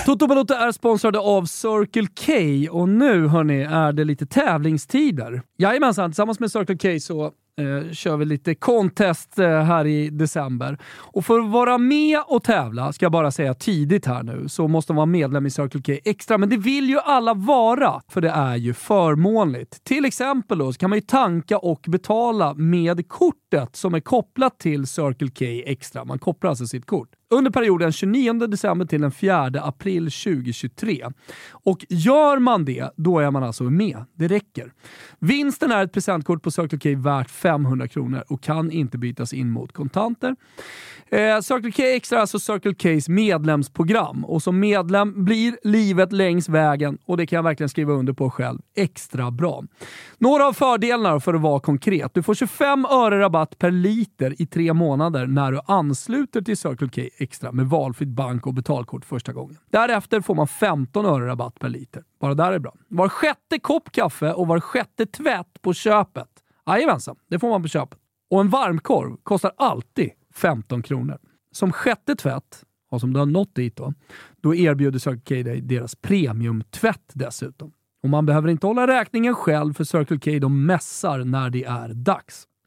Toto 0.06 0.26
Balotto 0.26 0.54
är 0.54 0.72
sponsrade 0.72 1.18
av 1.18 1.44
Circle 1.44 2.06
K 2.26 2.32
och 2.78 2.88
nu 2.88 3.26
hörni 3.26 3.62
är 3.62 3.92
det 3.92 4.04
lite 4.04 4.26
tävlingstider. 4.26 5.42
Jajamensan, 5.58 6.10
tillsammans 6.10 6.40
med 6.40 6.50
Circle 6.50 6.76
K 6.76 7.00
så 7.00 7.32
eh, 7.58 7.92
kör 7.92 8.16
vi 8.16 8.24
lite 8.24 8.54
contest 8.54 9.38
eh, 9.38 9.62
här 9.62 9.86
i 9.86 10.10
december. 10.10 10.78
Och 10.96 11.24
för 11.24 11.40
att 11.40 11.50
vara 11.50 11.78
med 11.78 12.20
och 12.26 12.44
tävla, 12.44 12.92
ska 12.92 13.04
jag 13.04 13.12
bara 13.12 13.30
säga 13.30 13.54
tidigt 13.54 14.06
här 14.06 14.22
nu, 14.22 14.48
så 14.48 14.68
måste 14.68 14.92
man 14.92 14.96
vara 14.96 15.06
medlem 15.06 15.46
i 15.46 15.50
Circle 15.50 15.82
K 15.82 16.00
Extra. 16.04 16.38
Men 16.38 16.48
det 16.48 16.56
vill 16.56 16.88
ju 16.88 16.98
alla 16.98 17.34
vara, 17.34 18.02
för 18.08 18.20
det 18.20 18.30
är 18.30 18.56
ju 18.56 18.74
förmånligt. 18.74 19.84
Till 19.84 20.04
exempel 20.04 20.58
då, 20.58 20.72
så 20.72 20.78
kan 20.78 20.90
man 20.90 20.96
ju 20.96 21.02
tanka 21.02 21.58
och 21.58 21.84
betala 21.88 22.54
med 22.54 23.08
kortet 23.08 23.76
som 23.76 23.94
är 23.94 24.00
kopplat 24.00 24.58
till 24.58 24.86
Circle 24.86 25.28
K 25.28 25.70
Extra. 25.70 26.04
Man 26.04 26.18
kopplar 26.18 26.50
alltså 26.50 26.66
sitt 26.66 26.86
kort 26.86 27.08
under 27.32 27.50
perioden 27.50 27.92
29 27.92 28.32
december 28.32 28.86
till 28.86 29.00
den 29.00 29.12
4 29.12 29.50
april 29.62 30.04
2023. 30.10 31.06
Och 31.50 31.86
gör 31.88 32.38
man 32.38 32.64
det, 32.64 32.90
då 32.96 33.18
är 33.18 33.30
man 33.30 33.42
alltså 33.42 33.64
med. 33.64 34.04
Det 34.14 34.28
räcker. 34.28 34.72
Vinsten 35.18 35.72
är 35.72 35.84
ett 35.84 35.92
presentkort 35.92 36.42
på 36.42 36.50
Circle 36.50 36.78
K 36.78 37.00
värt 37.02 37.30
500 37.30 37.88
kronor 37.88 38.24
och 38.28 38.42
kan 38.42 38.70
inte 38.70 38.98
bytas 38.98 39.32
in 39.32 39.50
mot 39.50 39.72
kontanter. 39.72 40.36
Eh, 41.12 41.40
Circle 41.40 41.72
K 41.72 41.82
Extra 41.82 42.16
är 42.16 42.20
alltså 42.20 42.38
Circle 42.38 43.00
Ks 43.00 43.08
medlemsprogram 43.08 44.24
och 44.24 44.42
som 44.42 44.60
medlem 44.60 45.24
blir 45.24 45.58
livet 45.62 46.12
längs 46.12 46.48
vägen, 46.48 46.98
och 47.04 47.16
det 47.16 47.26
kan 47.26 47.36
jag 47.36 47.42
verkligen 47.42 47.68
skriva 47.68 47.92
under 47.92 48.12
på 48.12 48.30
själv, 48.30 48.58
extra 48.76 49.30
bra. 49.30 49.64
Några 50.18 50.46
av 50.46 50.52
fördelarna 50.52 51.20
för 51.20 51.34
att 51.34 51.40
vara 51.40 51.60
konkret. 51.60 52.14
Du 52.14 52.22
får 52.22 52.34
25 52.34 52.84
öre 52.84 53.20
rabatt 53.20 53.58
per 53.58 53.70
liter 53.70 54.42
i 54.42 54.46
tre 54.46 54.72
månader 54.72 55.26
när 55.26 55.52
du 55.52 55.60
ansluter 55.66 56.42
till 56.42 56.56
Circle 56.56 56.88
K 56.88 57.21
Extra 57.22 57.52
med 57.52 57.66
valfritt 57.66 58.08
bank 58.08 58.46
och 58.46 58.54
betalkort 58.54 59.04
första 59.04 59.32
gången. 59.32 59.58
Därefter 59.70 60.20
får 60.20 60.34
man 60.34 60.48
15 60.48 61.06
öre 61.06 61.26
rabatt 61.26 61.58
per 61.58 61.68
liter. 61.68 62.04
Bara 62.20 62.34
där 62.34 62.52
är 62.52 62.58
bra. 62.58 62.74
Var 62.88 63.08
sjätte 63.08 63.58
kopp 63.58 63.92
kaffe 63.92 64.32
och 64.32 64.46
var 64.46 64.60
sjätte 64.60 65.06
tvätt 65.06 65.62
på 65.62 65.74
köpet. 65.74 66.28
Jajamensan, 66.66 67.16
det 67.28 67.38
får 67.38 67.50
man 67.50 67.62
på 67.62 67.68
köpet. 67.68 67.98
Och 68.30 68.40
en 68.40 68.48
varmkorv 68.48 69.16
kostar 69.22 69.52
alltid 69.56 70.10
15 70.34 70.82
kronor. 70.82 71.18
Som 71.52 71.72
sjätte 71.72 72.14
tvätt, 72.16 72.64
och 72.90 73.00
som 73.00 73.12
du 73.12 73.18
har 73.18 73.26
nått 73.26 73.54
dit 73.54 73.76
då, 73.76 73.94
då 74.40 74.54
erbjuder 74.54 74.98
Circle 74.98 75.42
K 75.42 75.48
dig 75.48 75.60
deras 75.60 75.94
premiumtvätt 75.94 77.10
dessutom. 77.12 77.72
Och 78.02 78.08
man 78.08 78.26
behöver 78.26 78.48
inte 78.48 78.66
hålla 78.66 78.86
räkningen 78.86 79.34
själv 79.34 79.74
för 79.74 79.84
Circle 79.84 80.18
K 80.18 80.38
de 80.38 80.66
mässar 80.66 81.24
när 81.24 81.50
det 81.50 81.64
är 81.64 81.88
dags. 81.88 82.46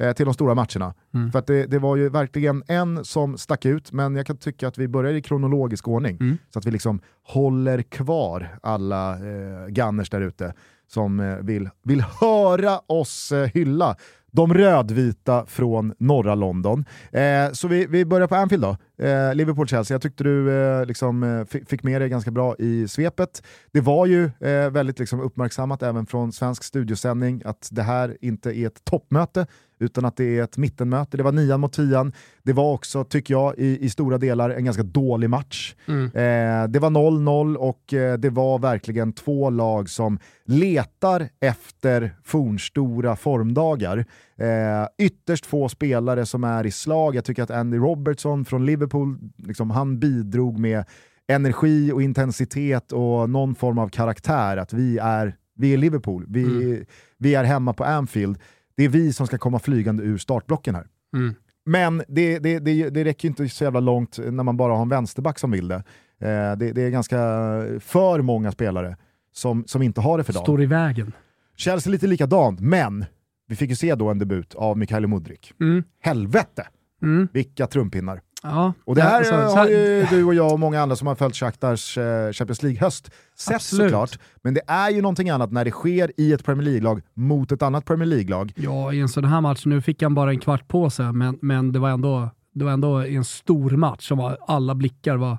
eh, 0.00 0.12
Till 0.12 0.24
de 0.24 0.34
stora 0.34 0.54
matcherna. 0.54 0.94
Mm. 1.14 1.32
För 1.32 1.38
att 1.38 1.46
det, 1.46 1.66
det 1.66 1.78
var 1.78 1.96
ju 1.96 2.08
verkligen 2.08 2.62
en 2.68 3.04
som 3.04 3.38
stack 3.38 3.64
ut, 3.64 3.92
men 3.92 4.16
jag 4.16 4.26
kan 4.26 4.36
tycka 4.36 4.68
att 4.68 4.78
vi 4.78 4.88
börjar 4.88 5.12
i 5.12 5.22
kronologisk 5.22 5.88
ordning. 5.88 6.16
Mm. 6.20 6.38
Så 6.52 6.58
att 6.58 6.66
vi 6.66 6.70
liksom 6.70 7.00
håller 7.22 7.82
kvar 7.82 8.58
alla 8.62 9.12
eh, 9.12 9.66
gunners 9.68 10.10
där 10.10 10.20
ute 10.20 10.54
som 10.86 11.20
eh, 11.20 11.36
vill, 11.36 11.68
vill 11.84 12.00
höra 12.20 12.80
oss 12.86 13.32
eh, 13.32 13.46
hylla 13.54 13.96
de 14.30 14.54
rödvita 14.54 15.46
från 15.46 15.94
norra 15.98 16.34
London. 16.34 16.84
Eh, 17.12 17.52
så 17.52 17.68
vi, 17.68 17.86
vi 17.86 18.04
börjar 18.04 18.26
på 18.26 18.34
Anfield 18.34 18.62
då. 18.62 18.76
Eh, 19.04 19.34
Liverpool-Chelsea, 19.34 19.94
jag 19.94 20.02
tyckte 20.02 20.24
du 20.24 20.52
eh, 20.52 20.86
liksom, 20.86 21.22
eh, 21.22 21.44
fi- 21.44 21.64
fick 21.64 21.82
med 21.82 22.00
dig 22.00 22.08
ganska 22.08 22.30
bra 22.30 22.56
i 22.58 22.88
svepet. 22.88 23.42
Det 23.72 23.80
var 23.80 24.06
ju 24.06 24.24
eh, 24.24 24.70
väldigt 24.70 24.98
liksom, 24.98 25.20
uppmärksammat 25.20 25.82
även 25.82 26.06
från 26.06 26.32
svensk 26.32 26.64
studiosändning 26.64 27.42
att 27.44 27.68
det 27.72 27.82
här 27.82 28.16
inte 28.20 28.58
är 28.58 28.66
ett 28.66 28.84
toppmöte 28.84 29.46
utan 29.78 30.04
att 30.04 30.16
det 30.16 30.38
är 30.38 30.42
ett 30.42 30.56
mittenmöte. 30.56 31.16
Det 31.16 31.22
var 31.22 31.32
nian 31.32 31.60
mot 31.60 31.72
tian. 31.72 32.12
Det 32.42 32.52
var 32.52 32.72
också, 32.72 33.04
tycker 33.04 33.34
jag, 33.34 33.58
i, 33.58 33.84
i 33.84 33.90
stora 33.90 34.18
delar 34.18 34.50
en 34.50 34.64
ganska 34.64 34.82
dålig 34.82 35.30
match. 35.30 35.74
Eh, 35.88 36.68
det 36.68 36.78
var 36.78 36.90
0-0 36.90 37.54
och 37.56 37.94
eh, 37.94 38.18
det 38.18 38.30
var 38.30 38.58
verkligen 38.58 39.12
två 39.12 39.50
lag 39.50 39.88
som 39.88 40.18
letar 40.44 41.28
efter 41.40 42.14
fornstora 42.24 43.16
formdagar. 43.16 44.04
Eh, 44.36 45.06
ytterst 45.06 45.46
få 45.46 45.68
spelare 45.68 46.26
som 46.26 46.44
är 46.44 46.66
i 46.66 46.70
slag. 46.70 47.14
Jag 47.14 47.24
tycker 47.24 47.42
att 47.42 47.50
Andy 47.50 47.76
Robertson 47.76 48.44
från 48.44 48.66
Liverpool, 48.66 49.18
liksom, 49.36 49.70
han 49.70 49.98
bidrog 49.98 50.58
med 50.58 50.84
energi 51.28 51.92
och 51.92 52.02
intensitet 52.02 52.92
och 52.92 53.30
någon 53.30 53.54
form 53.54 53.78
av 53.78 53.88
karaktär. 53.88 54.56
Att 54.56 54.72
vi 54.72 54.98
är, 54.98 55.36
vi 55.56 55.74
är 55.74 55.78
Liverpool, 55.78 56.24
vi, 56.28 56.84
vi 57.18 57.34
är 57.34 57.44
hemma 57.44 57.72
på 57.72 57.84
Anfield. 57.84 58.38
Det 58.78 58.84
är 58.84 58.88
vi 58.88 59.12
som 59.12 59.26
ska 59.26 59.38
komma 59.38 59.58
flygande 59.58 60.02
ur 60.02 60.18
startblocken 60.18 60.74
här. 60.74 60.86
Mm. 61.14 61.34
Men 61.66 62.02
det, 62.08 62.38
det, 62.38 62.58
det, 62.58 62.90
det 62.90 63.04
räcker 63.04 63.28
inte 63.28 63.48
så 63.48 63.64
jävla 63.64 63.80
långt 63.80 64.18
när 64.18 64.42
man 64.44 64.56
bara 64.56 64.74
har 64.74 64.82
en 64.82 64.88
vänsterback 64.88 65.38
som 65.38 65.50
vill 65.50 65.68
det. 65.68 65.76
Eh, 66.20 66.56
det, 66.56 66.72
det 66.72 66.82
är 66.82 66.90
ganska 66.90 67.16
för 67.80 68.22
många 68.22 68.52
spelare 68.52 68.96
som, 69.32 69.64
som 69.66 69.82
inte 69.82 70.00
har 70.00 70.18
det 70.18 70.24
för 70.24 70.32
dagen. 70.32 70.44
Står 70.44 70.62
i 70.62 70.66
vägen. 70.66 71.12
Chelsea 71.56 71.90
lite 71.90 72.06
likadant, 72.06 72.60
men 72.60 73.04
vi 73.48 73.56
fick 73.56 73.70
ju 73.70 73.76
se 73.76 73.94
då 73.94 74.08
en 74.08 74.18
debut 74.18 74.54
av 74.54 74.78
Mikael 74.78 75.06
Mudrik. 75.06 75.52
Mm. 75.60 75.84
Helvete 76.00 76.66
Mm. 77.02 77.28
vilka 77.32 77.66
trumpinnar. 77.66 78.20
Ja. 78.42 78.72
Och 78.84 78.94
det 78.94 79.02
här 79.02 79.24
så 79.24 79.34
har 79.34 79.68
ju 79.68 80.06
du 80.10 80.24
och 80.24 80.34
jag 80.34 80.52
och 80.52 80.60
många 80.60 80.80
andra 80.82 80.96
som 80.96 81.06
har 81.06 81.14
följt 81.14 81.36
Shakhtars 81.36 81.98
eh, 81.98 82.32
Champions 82.32 82.62
League-höst 82.62 83.10
sett 83.38 83.54
Absolut. 83.54 83.90
såklart. 83.90 84.18
Men 84.42 84.54
det 84.54 84.60
är 84.66 84.90
ju 84.90 85.02
någonting 85.02 85.30
annat 85.30 85.52
när 85.52 85.64
det 85.64 85.70
sker 85.70 86.12
i 86.16 86.32
ett 86.32 86.44
Premier 86.44 86.64
League-lag 86.64 87.02
mot 87.14 87.52
ett 87.52 87.62
annat 87.62 87.84
Premier 87.84 88.06
League-lag. 88.06 88.52
Ja, 88.56 88.92
i 88.92 89.00
en 89.00 89.08
sån 89.08 89.24
här 89.24 89.40
match, 89.40 89.66
nu 89.66 89.82
fick 89.82 90.02
han 90.02 90.14
bara 90.14 90.30
en 90.30 90.40
kvart 90.40 90.68
på 90.68 90.90
sig, 90.90 91.12
men, 91.12 91.38
men 91.42 91.72
det 91.72 91.78
var 91.78 91.90
ändå 91.90 92.30
det 92.58 92.64
var 92.64 92.72
ändå 92.72 93.02
en 93.02 93.24
stor 93.24 93.70
match 93.70 94.08
som 94.08 94.18
var, 94.18 94.38
alla 94.46 94.74
blickar 94.74 95.16
var, 95.16 95.38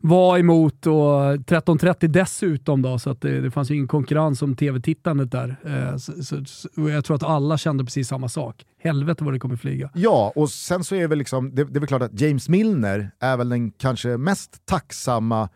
var 0.00 0.38
emot 0.38 0.86
och 0.86 0.92
13.30 0.92 2.06
dessutom 2.06 2.82
då, 2.82 2.98
så 2.98 3.10
att 3.10 3.20
det, 3.20 3.40
det 3.40 3.50
fanns 3.50 3.70
ju 3.70 3.74
ingen 3.74 3.88
konkurrens 3.88 4.42
om 4.42 4.56
tv-tittandet 4.56 5.32
där. 5.32 5.56
Eh, 5.64 5.96
så, 5.96 6.12
så, 6.24 6.44
så, 6.44 6.68
jag 6.76 7.04
tror 7.04 7.16
att 7.16 7.22
alla 7.22 7.58
kände 7.58 7.84
precis 7.84 8.08
samma 8.08 8.28
sak. 8.28 8.64
Helvete 8.82 9.24
vad 9.24 9.34
det 9.34 9.38
kommer 9.38 9.56
flyga. 9.56 9.90
Ja, 9.94 10.32
och 10.36 10.50
sen 10.50 10.84
så 10.84 10.94
är 10.94 11.08
väl 11.08 11.18
liksom, 11.18 11.54
det, 11.54 11.64
det 11.64 11.78
är 11.78 11.80
väl 11.80 11.86
klart 11.86 12.02
att 12.02 12.20
James 12.20 12.48
Milner 12.48 13.10
är 13.20 13.36
väl 13.36 13.48
den 13.48 13.70
kanske 13.70 14.08
mest 14.08 14.66
tacksamma 14.66 15.48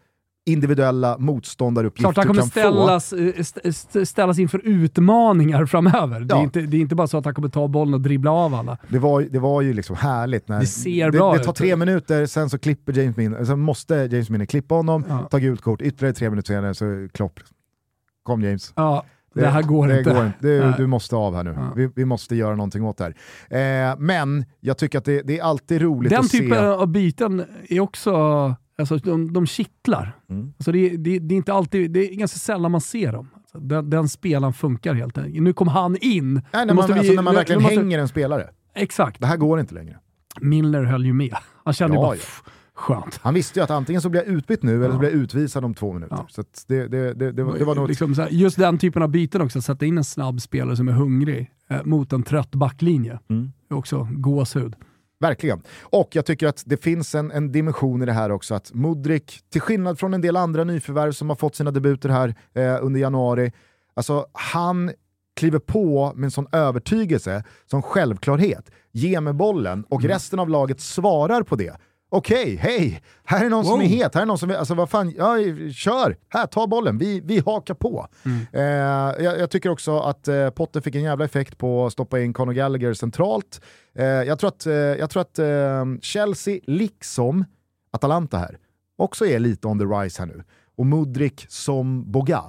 individuella 0.47 1.17
motståndaruppgifter 1.19 2.13
Klart 2.13 2.17
han 2.27 2.27
kommer 2.37 2.43
ställas, 2.49 3.11
få. 3.11 3.17
eh, 3.17 3.29
st- 3.37 3.61
st- 3.69 4.07
ställas 4.07 4.39
inför 4.39 4.61
utmaningar 4.65 5.67
framöver. 5.67 6.21
Det, 6.21 6.35
är 6.35 6.39
Ja. 6.39 6.43
inte, 6.43 6.61
det 6.61 6.77
är 6.77 6.81
inte 6.81 6.95
bara 6.95 7.07
så 7.07 7.19
att 7.19 7.25
han 7.25 7.35
kommer 7.35 7.49
ta 7.49 7.69
bollen 7.69 7.95
och 7.95 8.01
dribbla 8.01 8.31
av 8.31 8.55
alla. 8.55 8.79
Det 8.89 8.99
var, 8.99 9.23
det 9.23 9.39
var 9.39 9.63
ju 9.63 9.73
liksom 9.73 9.97
härligt 9.97 10.49
när 10.49 10.61
Det 10.61 10.67
ser 10.67 11.07
det, 11.11 11.19
bra 11.19 11.33
det 11.33 11.39
tar 11.39 11.53
ut. 11.53 11.57
tre 11.57 11.77
minuter, 11.77 12.27
sen 12.27 12.51
så 12.51 12.59
klipper 12.59 12.99
James 12.99 13.17
Milner, 13.17 13.45
sen 13.45 13.61
måste 13.61 13.95
James 13.95 14.31
Milner 14.31 14.47
klippa 14.47 14.75
honom, 14.75 15.05
Ja. 15.09 15.29
ta 15.31 15.39
gult 15.39 15.61
kort, 15.61 15.83
ytterligare 15.83 16.15
tre 16.15 16.31
minuter 16.31 16.47
senare 16.55 16.75
så 16.75 17.09
Klopp. 17.15 17.41
Kom 18.23 18.43
James. 18.43 18.73
Ja, 18.77 19.05
det, 19.35 19.47
här 19.47 19.63
går 19.63 19.89
det 19.89 19.99
inte. 19.99 20.15
Går 20.15 20.27
inte. 20.27 20.39
Du, 20.41 20.73
du 20.77 20.87
måste 20.87 21.17
av 21.17 21.35
här 21.37 21.45
nu. 21.45 21.55
Ja. 21.57 21.73
Vi, 21.77 21.91
vi 21.97 22.05
måste 22.05 22.37
göra 22.37 22.55
någonting 22.57 22.85
åt 22.85 22.99
det 22.99 23.05
här. 23.51 23.91
Eh, 23.91 23.97
men 23.99 24.45
jag 24.61 24.79
tycker 24.79 24.99
att 24.99 25.05
det, 25.05 25.23
det 25.23 25.39
är 25.39 25.43
alltid 25.43 25.83
roligt 25.83 26.11
Den 26.11 26.21
att 26.21 26.31
typen 26.31 26.51
se... 26.51 26.57
av 26.59 26.87
byten 26.89 27.45
är 27.69 27.81
också, 27.81 28.11
alltså, 28.79 28.97
de, 28.97 29.33
de 29.33 29.47
kittlar. 29.47 30.17
Mm. 30.31 30.53
Alltså, 30.59 30.73
det, 30.73 30.79
är- 30.91 30.99
det, 30.99 31.19
det 31.19 31.35
är 31.35 31.37
inte 31.37 31.53
alltid, 31.53 31.91
det 31.91 32.13
är 32.13 32.15
ganska 32.17 32.39
sällan 32.39 32.71
man 32.73 32.81
ser 32.81 33.13
dem. 33.13 33.29
Alltså, 33.35 33.59
den, 33.59 33.91
den 33.91 34.09
spelaren 34.09 34.53
funkar 34.53 34.95
helt 34.95 35.19
enkelt. 35.19 35.43
Nu 35.43 35.53
kom 35.53 35.69
han 35.69 35.97
in. 36.01 36.35
Nej, 36.35 36.43
när, 36.53 36.67
man, 36.67 36.77
måste 36.77 36.93
vi- 36.93 36.99
alltså, 36.99 37.15
när 37.15 37.23
man 37.23 37.35
verkligen 37.35 37.63
måste- 37.63 37.77
hänger 37.81 37.99
en 37.99 38.09
spelare. 38.09 38.49
Exakt. 38.75 39.21
Det 39.21 39.27
här 39.27 39.37
går 39.37 39.61
inte 39.61 39.75
längre. 39.75 39.99
Milner 40.41 40.85
höll 40.85 41.05
ju 41.07 41.13
med. 41.13 41.35
Han 41.65 41.75
kände 41.75 41.97
Ja, 41.97 42.01
bara, 42.03 42.15
ja. 42.15 42.19
"Pff, 42.21 42.43
skönt. 42.75 43.21
Han 43.23 43.35
visste 43.35 43.59
ju 43.61 43.65
att 43.65 43.71
antingen 43.71 44.03
så 44.03 44.09
blir 44.09 44.21
jag 44.21 44.29
utbytt 44.35 44.63
nu 44.63 44.75
eller 44.85 44.93
så 44.93 44.99
blir 44.99 45.11
jag 45.11 45.19
utvisad 45.19 45.65
om 45.65 45.75
två 45.75 45.93
minuter. 45.93 46.17
Ja. 46.17 46.27
Så 46.31 46.41
att 46.41 46.65
det, 46.69 46.89
det, 46.89 47.15
det, 47.15 47.33
det, 47.33 47.45
var- 47.45 47.59
det 47.59 47.65
var 47.65 47.75
nog... 47.75 47.89
liksom 47.89 48.15
så 48.15 48.23
här, 48.23 48.29
just 48.31 48.57
den 48.59 48.79
typen 48.79 49.03
av 49.03 49.09
byten 49.09 49.41
också, 49.43 49.59
att 49.59 49.65
sätta 49.65 49.87
in 49.87 49.99
en 49.99 50.05
snabb 50.05 50.41
spelare 50.41 50.77
som 50.77 50.89
är 50.89 50.93
hungrig 50.93 51.51
eh, 51.71 51.85
mot 51.85 52.13
en 52.13 52.23
trött 52.23 52.55
backlinje. 52.55 53.19
Mm. 53.31 53.53
Också 53.71 54.09
gåshud. 54.13 54.75
Verkligen. 55.21 55.63
Och 55.81 56.09
jag 56.13 56.27
tycker 56.27 56.47
att 56.47 56.63
det 56.67 56.77
finns 56.77 57.15
en, 57.15 57.31
en 57.31 57.53
dimension 57.53 58.03
i 58.03 58.07
det 58.07 58.13
här 58.13 58.31
också, 58.31 58.55
att 58.55 58.75
Mudrik, 58.75 59.41
till 59.51 59.61
skillnad 59.61 59.99
från 59.99 60.15
en 60.15 60.21
del 60.21 60.37
andra 60.37 60.65
nyförvärv 60.65 61.13
som 61.13 61.29
har 61.29 61.37
fått 61.37 61.57
sina 61.57 61.71
debuter 61.71 62.09
här 62.09 62.35
eh, 62.55 62.79
under 62.81 63.01
januari, 63.01 63.53
alltså 63.95 64.27
han 64.33 64.93
kliver 65.37 65.59
på 65.59 66.13
med 66.15 66.25
en 66.25 66.31
sån 66.31 66.47
övertygelse, 66.53 67.45
som 67.67 67.83
självklarhet, 67.83 68.71
ge 68.93 69.21
mig 69.21 69.33
bollen 69.33 69.85
och 69.89 70.03
resten 70.03 70.39
av 70.39 70.49
laget 70.49 70.81
svarar 70.81 71.43
på 71.43 71.57
det. 71.57 71.77
Okej, 72.15 72.57
hej, 72.57 73.03
här 73.25 73.45
är 73.45 73.51
någon 73.51 73.65
som 73.65 73.73
Wow. 73.73 73.83
är 73.83 73.87
het, 73.87 74.15
här 74.15 74.23
är 74.23 74.27
någon 74.27 74.39
som, 74.39 74.51
alltså 74.51 74.75
vad 74.75 74.91
fan, 74.91 75.11
ja, 75.17 75.37
kör, 75.75 76.17
här, 76.29 76.47
ta 76.47 76.67
bollen, 76.67 76.99
vi, 76.99 77.21
vi 77.25 77.39
hakar 77.47 77.75
på. 77.75 78.07
Eh, 78.53 78.63
jag, 78.63 79.39
jag 79.39 79.51
tycker 79.51 79.69
också 79.71 79.99
att 79.99 80.29
eh, 80.29 80.51
Potter 80.51 80.81
fick 80.81 80.95
en 80.95 81.03
jävla 81.03 81.25
effekt 81.25 81.59
på 81.59 81.87
att 81.87 81.93
stoppa 81.93 82.21
in 82.21 82.33
Conor 82.33 82.53
Gallagher 82.53 82.95
centralt. 82.95 83.61
Eh, 83.95 84.05
jag 84.05 84.39
tror 84.39 84.49
att, 84.49 84.67
eh, 84.67 84.73
jag 84.75 85.11
tror 85.11 85.21
att 85.23 85.39
eh, 85.39 85.85
Chelsea, 86.03 86.61
liksom 86.65 87.45
Atalanta 87.91 88.39
här, 88.39 88.59
också 88.99 89.27
är 89.27 89.39
lite 89.39 89.69
on 89.69 89.79
the 89.79 89.85
rise 89.85 90.23
här 90.23 90.27
nu. 90.27 90.43
Och 90.77 90.87
Mudrik 90.87 91.47
som 91.49 92.13
Boga 92.13 92.43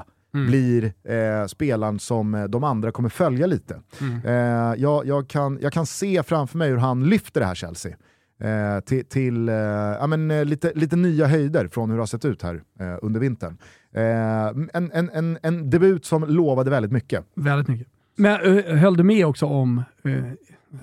blir 0.47 0.83
eh, 1.03 1.47
spelaren 1.47 1.99
som 1.99 2.35
eh, 2.35 2.43
de 2.43 2.63
andra 2.63 2.91
kommer 2.91 3.09
följa 3.09 3.45
lite. 3.47 3.81
Eh, 4.25 4.33
jag, 4.77 5.05
jag, 5.07 5.27
kan, 5.27 5.59
jag 5.61 5.73
kan 5.73 5.85
se 5.85 6.23
framför 6.23 6.57
mig 6.57 6.69
hur 6.69 6.77
han 6.77 7.09
lyfter 7.09 7.39
det 7.41 7.47
här 7.47 7.55
Chelsea. 7.55 7.95
Eh, 8.39 8.79
till 8.79 9.05
till 9.05 9.49
eh, 9.49 9.55
ja, 9.55 10.07
men, 10.07 10.31
eh, 10.31 10.45
lite, 10.45 10.71
lite 10.75 10.95
nya 10.95 11.27
höjder 11.27 11.67
från 11.67 11.89
hur 11.89 11.97
det 11.97 12.01
har 12.01 12.07
sett 12.07 12.25
ut 12.25 12.41
här 12.41 12.63
eh, 12.79 12.97
under 13.01 13.19
vintern. 13.19 13.57
Eh, 13.93 14.47
en, 14.73 14.91
en, 14.93 15.09
en, 15.09 15.37
en 15.41 15.69
debut 15.69 16.05
som 16.05 16.23
lovade 16.23 16.69
väldigt 16.71 16.91
mycket. 16.91 17.25
Väldigt 17.35 17.67
mycket. 17.67 17.87
Men 18.15 18.63
höll 18.77 18.97
du 18.97 19.03
med 19.03 19.25
också 19.25 19.45
om 19.45 19.83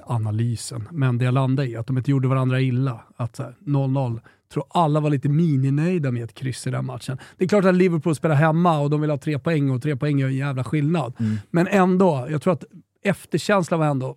analysen, 0.04 0.88
men 0.90 1.18
det 1.18 1.24
jag 1.24 1.34
landade 1.34 1.68
i, 1.68 1.76
att 1.76 1.86
de 1.86 1.98
inte 1.98 2.10
gjorde 2.10 2.28
varandra 2.28 2.60
illa. 2.60 3.00
Att 3.16 3.36
så 3.36 3.42
här, 3.42 3.56
0-0, 3.60 4.20
tror 4.52 4.64
alla 4.68 5.00
var 5.00 5.10
lite 5.10 5.28
mininöjda 5.28 6.10
med 6.10 6.24
ett 6.24 6.34
kryss 6.34 6.66
i 6.66 6.70
den 6.70 6.84
matchen. 6.84 7.18
Det 7.36 7.44
är 7.44 7.48
klart 7.48 7.64
att 7.64 7.74
Liverpool 7.74 8.14
spelar 8.14 8.34
hemma 8.34 8.78
och 8.78 8.90
de 8.90 9.00
vill 9.00 9.10
ha 9.10 9.18
tre 9.18 9.38
poäng 9.38 9.70
och 9.70 9.82
tre 9.82 9.96
poäng 9.96 10.18
gör 10.18 10.28
en 10.28 10.34
jävla 10.34 10.64
skillnad. 10.64 11.12
Men 11.50 11.66
ändå, 11.66 12.26
jag 12.30 12.42
tror 12.42 12.52
att 12.52 12.64
efterkänslan 13.02 13.80
var 13.80 13.86
ändå, 13.86 14.16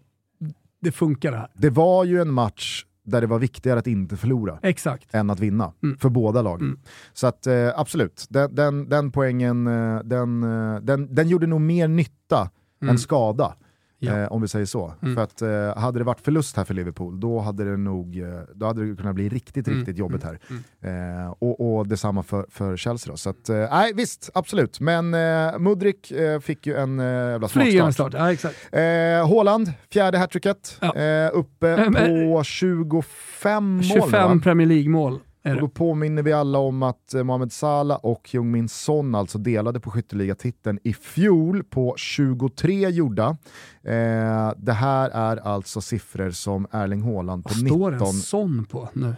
det 0.81 0.91
funkar 0.91 1.31
det 1.31 1.38
här. 1.38 1.47
Det 1.53 1.69
var 1.69 2.03
ju 2.03 2.21
en 2.21 2.31
match 2.31 2.86
där 3.06 3.22
det 3.22 3.28
var 3.28 3.39
viktigare 3.39 3.80
att 3.80 3.88
inte 3.88 4.18
förlora 4.18 4.60
Exakt. 4.62 5.14
än 5.16 5.30
att 5.30 5.39
vinna 5.39 5.74
Mm. 5.84 5.97
för 5.97 6.10
båda 6.10 6.41
lagen. 6.41 6.68
Mm. 6.68 6.80
Så 7.14 7.28
att 7.28 7.47
eh, 7.47 7.70
absolut, 7.80 8.26
den, 8.30 8.56
den, 8.56 8.89
den 8.89 9.12
poängen 9.12 9.68
eh, 9.68 9.99
den, 10.03 10.43
eh, 10.43 10.80
den, 10.82 11.16
den 11.16 11.28
gjorde 11.28 11.47
nog 11.47 11.62
mer 11.62 11.88
nytta 11.88 12.49
Mm. 12.82 12.91
än 12.91 12.99
skada. 12.99 13.56
Ja. 14.00 14.18
Eh, 14.18 14.32
om 14.32 14.41
vi 14.41 14.48
säger 14.48 14.66
så. 14.66 14.93
Mm. 15.02 15.16
För 15.16 15.22
att 15.24 15.41
eh, 15.41 15.78
hade 15.84 16.00
det 16.00 16.04
varit 16.04 16.22
förlust 16.22 16.58
här 16.58 16.64
för 16.64 16.74
Liverpool, 16.74 17.20
då 17.20 17.39
hade 17.39 17.64
det 17.72 17.78
nog 17.78 18.18
eh, 18.20 18.28
då 18.56 18.66
hade 18.66 18.89
det 18.89 18.96
kunnat 18.96 19.16
bli 19.16 19.30
riktigt, 19.30 19.68
Mm. 19.68 19.80
riktigt 19.80 19.98
jobbigt 19.98 20.24
här. 20.24 20.39
Mm. 20.82 21.24
Eh, 21.26 21.34
och, 21.39 21.78
och 21.78 21.88
detsamma 21.88 22.24
för, 22.24 22.46
för 22.50 22.78
Chelsea 22.78 23.12
då. 23.14 23.18
Så 23.18 23.30
att, 23.30 23.50
eh, 23.50 23.56
nej 23.72 23.91
visst, 23.96 24.30
absolut. 24.34 24.80
Men 24.80 25.14
eh, 25.14 25.60
Mudrik 25.60 26.12
fick 26.41 26.68
ju 26.68 26.76
en 26.76 27.00
eh, 27.00 27.06
jävla 27.06 27.48
smakstart. 27.48 27.93
start, 27.93 28.14
ja 28.14 28.32
exakt. 28.34 28.56
Eh, 28.72 28.82
Haaland, 29.30 29.74
fjärde 29.93 30.18
hattricket, 30.18 30.78
Ja. 30.82 31.30
uppe 31.30 31.91
på 31.91 32.43
25 32.43 33.74
mål. 33.76 33.84
25 33.84 34.12
va? 34.12 34.39
Premier 34.43 34.68
League-mål 34.68 35.20
Och 35.54 35.62
då 35.62 35.68
påminner 35.68 36.24
vi 36.24 36.34
alla 36.34 36.60
om 36.60 36.84
att 36.84 37.14
eh, 37.14 37.24
Mohamed 37.24 37.52
Salah 37.52 37.98
och 37.98 38.34
Jung-Min 38.34 38.70
Son 38.70 39.16
alltså 39.16 39.38
delade 39.38 39.80
på 39.80 39.91
skytteligatiteln 39.91 40.80
i 40.84 40.93
fjol 40.93 41.64
på 41.64 41.96
23 41.98 42.89
gjorda. 42.89 43.38
Eh, 43.84 44.52
det 44.58 44.74
här 44.74 45.10
är 45.10 45.38
alltså 45.38 45.82
siffror 45.82 46.32
som 46.32 46.68
Erling 46.72 47.02
Haaland 47.02 47.43
på 47.43 47.50
Vad 47.50 47.58
står 47.68 47.91
19... 47.91 48.08
en 48.08 48.14
sån 48.14 48.66
på 48.66 48.89
nu? 48.93 49.08
eh, 49.08 49.16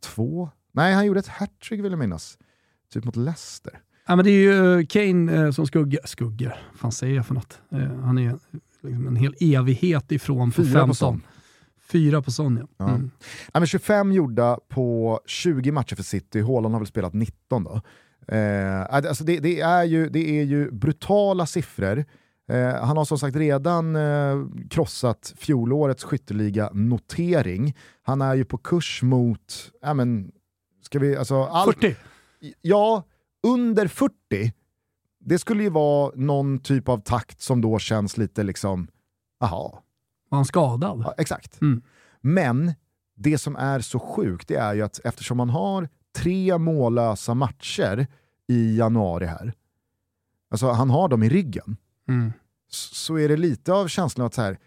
två? 0.00 0.50
Nej, 0.72 0.94
han 0.94 1.06
gjorde 1.06 1.20
ett 1.20 1.28
hattrick 1.28 1.80
vill 1.84 1.92
jag 1.92 1.98
minnas. 1.98 2.38
Typ 2.92 3.04
mot 3.04 3.16
Leicester. 3.16 3.80
Ja, 4.06 4.16
men 4.16 4.24
det 4.24 4.30
är 4.30 4.78
ju 4.78 4.86
Kane 4.86 5.44
eh, 5.46 5.50
som 5.50 5.66
skuggar. 5.66 6.00
Skuggar? 6.04 6.62
Fan 6.74 6.92
säger 6.92 7.16
jag 7.16 7.26
för 7.26 7.34
något? 7.34 7.58
Han 8.04 8.18
är 8.18 8.38
liksom 8.82 9.06
en 9.06 9.16
hel 9.16 9.34
evighet 9.40 10.12
ifrån 10.12 10.50
på 10.50 10.62
Fyra 10.62 10.72
15. 10.72 10.88
på 10.88 10.94
Son. 10.94 11.22
Fyra 11.90 12.22
på 12.22 12.30
Son, 12.30 12.68
ja. 12.76 12.88
Mm. 12.88 13.10
Ja, 13.52 13.60
men 13.60 13.66
25 13.66 14.12
gjorda 14.12 14.58
på 14.68 15.20
20 15.26 15.72
matcher 15.72 15.96
för 15.96 16.02
City, 16.02 16.40
Haaland 16.40 16.74
har 16.74 16.80
väl 16.80 16.86
spelat 16.86 17.14
19 17.14 17.64
då. 17.64 17.80
Eh, 18.36 18.82
alltså 18.90 19.24
det, 19.24 19.40
det, 19.40 19.60
är 19.60 19.84
ju, 19.84 20.08
det 20.08 20.40
är 20.40 20.44
ju 20.44 20.70
brutala 20.70 21.46
siffror. 21.46 22.04
Eh, 22.48 22.84
han 22.84 22.96
har 22.96 23.04
som 23.04 23.18
sagt 23.18 23.36
redan 23.36 23.96
eh, 23.96 24.36
krossat 24.70 25.34
fjolårets 25.36 26.04
skytteliga-notering. 26.04 27.76
Han 28.02 28.22
är 28.22 28.34
ju 28.34 28.44
på 28.44 28.58
kurs 28.58 29.02
mot, 29.02 29.70
ja 29.82 29.94
men, 29.94 30.32
ska 30.82 30.98
vi, 30.98 31.16
alltså 31.16 31.42
allt, 31.42 31.74
40. 31.80 31.96
ja, 32.62 33.02
under 33.46 33.86
40, 33.86 34.12
det 35.20 35.38
skulle 35.38 35.62
ju 35.62 35.70
vara 35.70 36.12
någon 36.14 36.58
typ 36.58 36.88
av 36.88 36.98
takt 36.98 37.40
som 37.40 37.60
då 37.60 37.78
känns 37.78 38.16
lite 38.16 38.42
liksom, 38.42 38.88
aha, 39.40 39.82
Var 40.30 40.38
han 40.38 40.44
skadad? 40.44 41.02
Ja, 41.04 41.14
exakt. 41.18 41.60
Mm. 41.60 41.82
Men 42.20 42.72
det 43.16 43.38
som 43.38 43.56
är 43.56 43.80
så 43.80 43.98
sjukt 43.98 44.48
det 44.48 44.54
är 44.56 44.74
ju 44.74 44.82
att 44.82 45.00
eftersom 45.04 45.36
man 45.36 45.50
har 45.50 45.88
tre 46.18 46.58
mållösa 46.58 47.34
matcher 47.34 48.06
i 48.48 48.76
januari 48.78 49.26
här, 49.26 49.52
alltså 50.50 50.70
han 50.70 50.90
har 50.90 51.08
dem 51.08 51.22
i 51.22 51.28
ryggen, 51.28 51.76
Mm. 52.08 52.32
så 52.70 53.18
är 53.18 53.28
det 53.28 53.36
lite 53.36 53.72
av 53.72 53.88
känslan 53.88 54.26
att 54.26 54.34
så 54.34 54.42
här, 54.42 54.58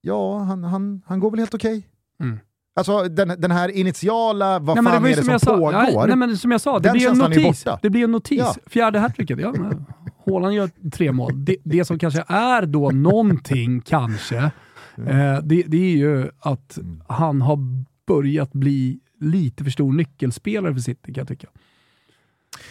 ja, 0.00 0.38
han, 0.38 0.64
han, 0.64 1.02
han 1.06 1.20
går 1.20 1.30
väl 1.30 1.38
helt 1.40 1.54
okej. 1.54 1.88
Mm. 2.20 2.38
Alltså 2.74 3.02
den, 3.02 3.28
den 3.40 3.50
här 3.50 3.68
initiala, 3.68 4.58
vad 4.58 4.76
Nej, 4.76 4.92
fan 4.92 5.02
var 5.02 5.08
är 5.08 5.16
det 5.16 5.24
som, 5.24 5.40
sa. 5.40 5.56
pågår? 5.56 5.72
Nej, 5.72 5.94
nej, 6.06 6.16
men 6.16 6.36
som 6.38 6.50
jag 6.50 6.60
sa, 6.60 6.78
det 6.78 6.90
blir 6.92 7.10
en 7.10 7.18
notis. 7.18 7.64
Det 7.82 7.90
blir 7.90 8.04
en 8.04 8.10
notis. 8.12 8.38
Ja. 8.38 8.54
Fjärde 8.66 8.98
hattricket, 8.98 9.40
ja. 9.40 9.52
men 9.58 9.84
Haaland 10.26 10.54
gör 10.54 10.70
tre 10.90 11.12
mål. 11.12 11.44
Det, 11.44 11.56
det 11.64 11.84
som 11.84 11.98
kanske 11.98 12.24
är 12.28 12.66
då 12.66 12.90
någonting, 12.90 13.80
kanske, 13.80 14.50
eh, 14.96 15.38
det, 15.42 15.62
det 15.66 15.76
är 15.92 15.96
ju 15.96 16.30
att 16.38 16.76
Mm. 16.78 17.02
han 17.08 17.42
har 17.42 17.58
börjat 18.06 18.52
bli 18.52 19.00
lite 19.20 19.64
för 19.64 19.70
stor 19.70 19.92
nyckelspelare 19.92 20.72
för 20.74 20.80
City 20.80 21.12
kan 21.14 21.20
jag 21.20 21.28
tycka. 21.28 21.48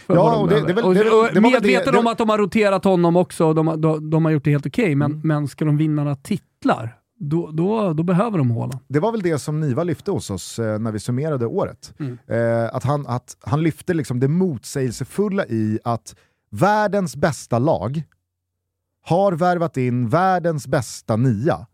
För 0.08 0.16
Ja, 0.16 0.36
och 0.38 0.50
det- 0.50 0.68
det 0.68 0.74
väl- 0.74 0.86
Och- 0.86 0.94
det 0.94 1.30
det 1.34 1.42
medveten 1.42 1.96
om 1.98 2.08
att 2.08 2.18
de 2.18 2.30
har 2.30 2.38
roterat 2.38 2.84
honom 2.84 3.16
också, 3.16 3.46
och 3.46 3.56
de, 3.56 3.68
har- 3.68 3.78
de, 3.78 4.10
de 4.10 4.26
har 4.26 4.32
gjort 4.32 4.44
det 4.44 4.52
helt 4.52 4.66
okej, 4.66 4.96
men, 4.96 5.12
Mm. 5.12 5.28
men 5.28 5.48
ska 5.48 5.66
de 5.66 5.78
vinna 5.78 6.04
några 6.04 6.16
titlar, 6.16 6.98
då, 7.20 7.52
då, 7.52 7.94
då 7.94 8.04
behöver 8.04 8.38
de 8.38 8.52
Haaland. 8.52 8.80
Det 8.88 9.00
var 9.00 9.12
väl 9.12 9.22
det 9.22 9.40
som 9.40 9.60
Niva 9.60 9.84
lyfte 9.84 10.12
hos 10.12 10.30
oss 10.30 10.60
eh, 10.60 10.80
när 10.80 10.92
vi 10.92 11.00
summerade 11.00 11.46
året. 11.46 11.94
Mm. 12.00 12.18
Eh, 12.28 12.76
att, 12.76 12.84
han, 12.84 13.08
att 13.08 13.38
han 13.42 13.64
lyfte 13.64 13.94
liksom 13.94 14.20
det 14.20 14.28
motsägelsefulla 14.28 15.46
i 15.46 15.80
att 15.84 16.16
världens 16.52 17.16
bästa 17.16 17.60
lag 17.60 18.04
har 19.04 19.32
värvat 19.34 19.78
in 19.78 20.10
världens 20.10 20.68
bästa 20.68 21.16
nia 21.16 21.68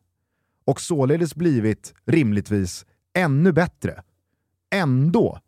och 0.68 0.82
således 0.82 1.36
blivit 1.36 1.94
rimligtvis 2.06 2.86
ännu 3.14 3.52
bättre. 3.52 4.04
Ändå 4.72 5.40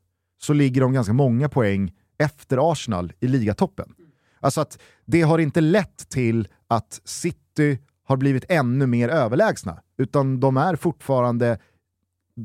så 0.41 0.53
ligger 0.53 0.81
de 0.81 0.93
ganska 0.93 1.13
många 1.13 1.49
poäng 1.49 1.93
efter 2.17 2.71
Arsenal 2.71 3.13
i 3.19 3.27
ligatoppen. 3.27 3.93
Alltså 4.39 4.61
att 4.61 4.79
det 5.05 5.21
har 5.21 5.39
inte 5.39 5.61
lett 5.61 6.09
till 6.09 6.47
att 6.67 7.01
City 7.03 7.79
har 8.03 8.17
blivit 8.17 8.45
ännu 8.49 8.87
mer 8.87 9.09
överlägsna, 9.09 9.81
utan 9.97 10.39
de 10.39 10.57
är 10.57 10.75
fortfarande 10.75 11.59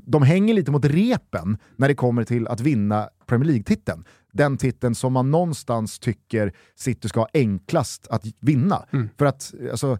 de 0.06 0.22
hänger 0.22 0.54
lite 0.54 0.70
mot 0.70 0.84
repen 0.84 1.58
när 1.76 1.88
det 1.88 1.94
kommer 1.94 2.24
till 2.24 2.48
att 2.48 2.60
vinna 2.60 3.08
Premier 3.26 3.46
League-titeln. 3.46 4.04
Den 4.32 4.56
titeln 4.56 4.94
som 4.94 5.12
man 5.12 5.30
någonstans 5.30 5.98
tycker 5.98 6.52
City 6.74 7.08
ska 7.08 7.20
ha 7.20 7.28
enklast 7.34 8.06
att 8.08 8.24
vinna. 8.40 8.86
Mm. 8.92 9.08
För 9.18 9.26
att 9.26 9.54
alltså, 9.70 9.98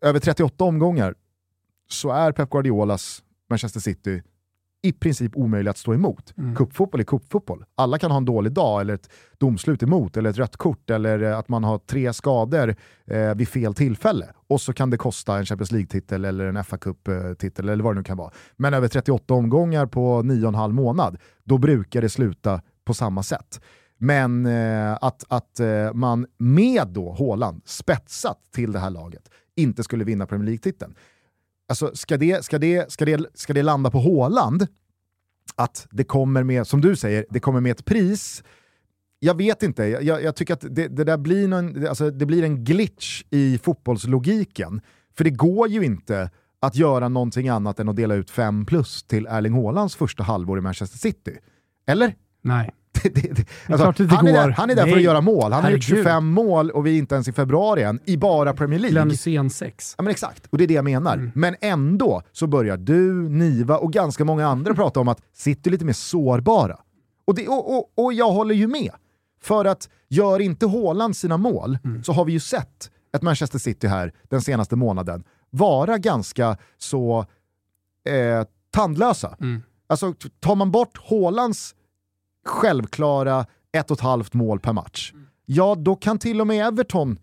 över 0.00 0.20
38 0.20 0.64
omgångar 0.64 1.14
så 1.88 2.10
är 2.10 2.32
Pep 2.32 2.50
Guardiolas 2.50 3.22
Manchester 3.50 3.80
City 3.80 4.22
i 4.82 4.92
princip 4.92 5.36
omöjlig 5.36 5.70
att 5.70 5.78
stå 5.78 5.94
emot. 5.94 6.34
Mm. 6.38 6.56
Kuppfotboll 6.56 7.00
är 7.00 7.04
kuppfotboll. 7.04 7.64
Alla 7.74 7.98
kan 7.98 8.10
ha 8.10 8.18
en 8.18 8.24
dålig 8.24 8.52
dag, 8.52 8.80
eller 8.80 8.94
ett 8.94 9.10
domslut 9.38 9.82
emot, 9.82 10.16
eller 10.16 10.30
ett 10.30 10.38
rött 10.38 10.56
kort, 10.56 10.90
eller 10.90 11.22
att 11.22 11.48
man 11.48 11.64
har 11.64 11.78
tre 11.78 12.12
skador 12.12 12.74
eh, 13.06 13.34
vid 13.34 13.48
fel 13.48 13.74
tillfälle. 13.74 14.26
Och 14.46 14.60
så 14.60 14.72
kan 14.72 14.90
det 14.90 14.96
kosta 14.96 15.38
en 15.38 15.46
Champions 15.46 15.72
League-titel 15.72 16.24
eller 16.24 16.44
en 16.44 16.64
fa 16.64 16.78
Cup-titel 16.78 17.68
eller 17.68 17.84
vad 17.84 17.94
det 17.94 17.98
nu 17.98 18.04
kan 18.04 18.16
vara. 18.16 18.30
Men 18.56 18.74
över 18.74 18.88
38 18.88 19.34
omgångar 19.34 19.86
på 19.86 20.22
9,5 20.22 20.72
månad, 20.72 21.18
då 21.44 21.58
brukar 21.58 22.02
det 22.02 22.08
sluta 22.08 22.60
på 22.84 22.94
samma 22.94 23.22
sätt. 23.22 23.60
Men 23.98 24.46
eh, 24.46 24.92
att, 25.00 25.24
att 25.28 25.60
eh, 25.60 25.92
man 25.94 26.26
med 26.38 26.88
då 26.88 27.12
Haaland 27.18 27.62
spetsat 27.64 28.38
till 28.54 28.72
det 28.72 28.78
här 28.78 28.90
laget 28.90 29.30
inte 29.56 29.82
skulle 29.82 30.04
vinna 30.04 30.26
Premier 30.26 30.46
League-titeln. 30.46 30.94
Alltså, 31.68 31.90
ska, 31.94 32.16
det, 32.16 32.44
ska, 32.44 32.58
det, 32.58 32.92
ska, 32.92 33.04
det, 33.04 33.26
ska 33.34 33.52
det 33.52 33.62
landa 33.62 33.90
på 33.90 33.98
Håland, 33.98 34.66
att 35.54 35.86
det 35.90 36.04
kommer 36.04 36.42
med, 36.42 36.66
som 36.66 36.80
du 36.80 36.96
säger, 36.96 37.26
det 37.30 37.40
kommer 37.40 37.60
med 37.60 37.72
ett 37.72 37.84
pris, 37.84 38.42
jag 39.20 39.36
vet 39.36 39.62
inte, 39.62 39.84
jag, 39.84 40.22
jag 40.22 40.36
tycker 40.36 40.54
att 40.54 40.64
det, 40.70 40.88
det, 40.88 41.04
där 41.04 41.16
blir, 41.16 41.48
någon, 41.48 41.86
alltså, 41.86 42.10
det 42.10 42.26
blir 42.26 42.44
en 42.44 42.64
glitch 42.64 43.22
i 43.30 43.58
fotbollslogiken. 43.58 44.80
För 45.16 45.24
det 45.24 45.30
går 45.30 45.68
ju 45.68 45.84
inte 45.84 46.30
att 46.60 46.76
göra 46.76 47.08
någonting 47.08 47.48
annat 47.48 47.80
än 47.80 47.88
att 47.88 47.96
dela 47.96 48.14
ut 48.14 48.30
5 48.30 48.66
plus 48.66 49.02
till 49.02 49.26
Erling 49.26 49.52
Haalands 49.52 49.96
första 49.96 50.22
halvår 50.22 50.58
i 50.58 50.60
Manchester 50.60 50.98
City. 50.98 51.38
Eller? 51.86 52.14
Nej. 52.42 52.74
det, 53.02 53.14
det, 53.14 53.32
det, 53.32 53.46
alltså, 53.72 54.06
han, 54.16 54.26
är 54.28 54.32
där, 54.32 54.50
han 54.50 54.70
är 54.70 54.74
där 54.74 54.86
för 54.86 54.96
att 54.96 55.02
göra 55.02 55.20
mål. 55.20 55.52
Han 55.52 55.64
har 55.64 55.70
gjort 55.70 55.82
25 55.82 56.26
mål 56.26 56.70
och 56.70 56.86
vi 56.86 56.94
är 56.94 56.98
inte 56.98 57.14
ens 57.14 57.28
i 57.28 57.32
februari 57.32 57.82
än, 57.82 58.00
i 58.04 58.16
bara 58.16 58.52
Premier 58.54 58.80
League. 58.80 58.92
Glenn 58.92 59.50
6. 59.50 59.94
Ja, 59.98 60.02
men 60.02 60.10
exakt, 60.10 60.46
och 60.50 60.58
det 60.58 60.64
är 60.64 60.68
det 60.68 60.74
jag 60.74 60.84
menar. 60.84 61.14
Mm. 61.14 61.30
Men 61.34 61.56
ändå 61.60 62.22
så 62.32 62.46
börjar 62.46 62.76
du, 62.76 63.28
Niva 63.28 63.78
och 63.78 63.92
ganska 63.92 64.24
många 64.24 64.46
andra 64.46 64.74
prata 64.74 65.00
om 65.00 65.08
att 65.08 65.20
City 65.34 65.68
är 65.68 65.70
lite 65.70 65.84
mer 65.84 65.92
sårbara. 65.92 66.78
Och, 67.24 67.34
det, 67.34 67.48
och, 67.48 67.76
och, 67.76 68.04
och 68.04 68.12
jag 68.12 68.30
håller 68.30 68.54
ju 68.54 68.66
med. 68.66 68.92
För 69.42 69.64
att 69.64 69.88
gör 70.08 70.40
inte 70.40 70.66
Haaland 70.66 71.16
sina 71.16 71.36
mål 71.36 71.78
mm. 71.84 72.04
så 72.04 72.12
har 72.12 72.24
vi 72.24 72.32
ju 72.32 72.40
sett 72.40 72.90
ett 73.16 73.22
Manchester 73.22 73.58
City 73.58 73.86
här 73.86 74.12
den 74.28 74.42
senaste 74.42 74.76
månaden 74.76 75.24
vara 75.50 75.98
ganska 75.98 76.56
så 76.78 77.26
eh, 78.08 78.46
tandlösa. 78.70 79.36
Mm. 79.40 79.62
Alltså 79.86 80.14
tar 80.40 80.54
man 80.54 80.70
bort 80.70 80.98
Haalands 81.10 81.74
självklara 82.48 83.46
ett 83.72 83.90
och 83.90 83.96
ett 83.96 84.02
halvt 84.02 84.34
mål 84.34 84.60
per 84.60 84.72
match, 84.72 85.12
ja 85.46 85.74
då 85.74 85.94
kan 85.94 86.18
till 86.18 86.40
och 86.40 86.46
med 86.46 86.66
Everton 86.66 87.18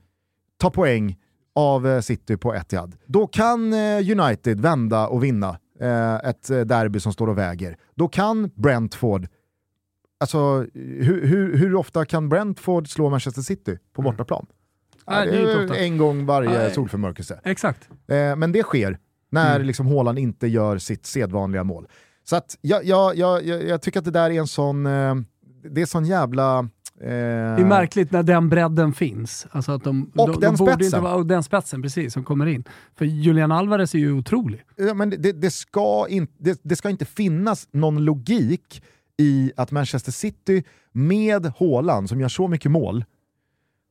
ta 0.57 0.69
poäng 0.69 1.17
av 1.55 1.88
eh, 1.88 2.01
City 2.01 2.38
på 2.38 2.53
Etihad. 2.53 2.95
Då 3.05 3.28
kan 3.28 3.73
eh, 3.73 4.19
United 4.19 4.59
vända 4.59 5.07
och 5.07 5.23
vinna 5.23 5.59
eh, 5.80 6.15
ett 6.15 6.47
derby 6.47 6.99
som 6.99 7.13
står 7.13 7.28
och 7.28 7.38
väger. 7.38 7.78
Då 7.95 8.07
kan 8.07 8.51
Brentford 8.55 9.28
Alltså, 10.17 10.67
hur, 10.73 11.28
hur, 11.28 11.57
hur 11.57 11.76
ofta 11.76 12.05
kan 12.05 12.30
Brentford 12.30 12.89
slå 12.89 13.09
Manchester 13.09 13.41
City 13.41 13.78
på 13.93 14.01
mm. 14.01 14.11
bortaplan? 14.11 14.45
Ja, 15.05 15.26
det 15.26 15.38
är 15.38 15.73
en 15.73 15.97
gång 15.97 16.26
varje 16.26 16.69
solförmörkelse. 16.69 17.39
Exakt. 17.43 17.89
men 18.38 18.51
det 18.51 18.63
sker 18.63 18.99
när 19.30 19.55
mm. 19.55 19.67
liksom 19.67 19.88
Haaland 19.88 20.19
inte 20.19 20.47
gör 20.47 20.78
sitt 20.78 21.05
sedvanliga 21.05 21.63
mål. 21.63 21.88
Så 22.26 22.36
att 22.36 22.57
jag, 22.61 22.86
jag, 22.86 23.17
jag, 23.17 23.45
jag, 23.45 23.82
tycker 23.82 23.99
att 23.99 24.05
det 24.05 24.11
där 24.11 24.30
är 24.30 24.39
en 24.39 24.47
sån, 24.47 24.86
eh, 24.86 25.15
det 25.69 25.82
är 25.82 25.86
sån 25.86 26.05
jävla... 26.05 26.59
Eh... 26.59 27.07
Det 27.07 27.61
är 27.61 27.65
märkligt 27.65 28.11
när 28.11 28.23
den 28.23 28.49
bredden 28.49 28.93
finns. 28.93 29.47
Alltså 29.51 29.71
att 29.71 29.84
de, 29.84 30.11
och 30.15 30.32
de, 30.32 30.39
den 30.39 30.55
de 30.55 30.57
spetsen. 30.57 30.99
Inte 30.99 31.11
och 31.11 31.26
den 31.26 31.43
spetsen, 31.43 31.82
precis, 31.82 32.13
som 32.13 32.23
kommer 32.23 32.45
in. 32.45 32.63
För 32.95 33.05
Julian 33.05 33.51
Alvarez 33.51 33.95
är 33.95 33.99
ju 33.99 34.11
otrolig. 34.11 34.63
Ja, 34.76 34.93
men 34.93 35.09
det, 35.09 35.32
det, 35.32 35.51
ska 35.51 36.05
in, 36.09 36.28
det, 36.38 36.59
det 36.63 36.76
ska 36.76 36.89
inte 36.89 37.05
finnas 37.05 37.67
någon 37.71 38.05
logik 38.05 38.84
i 39.17 39.51
att 39.55 39.71
Manchester 39.71 40.11
City 40.11 40.63
med 40.91 41.53
Haaland, 41.59 42.09
som 42.09 42.21
gör 42.21 42.28
så 42.28 42.47
mycket 42.47 42.71
mål, 42.71 43.05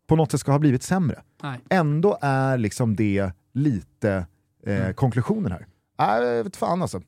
på 0.06 0.16
något 0.16 0.30
sätt 0.30 0.40
ska 0.40 0.52
ha 0.52 0.58
blivit 0.58 0.82
sämre. 0.82 1.22
Nej. 1.42 1.60
Ändå 1.68 2.18
är 2.20 2.58
liksom 2.58 2.96
det 2.96 3.30
lite 3.52 4.26
eh, 4.66 4.80
mm. 4.80 4.94
konklusionen 4.94 5.52
här. 5.52 5.66
Nej, 5.98 6.42
vet 6.42 6.56
fan 6.56 6.82
alltså. 6.82 7.00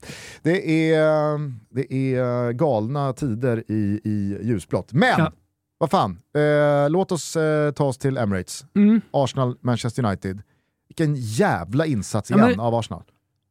Det 0.42 0.92
är, 0.92 1.38
det 1.70 1.92
är 1.92 2.52
galna 2.52 3.12
tider 3.12 3.64
i, 3.68 4.00
i 4.04 4.38
ljusblått. 4.42 4.92
Men, 4.92 5.18
ja. 5.18 5.32
vad 5.78 5.90
fan, 5.90 6.18
eh, 6.34 6.90
låt 6.90 7.12
oss 7.12 7.36
eh, 7.36 7.72
ta 7.72 7.84
oss 7.84 7.98
till 7.98 8.16
Emirates. 8.16 8.64
Mm. 8.76 9.00
Arsenal, 9.10 9.56
Manchester 9.60 10.04
United. 10.04 10.42
Vilken 10.88 11.14
jävla 11.14 11.86
insats 11.86 12.30
igen 12.30 12.40
ja, 12.40 12.48
men, 12.48 12.60
av 12.60 12.74
Arsenal. 12.74 13.02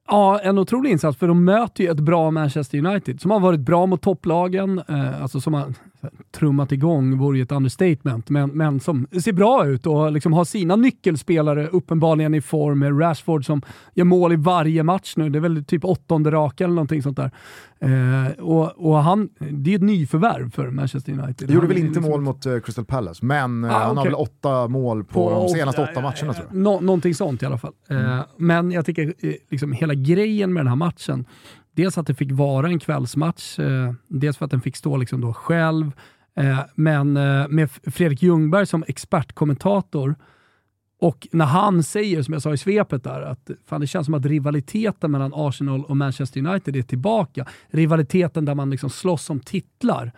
Ja, 0.07 0.39
en 0.39 0.57
otrolig 0.57 0.91
insats, 0.91 1.17
för 1.17 1.27
de 1.27 1.45
möter 1.45 1.83
ju 1.83 1.89
ett 1.89 1.99
bra 1.99 2.31
Manchester 2.31 2.85
United 2.85 3.21
som 3.21 3.31
har 3.31 3.39
varit 3.39 3.59
bra 3.59 3.85
mot 3.85 4.01
topplagen, 4.01 4.81
eh, 4.87 5.21
alltså 5.21 5.41
som 5.41 5.53
har 5.53 5.73
trummat 6.31 6.71
igång 6.71 7.17
vore 7.17 7.37
ju 7.37 7.43
ett 7.43 7.51
understatement, 7.51 8.29
men, 8.29 8.49
men 8.49 8.79
som 8.79 9.07
ser 9.23 9.33
bra 9.33 9.65
ut 9.65 9.85
och 9.85 10.11
liksom 10.11 10.33
har 10.33 10.45
sina 10.45 10.75
nyckelspelare 10.75 11.67
uppenbarligen 11.67 12.33
i 12.33 12.41
form. 12.41 12.79
Med 12.79 13.01
Rashford 13.01 13.45
som 13.45 13.61
gör 13.93 14.05
mål 14.05 14.33
i 14.33 14.35
varje 14.35 14.83
match 14.83 15.13
nu, 15.17 15.29
det 15.29 15.39
är 15.39 15.41
väl 15.41 15.65
typ 15.65 15.85
åttonde 15.85 16.31
raka 16.31 16.63
eller 16.63 16.75
någonting 16.75 17.01
sånt 17.01 17.17
där. 17.17 17.31
Eh, 17.79 18.43
och, 18.43 18.87
och 18.87 18.97
han, 18.97 19.29
det 19.39 19.71
är 19.71 19.75
ett 19.75 19.81
nyförvärv 19.81 20.51
för 20.51 20.69
Manchester 20.69 21.11
United. 21.11 21.51
Gjorde 21.51 21.67
väl 21.67 21.77
inte 21.77 21.87
liksom... 21.87 22.11
mål 22.11 22.21
mot 22.21 22.45
uh, 22.45 22.59
Crystal 22.59 22.85
Palace, 22.85 23.25
men 23.25 23.63
uh, 23.63 23.75
ah, 23.75 23.79
han 23.79 23.91
okay. 23.91 23.97
har 23.97 24.05
väl 24.05 24.13
åtta 24.13 24.67
mål 24.67 25.03
på, 25.03 25.13
på 25.13 25.29
de 25.29 25.49
senaste 25.49 25.81
åtta 25.81 26.01
matcherna 26.01 26.33
tror 26.33 26.47
jag. 26.49 26.55
Nå 26.55 26.79
någonting 26.79 27.15
sånt 27.15 27.43
i 27.43 27.45
alla 27.45 27.57
fall. 27.57 27.73
Mm. 27.89 28.05
Uh, 28.05 28.23
men 28.37 28.71
jag 28.71 28.85
tycker 28.85 29.13
liksom 29.49 29.71
hela 29.71 29.93
grejen 29.93 30.53
med 30.53 30.59
den 30.59 30.67
här 30.67 30.75
matchen, 30.75 31.25
dels 31.75 31.97
att 31.97 32.07
det 32.07 32.15
fick 32.15 32.31
vara 32.31 32.67
en 32.67 32.79
kvällsmatch, 32.79 33.59
eh, 33.59 33.93
dels 34.07 34.37
för 34.37 34.45
att 34.45 34.51
den 34.51 34.61
fick 34.61 34.75
stå 34.75 34.97
liksom 34.97 35.21
då 35.21 35.33
själv, 35.33 35.91
eh, 36.37 36.59
men 36.75 37.17
eh, 37.17 37.47
med 37.47 37.71
Fredrik 37.71 38.23
Ljungberg 38.23 38.65
som 38.65 38.83
expertkommentator, 38.87 40.15
och 40.99 41.27
när 41.31 41.45
han 41.45 41.83
säger, 41.83 42.23
som 42.23 42.33
jag 42.33 42.41
sa 42.41 42.53
i 42.53 42.57
svepet 42.57 43.03
där, 43.03 43.21
att 43.21 43.49
fan, 43.65 43.81
det 43.81 43.87
känns 43.87 44.05
som 44.05 44.13
att 44.13 44.25
rivaliteten 44.25 45.11
mellan 45.11 45.31
Arsenal 45.35 45.85
och 45.85 45.97
Manchester 45.97 46.47
United 46.47 46.75
är 46.75 46.81
tillbaka. 46.81 47.47
Rivaliteten 47.67 48.45
där 48.45 48.55
man 48.55 48.69
liksom 48.69 48.89
slåss 48.89 49.29
om 49.29 49.39
titlar. 49.39 50.11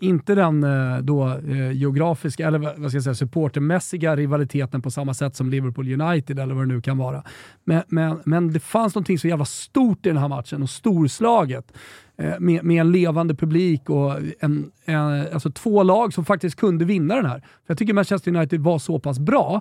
Inte 0.00 0.34
den 0.34 0.64
eh, 0.64 0.98
då 0.98 1.28
eh, 1.28 1.72
geografiska, 1.72 2.46
eller 2.46 2.58
vad 2.58 2.90
ska 2.90 2.96
jag 2.96 3.04
säga, 3.04 3.14
supportermässiga 3.14 4.16
rivaliteten 4.16 4.82
på 4.82 4.90
samma 4.90 5.14
sätt 5.14 5.36
som 5.36 5.50
Liverpool 5.50 6.00
United 6.00 6.38
eller 6.38 6.54
vad 6.54 6.68
det 6.68 6.74
nu 6.74 6.80
kan 6.80 6.98
vara. 6.98 7.22
Men, 7.64 7.82
men, 7.88 8.20
men 8.24 8.52
det 8.52 8.60
fanns 8.60 8.94
någonting 8.94 9.18
så 9.18 9.28
jävla 9.28 9.44
stort 9.44 10.06
i 10.06 10.08
den 10.08 10.18
här 10.18 10.28
matchen 10.28 10.62
och 10.62 10.70
storslaget. 10.70 11.72
Eh, 12.16 12.40
med, 12.40 12.64
med, 12.64 12.80
en 12.80 12.92
levande 12.92 13.34
publik 13.34 13.90
och 13.90 14.16
en, 14.40 14.70
en, 14.84 15.32
alltså 15.32 15.50
två 15.50 15.82
lag 15.82 16.12
som 16.12 16.24
faktiskt 16.24 16.56
kunde 16.56 16.84
vinna 16.84 17.16
den 17.16 17.26
här. 17.26 17.38
För 17.38 17.46
jag 17.66 17.78
tycker 17.78 17.94
Manchester 17.94 18.36
United 18.36 18.60
var 18.60 18.78
så 18.78 18.98
pass 18.98 19.18
bra 19.18 19.60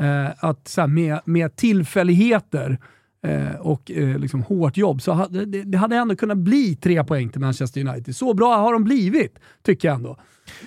eh, 0.00 0.44
att 0.44 0.68
så 0.68 0.80
här, 0.80 0.88
med, 0.88 1.20
med 1.24 1.56
tillfälligheter 1.56 2.78
eh, 3.26 3.60
och 3.60 3.90
eh, 3.90 4.18
liksom 4.18 4.42
hårt 4.42 4.76
jobb 4.76 5.02
så 5.02 5.12
hade 5.12 5.44
det, 5.44 5.62
det, 5.62 5.78
hade 5.78 5.96
ändå 5.96 6.16
kunnat 6.16 6.38
bli 6.38 6.76
tre 6.76 7.04
poäng 7.04 7.28
till 7.28 7.40
Manchester 7.40 7.88
United. 7.88 8.16
Så 8.16 8.34
bra 8.34 8.56
har 8.56 8.72
de 8.72 8.84
blivit, 8.84 9.38
tycker 9.62 9.88
jag 9.88 9.94
ändå. 9.94 10.16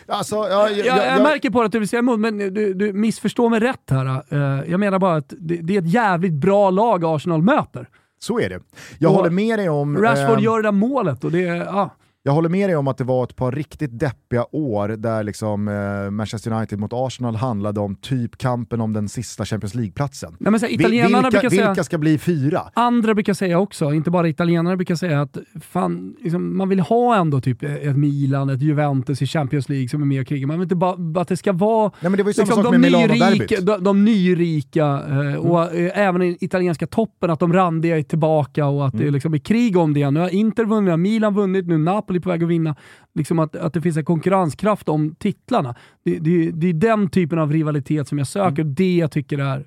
Alltså, 0.08 0.36
ja, 0.36 0.70
jag, 0.70 0.86
jag, 0.86 1.08
jag, 1.08 1.24
märker 1.24 1.49
på 1.49 1.62
att 1.62 1.72
du 1.72 1.80
vill 1.80 1.88
säga 1.88 1.99
emot, 1.99 2.20
men 2.20 2.38
du, 2.38 2.74
du 2.74 2.93
missförstår 2.93 3.49
mig 3.49 3.60
rätt 3.60 3.89
här. 3.89 4.34
Uh, 4.34 4.72
jag 4.72 4.80
menar 4.80 4.99
bara 4.99 5.16
att 5.16 5.34
det, 5.38 5.58
det, 5.58 5.76
är 5.76 5.80
ett 5.80 5.93
jävligt 5.93 6.34
bra 6.34 6.70
lag 6.70 7.06
Arsenal 7.06 7.41
möter. 7.41 7.88
Så 8.20 8.39
är 8.39 8.49
det. 8.49 8.60
Jag 8.97 9.12
och 9.12 9.18
håller 9.18 9.30
med 9.30 9.60
dig 9.60 9.70
om... 9.70 9.97
Rashford 9.97 10.38
äh, 10.38 10.43
gör 10.43 10.58
det 10.58 10.68
där 10.68 10.72
målet 10.72 11.24
och 11.24 11.32
det... 11.32 11.41
Ja. 11.41 11.89
Jag 12.26 12.34
håller 12.34 12.49
med 12.49 12.69
dig 12.69 12.76
om 12.76 12.88
att 12.88 12.97
det 12.97 13.03
var 13.03 13.24
ett 13.24 13.36
par 13.36 13.51
riktigt 13.51 13.99
deppiga 13.99 14.45
år 14.51 14.88
där 14.88 15.24
liksom, 15.24 15.67
eh, 15.67 16.11
Manchester 16.11 16.51
United 16.51 16.80
mot 16.80 16.91
Arsenal 16.93 17.36
handlade 17.36 17.80
om 17.80 17.95
typ 17.95 18.38
kampen 18.38 18.82
om 18.82 18.93
den 18.93 19.09
sista 19.09 19.45
Champions 19.45 19.76
League-platsen. 19.76 20.36
Nej, 20.39 20.51
men 20.51 20.59
så 20.59 20.65
här, 20.65 20.74
italienarna 20.74 21.17
vilka, 21.17 21.30
brukar 21.30 21.49
säga, 21.49 21.69
vilka 21.69 21.84
ska 21.84 21.97
bli 21.97 22.17
fyra? 22.17 22.61
Andra 22.74 23.13
brukar 23.13 23.34
säga 23.34 23.59
också, 23.59 23.93
inte 23.93 24.11
bara 24.11 24.28
italienare 24.28 24.76
brukar 24.78 24.95
säga 24.95 25.21
att 25.21 25.38
fan, 25.61 26.15
liksom, 26.21 26.57
man 26.57 26.69
vill 26.69 26.80
ha 26.80 27.15
ändå 27.15 27.41
typ 27.41 27.63
ett 27.63 27.97
Milan, 27.97 28.49
ett 28.49 28.61
Juventus 28.61 29.21
i 29.21 29.26
Champions 29.28 29.69
League 29.69 29.89
som 29.89 30.01
är 30.01 30.05
med 30.05 30.21
och 30.21 30.28
krigar. 30.28 30.47
Man 30.47 30.59
vill 30.59 30.65
inte 30.65 30.76
bara 30.76 31.21
att 31.21 31.28
det 31.28 31.38
ska 31.38 31.53
vara 31.53 31.91
Nej, 31.99 32.09
men 32.11 32.17
det 32.17 32.24
var 32.24 32.30
ju 32.30 32.34
samma 32.34 32.45
liksom, 32.45 32.63
sak 32.63 32.74
de, 32.74 32.82
med 32.82 32.91
nyrika, 33.39 33.61
de, 33.61 33.84
de 33.84 34.05
nyrika 34.05 34.86
eh, 35.09 35.36
och 35.36 35.76
eh, 35.76 35.91
även 35.99 36.21
i 36.21 36.38
italienska 36.41 36.88
toppen, 36.88 37.30
att 37.30 37.39
de 37.39 37.53
randiga 37.53 37.97
är 37.97 38.03
tillbaka 38.03 38.65
och 38.65 38.88
att 38.88 38.93
det 38.93 39.03
Mm. 39.03 39.13
liksom 39.13 39.34
är 39.34 39.38
krig 39.38 39.78
om 39.78 39.93
det. 39.93 40.11
Nu 40.11 40.19
har 40.19 40.30
Inter 40.30 40.65
vunnit, 40.65 40.99
Milan 40.99 41.34
vunnit, 41.34 41.67
nu 41.67 41.74
är 41.74 41.78
Napoli 42.14 42.20
på 42.20 42.30
väg 42.30 42.43
att 42.43 42.49
vinna. 42.49 42.76
Liksom 43.16 43.39
att, 43.39 43.55
att 43.55 43.74
det 43.74 43.82
finns 43.82 43.97
en 43.97 44.05
konkurrenskraft 44.05 44.89
om 44.89 45.16
titlarna. 45.20 45.76
Det, 46.05 46.20
det, 46.20 46.51
det 46.51 46.68
är 46.68 46.74
den 46.74 47.09
typen 47.09 47.39
av 47.39 47.51
rivalitet 47.51 48.07
som 48.07 48.18
jag 48.18 48.28
söker 48.28 48.61
Mm. 48.61 48.74
det 48.76 48.95
jag 48.95 49.11
tycker 49.11 49.38
är, 49.39 49.66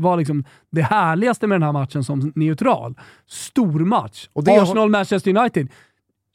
var 0.00 0.16
liksom 0.16 0.44
det 0.70 0.82
härligaste 0.82 1.46
med 1.46 1.54
den 1.56 1.62
här 1.62 1.72
matchen 1.72 2.04
som 2.04 2.32
neutral. 2.34 2.94
Stor 3.26 3.80
match. 3.80 4.28
Arsenal-Manchester 4.34 5.36
United. 5.38 5.68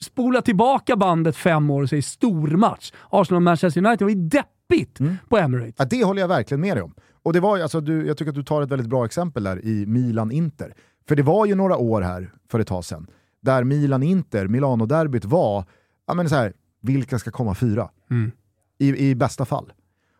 Spola 0.03 0.41
tillbaka 0.41 0.95
bandet 0.95 1.35
fem 1.35 1.69
år 1.69 1.81
och 1.83 1.89
säg 1.89 2.01
stormatch. 2.01 2.91
Arsenal-Manchester 3.09 3.85
United 3.85 4.01
var 4.05 4.09
ju 4.09 4.15
deppigt 4.27 4.99
Mm. 4.99 5.15
på 5.29 5.37
Emirates. 5.37 5.75
Ja, 5.77 5.85
det 5.85 6.03
håller 6.03 6.21
jag 6.21 6.27
verkligen 6.27 6.61
med 6.61 6.77
dig 6.77 6.83
om. 6.83 6.93
Och 7.23 7.33
det 7.33 7.39
var, 7.39 7.59
alltså, 7.59 7.81
du, 7.81 8.07
jag 8.07 8.17
tycker 8.17 8.29
att 8.29 8.35
du 8.35 8.43
tar 8.43 8.61
ett 8.61 8.69
väldigt 8.71 8.87
bra 8.89 9.05
exempel 9.05 9.43
där 9.43 9.65
i 9.65 9.85
Milan-Inter. 9.85 10.73
För 11.07 11.15
det 11.15 11.23
var 11.23 11.45
ju 11.45 11.55
några 11.55 11.77
år 11.77 12.01
här 12.01 12.31
för 12.51 12.59
ett 12.59 12.67
tag 12.67 12.85
sedan 12.85 13.07
där 13.45 13.63
Milan-Inter, 13.63 14.47
Milano-derbyt 14.47 15.25
var, 15.25 15.65
ja 16.07 16.13
men 16.13 16.29
så 16.29 16.35
här, 16.35 16.53
vilka 16.81 17.19
ska 17.19 17.31
komma 17.31 17.55
fyra? 17.55 17.89
Mm. 18.11 18.31
I, 18.77 19.09
I 19.09 19.15
bästa 19.15 19.45
fall. 19.45 19.73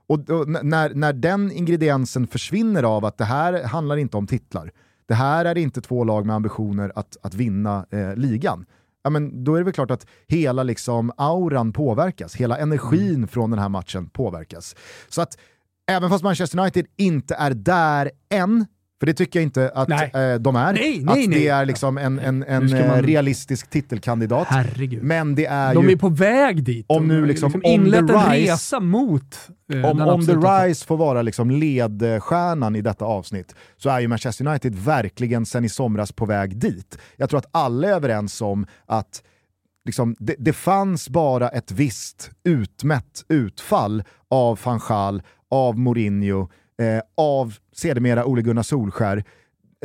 Och, 0.08 0.30
och 0.30 0.50
när, 0.50 0.94
när 0.94 1.14
den 1.14 1.52
ingrediensen 1.52 2.28
försvinner 2.28 2.84
av 2.84 3.06
att 3.06 3.18
det 3.18 3.26
här 3.26 3.64
handlar 3.64 3.98
inte 3.98 4.18
om 4.18 4.28
titlar, 4.28 4.72
det 5.06 5.14
här 5.14 5.46
är 5.46 5.58
inte 5.58 5.82
två 5.82 6.04
lag 6.04 6.26
med 6.26 6.36
ambitioner 6.36 6.92
att, 6.96 7.18
att 7.22 7.34
vinna 7.34 7.86
eh, 7.90 8.16
ligan, 8.16 8.66
ja, 9.04 9.10
men 9.10 9.44
då 9.44 9.56
är 9.56 9.58
det 9.58 9.64
väl 9.64 9.74
klart 9.74 9.92
att 9.92 10.08
hela 10.28 10.64
liksom, 10.64 11.12
auran 11.18 11.74
påverkas, 11.74 12.36
hela 12.36 12.58
energin 12.58 13.28
från 13.28 13.50
den 13.50 13.60
här 13.60 13.70
matchen 13.70 14.10
påverkas. 14.10 14.76
Så 15.10 15.22
att 15.22 15.38
även 15.88 16.10
fast 16.10 16.24
Manchester 16.24 16.60
United 16.60 16.86
inte 16.96 17.36
är 17.36 17.52
där 17.52 18.12
än, 18.30 18.66
för 19.00 19.06
det 19.06 19.14
tycker 19.14 19.40
jag 19.40 19.44
inte 19.44 19.72
att 19.76 19.88
Nej. 19.88 20.12
eh, 20.14 20.36
de 20.36 20.56
är, 20.56 20.74
Nej, 20.74 21.00
att 21.00 21.06
nej, 21.16 21.28
det 21.28 21.36
nej. 21.36 21.48
är 21.48 21.66
liksom 21.66 21.98
en, 21.98 22.20
en, 22.20 22.44
en 22.44 22.70
ska 22.70 22.78
eh, 22.78 22.88
man- 22.88 23.02
realistisk 23.04 23.70
titelkandidat. 23.70 24.48
Herregud. 24.50 25.04
Men 25.04 25.36
det 25.36 25.46
är 25.46 25.74
De 25.76 25.86
ju... 25.86 25.92
är 25.92 25.96
på 25.96 26.10
väg 26.10 26.64
dit. 26.64 26.86
Om 26.90 27.08
nu 27.08 27.26
liksom 27.26 27.56
on 27.56 27.64
inlett 27.66 28.08
the 28.08 28.14
en 28.14 28.20
rise- 28.20 28.52
resa 28.54 28.80
mot 28.80 29.36
eh, 29.74 29.86
Om, 29.86 30.02
om 30.02 30.26
The 30.26 30.34
Rise 30.34 30.86
får 30.86 30.98
vara 30.98 31.22
liksom 31.22 31.52
ledstjärnan 31.52 32.76
i 32.76 32.82
detta 32.82 33.06
avsnitt 33.06 33.56
så 33.78 33.90
är 33.90 34.00
ju 34.00 34.08
Manchester 34.08 34.48
United 34.48 34.76
verkligen 34.76 35.46
sen 35.46 35.66
i 35.66 35.70
somras 35.70 36.12
på 36.12 36.26
väg 36.26 36.58
dit. 36.58 36.98
Jag 37.18 37.30
tror 37.30 37.38
att 37.40 37.50
alla 37.52 37.88
är 37.88 37.92
överens 37.94 38.42
om 38.42 38.66
att 38.86 39.24
liksom, 39.86 40.16
det, 40.20 40.36
det 40.40 40.54
fanns 40.54 41.10
bara 41.10 41.50
ett 41.50 41.72
visst 41.72 42.32
utmätt 42.44 43.26
utfall 43.30 44.04
av 44.30 44.60
van 44.64 44.80
Gaal, 44.88 45.22
av 45.52 45.80
Mourinho, 45.80 46.50
eh, 46.82 47.02
av 47.18 47.56
sedermera 47.74 48.26
Ole 48.26 48.42
Gunnar 48.42 48.64
Solskär. 48.64 49.24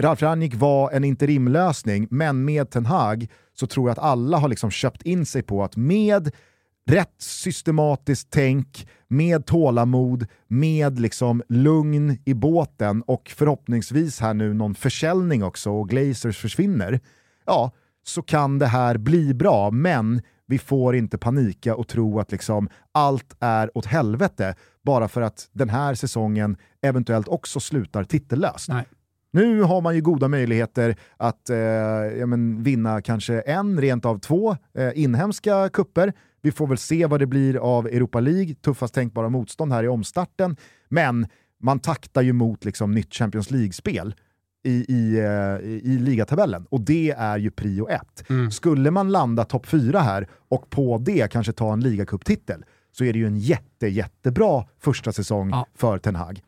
Ralf 0.00 0.22
Rangnick 0.22 0.54
var 0.54 0.90
en 0.90 1.04
interimlösning, 1.04 2.06
men 2.10 2.44
med 2.44 2.70
Ten 2.70 2.86
Hag 2.86 3.28
så 3.54 3.66
tror 3.66 3.88
jag 3.88 3.92
att 3.92 4.04
alla 4.04 4.38
har 4.38 4.48
liksom 4.48 4.70
köpt 4.70 5.02
in 5.02 5.26
sig 5.26 5.42
på 5.42 5.64
att 5.64 5.76
med 5.76 6.30
rätt 6.90 7.14
systematiskt 7.18 8.28
tänk, 8.30 8.88
med 9.08 9.46
tålamod, 9.46 10.26
med 10.48 11.00
liksom 11.00 11.42
lugn 11.48 12.18
i 12.24 12.34
båten 12.34 13.02
och 13.02 13.32
förhoppningsvis 13.36 14.20
här 14.20 14.34
nu 14.34 14.54
någon 14.54 14.74
försäljning 14.74 15.44
också 15.44 15.70
och 15.70 15.88
Glazers 15.88 16.38
försvinner, 16.38 17.00
ja, 17.46 17.70
så 18.04 18.22
kan 18.22 18.58
det 18.58 18.66
här 18.66 18.98
bli 18.98 19.34
bra, 19.34 19.70
men 19.70 20.22
vi 20.50 20.58
får 20.58 20.96
inte 20.96 21.18
panika 21.18 21.74
och 21.74 21.88
tro 21.88 22.20
att 22.20 22.32
liksom 22.32 22.68
allt 22.92 23.36
är 23.40 23.78
åt 23.78 23.86
helvete 23.86 24.54
bara 24.82 25.08
för 25.08 25.22
att 25.22 25.48
den 25.52 25.68
här 25.68 25.94
säsongen 25.94 26.56
eventuellt 26.82 27.28
också 27.28 27.60
slutar 27.60 28.04
titellöst. 28.04 28.68
Nej. 28.68 28.84
Nu 29.32 29.62
har 29.62 29.80
man 29.80 29.94
ju 29.94 30.00
goda 30.00 30.28
möjligheter 30.28 30.96
att 31.16 31.50
eh, 31.50 31.56
ja, 31.56 32.26
men, 32.26 32.62
vinna 32.62 33.02
kanske 33.02 33.40
en, 33.40 33.80
rent 33.80 34.04
av 34.04 34.18
två 34.18 34.56
eh, 34.74 34.90
inhemska 34.94 35.68
kupper. 35.68 36.12
Vi 36.42 36.52
får 36.52 36.66
väl 36.66 36.78
se 36.78 37.06
vad 37.06 37.20
det 37.20 37.26
blir 37.26 37.56
av 37.56 37.86
Europa 37.86 38.20
League, 38.20 38.54
tuffast 38.54 38.94
tänkbara 38.94 39.28
motstånd 39.28 39.72
här 39.72 39.84
i 39.84 39.88
omstarten. 39.88 40.56
Men 40.88 41.26
man 41.62 41.78
taktar 41.78 42.22
ju 42.22 42.32
mot 42.32 42.64
liksom, 42.64 42.92
nytt 42.92 43.14
Champions 43.14 43.50
League-spel 43.50 44.14
i, 44.64 44.70
i, 44.94 45.18
eh, 45.18 45.68
i, 45.68 45.80
i 45.84 45.98
ligatabellen 45.98 46.66
och 46.70 46.80
det 46.80 47.10
är 47.10 47.38
ju 47.38 47.50
prio 47.50 47.88
ett. 47.88 48.24
Skulle 48.52 48.90
man 48.90 49.12
landa 49.12 49.44
topp 49.44 49.66
fyra 49.66 50.00
här 50.00 50.28
och 50.48 50.70
på 50.70 50.98
det 50.98 51.32
kanske 51.32 51.52
ta 51.52 51.72
en 51.72 51.80
ligacuptitel 51.80 52.64
så 52.92 53.04
är 53.04 53.12
det 53.12 53.18
ju 53.18 53.26
en 53.26 53.38
jätte, 53.38 53.86
jättebra 53.88 54.64
första 54.78 55.12
säsong 55.12 55.50
Ja. 55.50 55.66
för 55.74 55.98
Ten 55.98 56.16
Hag. 56.16 56.40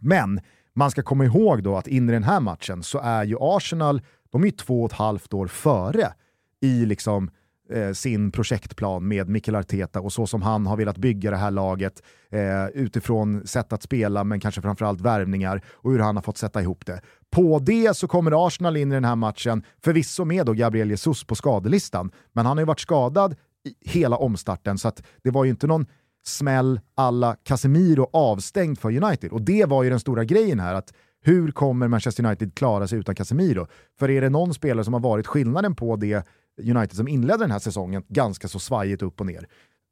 Men 0.00 0.40
man 0.74 0.90
ska 0.90 1.02
komma 1.02 1.24
ihåg 1.24 1.62
då 1.62 1.76
att 1.76 1.86
in 1.88 2.08
i 2.08 2.12
den 2.12 2.22
här 2.24 2.40
matchen 2.40 2.82
så 2.82 2.98
är 2.98 3.24
ju 3.24 3.36
Arsenal, 3.40 4.02
de 4.30 4.42
är 4.42 4.46
ju 4.46 4.50
två 4.52 4.82
och 4.84 4.90
ett 4.92 4.98
halvt 4.98 5.34
år 5.34 5.46
före 5.46 6.12
i 6.60 6.86
liksom 6.86 7.30
eh, 7.72 7.92
sin 7.92 8.32
projektplan 8.32 9.08
med 9.08 9.28
Mikel 9.28 9.54
Arteta 9.54 10.00
och 10.00 10.12
så 10.12 10.26
som 10.26 10.42
han 10.42 10.66
har 10.66 10.76
velat 10.76 10.96
bygga 10.96 11.30
det 11.30 11.36
här 11.36 11.50
laget 11.50 12.02
eh, 12.30 12.66
utifrån 12.66 13.46
sätt 13.46 13.72
att 13.72 13.82
spela 13.82 14.24
men 14.24 14.40
kanske 14.40 14.62
framförallt 14.62 15.00
värvningar 15.00 15.62
och 15.68 15.92
hur 15.92 15.98
han 15.98 16.16
har 16.16 16.22
fått 16.22 16.38
sätta 16.38 16.62
ihop 16.62 16.86
det. 16.86 17.00
På 17.30 17.58
det 17.58 17.96
så 17.96 18.08
kommer 18.08 18.46
Arsenal 18.46 18.76
in 18.76 18.92
i 18.92 18.94
den 18.94 19.04
här 19.04 19.16
matchen, 19.16 19.62
förvisso 19.84 20.24
med 20.24 20.46
då 20.46 20.52
Gabriel 20.52 20.90
Jesus 20.90 21.24
på 21.24 21.34
skadelistan, 21.34 22.10
men 22.32 22.46
han 22.46 22.56
har 22.56 22.62
ju 22.62 22.66
varit 22.66 22.80
skadad 22.80 23.36
hela 23.80 24.16
omstarten 24.16 24.78
så 24.78 24.88
att 24.88 25.02
det 25.22 25.30
var 25.30 25.44
ju 25.44 25.50
inte 25.50 25.66
någon 25.66 25.86
smäll 26.24 26.80
alla 26.94 27.36
Casemiro 27.42 28.10
avstängd 28.12 28.78
för 28.78 29.04
United. 29.04 29.32
Och 29.32 29.42
det 29.42 29.64
var 29.64 29.82
ju 29.82 29.90
den 29.90 30.00
stora 30.00 30.24
grejen 30.24 30.60
här, 30.60 30.74
att 30.74 30.92
hur 31.22 31.50
kommer 31.50 31.88
Manchester 31.88 32.24
United 32.24 32.54
klara 32.54 32.88
sig 32.88 32.98
utan 32.98 33.14
Casemiro? 33.14 33.66
För 33.98 34.10
är 34.10 34.20
det 34.20 34.28
någon 34.28 34.54
spelare 34.54 34.84
som 34.84 34.94
har 34.94 35.00
varit 35.00 35.26
skillnaden 35.26 35.74
på 35.74 35.96
det 35.96 36.26
United 36.58 36.96
som 36.96 37.08
inledde 37.08 37.44
den 37.44 37.50
här 37.50 37.58
säsongen, 37.58 38.02
ganska 38.08 38.48
så 38.48 38.58
svajigt 38.58 39.02
upp 39.02 39.20
och 39.20 39.26
ner, 39.26 39.46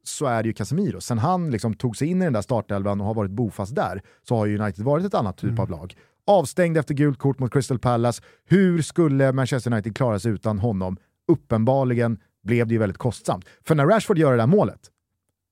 så 0.04 0.26
är 0.26 0.42
det 0.42 0.46
ju 0.46 0.52
Casemiro. 0.52 1.00
Sen 1.00 1.18
han 1.18 1.50
liksom 1.50 1.74
tog 1.74 1.96
sig 1.96 2.08
in 2.08 2.22
i 2.22 2.24
den 2.24 2.32
där 2.32 2.42
startelvan 2.42 3.00
och 3.00 3.06
har 3.06 3.14
varit 3.14 3.30
bofast 3.30 3.74
där, 3.74 4.02
så 4.28 4.36
har 4.36 4.46
ju 4.46 4.58
United 4.58 4.84
varit 4.84 5.06
ett 5.06 5.14
annat 5.14 5.36
typ 5.36 5.58
av 5.58 5.70
lag. 5.70 5.96
Avstängd 6.26 6.78
efter 6.78 6.94
gult 6.94 7.18
kort 7.18 7.38
mot 7.38 7.52
Crystal 7.52 7.78
Palace. 7.78 8.22
Hur 8.44 8.82
skulle 8.82 9.32
Manchester 9.32 9.72
United 9.72 9.96
klara 9.96 10.18
sig 10.18 10.32
utan 10.32 10.58
honom? 10.58 10.96
Uppenbarligen 11.28 12.18
blev 12.42 12.66
det 12.66 12.72
ju 12.72 12.78
väldigt 12.78 12.98
kostsamt. 12.98 13.44
För 13.64 13.74
när 13.74 13.86
Rashford 13.86 14.18
gör 14.18 14.30
det 14.30 14.36
där 14.38 14.46
målet, 14.46 14.80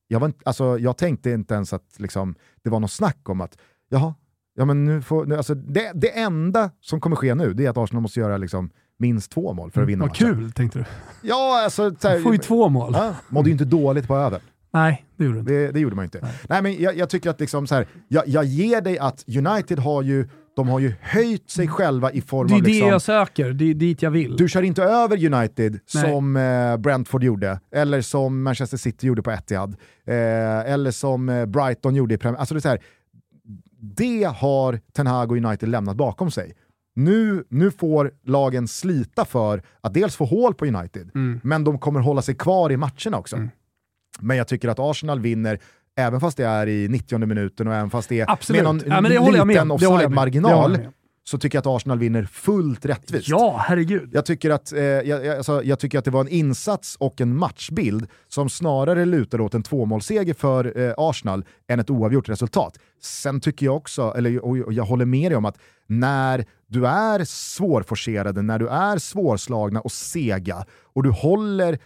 jag, 0.08 0.20
var 0.20 0.26
inte, 0.26 0.40
alltså, 0.44 0.78
jag 0.78 0.96
tänkte 0.96 1.30
inte 1.30 1.54
ens 1.54 1.72
att 1.72 1.94
liksom, 2.00 2.34
det 2.62 2.70
var 2.70 2.80
något 2.80 2.90
snack 2.90 3.28
om 3.28 3.40
att 3.40 3.58
jaha, 3.88 4.14
ja, 4.54 4.64
men 4.64 4.84
nu 4.84 5.02
får, 5.02 5.26
nu, 5.26 5.36
alltså, 5.36 5.54
det, 5.54 5.92
det 5.94 6.18
enda 6.18 6.70
som 6.80 7.00
kommer 7.00 7.16
ske 7.16 7.34
nu 7.34 7.54
det 7.54 7.66
är 7.66 7.70
att 7.70 7.76
Arsenal 7.76 8.02
måste 8.02 8.20
göra 8.20 8.36
liksom, 8.36 8.70
minst 8.98 9.30
två 9.32 9.52
mål 9.52 9.70
för 9.70 9.82
att 9.82 9.88
vinna 9.88 10.00
Vad 10.04 10.08
matchen. 10.08 10.34
kul, 10.34 10.52
tänkte 10.52 10.78
du. 10.78 10.84
Ja, 11.22 11.62
alltså, 11.64 11.94
så 11.98 12.08
här, 12.08 12.16
Du 12.16 12.22
får 12.22 12.32
ju 12.32 12.38
två 12.38 12.68
mål. 12.68 12.92
ja, 12.94 13.14
mådde 13.28 13.48
ju 13.48 13.52
inte 13.52 13.64
dåligt 13.64 14.06
på 14.08 14.16
över. 14.16 14.40
Nej, 14.72 15.04
det 15.16 15.24
gjorde 15.24 15.36
du 15.36 15.40
inte. 15.40 15.52
Det, 15.52 15.72
det 15.72 15.80
gjorde 15.80 15.96
man 15.96 16.02
ju 16.02 16.06
inte. 16.06 16.28
Nej. 16.48 16.62
men 16.62 16.82
jag, 16.82 16.96
jag 16.96 17.10
tycker 17.10 17.30
att 17.30 17.40
liksom 17.40 17.66
så 17.66 17.74
här, 17.74 17.86
jag, 18.08 18.28
jag 18.28 18.44
ger 18.44 18.80
dig 18.80 18.98
att 18.98 19.24
United 19.28 19.78
har 19.78 20.02
ju, 20.02 20.28
de 20.56 20.68
har 20.68 20.78
ju 20.78 20.92
höjt 21.00 21.50
sig 21.50 21.68
själva 21.68 22.12
i 22.12 22.20
form 22.20 22.48
Det 22.48 22.54
är 22.54 22.56
av 22.56 22.62
det 22.62 22.68
liksom, 22.68 22.88
jag 22.88 23.02
söker, 23.02 23.52
det 23.52 23.70
är 23.70 23.74
dit 23.74 24.02
jag 24.02 24.10
vill. 24.10 24.36
du 24.36 24.48
kör 24.48 24.62
inte 24.62 24.82
över 24.82 25.34
United 25.34 25.72
Nej. 25.94 26.04
som 26.10 26.36
eh, 26.36 26.76
Brentford 26.76 27.24
gjorde, 27.24 27.60
eller 27.74 28.00
som 28.00 28.42
Manchester 28.42 28.76
City 28.76 29.06
gjorde 29.06 29.22
på 29.22 29.30
Etihad, 29.30 29.76
eh, 30.06 30.14
eller 30.72 30.90
som 30.90 31.28
eh, 31.28 31.46
Brighton 31.46 31.94
gjorde 31.94 32.14
i 32.14 32.18
Premier 32.18 32.38
Alltså 32.40 32.54
det, 32.54 32.58
är 32.58 32.62
så 32.62 32.68
här, 32.68 32.80
det 33.96 34.24
har 34.24 34.80
Ten 34.92 35.06
Hag 35.06 35.30
och 35.32 35.36
United 35.36 35.68
lämnat 35.68 35.96
bakom 35.96 36.30
sig. 36.30 36.52
Nu, 36.98 37.44
nu 37.48 37.70
får 37.70 38.10
lagen 38.24 38.68
slita 38.68 39.24
för 39.24 39.62
att 39.80 39.94
dels 39.94 40.16
få 40.16 40.24
hål 40.24 40.54
på 40.54 40.66
United, 40.66 41.10
Mm. 41.14 41.40
men 41.42 41.64
de 41.64 41.78
kommer 41.78 42.00
hålla 42.00 42.22
sig 42.22 42.34
kvar 42.34 42.72
i 42.72 42.76
matcherna 42.76 43.18
också. 43.18 43.36
Men 44.20 44.36
jag 44.36 44.48
tycker 44.48 44.68
att 44.68 44.78
Arsenal 44.78 45.20
vinner 45.20 45.58
även 45.98 46.20
fast 46.20 46.36
det 46.36 46.44
är 46.46 46.66
i 46.66 46.88
90 46.88 47.18
minuten 47.26 47.68
och 47.68 47.74
även 47.74 47.90
fast 47.90 48.08
det 48.08 48.20
är 48.20 48.30
Absolut. 48.30 48.62
med 48.62 48.74
någon 48.74 48.82
Ja, 48.86 49.00
men 49.00 49.10
det 49.10 49.18
håller 49.18 49.38
jag 49.38 49.46
med 49.46 49.54
liten 49.54 49.70
offside-marginal 49.70 50.78
så 51.24 51.38
tycker 51.38 51.56
jag 51.56 51.60
att 51.60 51.76
Arsenal 51.76 51.98
vinner 51.98 52.24
fullt 52.24 52.84
rättvist. 52.86 53.28
Ja, 53.28 53.56
herregud. 53.68 54.10
Jag 54.12 54.26
tycker, 54.26 54.50
att, 54.50 54.72
eh, 54.72 54.80
jag, 54.82 55.26
alltså, 55.28 55.62
jag 55.64 55.78
tycker 55.78 55.98
att 55.98 56.04
det 56.04 56.10
var 56.10 56.20
en 56.20 56.28
insats 56.28 56.96
och 57.00 57.20
en 57.20 57.36
matchbild 57.36 58.06
som 58.28 58.48
snarare 58.48 59.04
lutar 59.04 59.40
åt 59.40 59.54
en 59.54 59.62
tvåmålsseger 59.62 60.34
för 60.34 60.78
eh, 60.80 60.94
Arsenal 60.96 61.44
än 61.68 61.80
ett 61.80 61.90
oavgjort 61.90 62.28
resultat. 62.28 62.78
Sen 63.02 63.40
tycker 63.40 63.66
jag 63.66 63.76
också, 63.76 64.14
eller 64.16 64.44
och 64.44 64.72
jag 64.72 64.84
håller 64.84 65.04
med 65.04 65.30
dig 65.30 65.36
om 65.36 65.44
att 65.44 65.58
när 65.86 66.44
du 66.66 66.86
är 66.86 67.24
svårforcerade, 67.24 68.42
när 68.42 68.58
du 68.58 68.68
är 68.68 68.98
svårslagna 68.98 69.80
och 69.80 69.92
sega 69.92 70.64
och 70.82 71.02
du 71.02 71.10
håller 71.10 71.78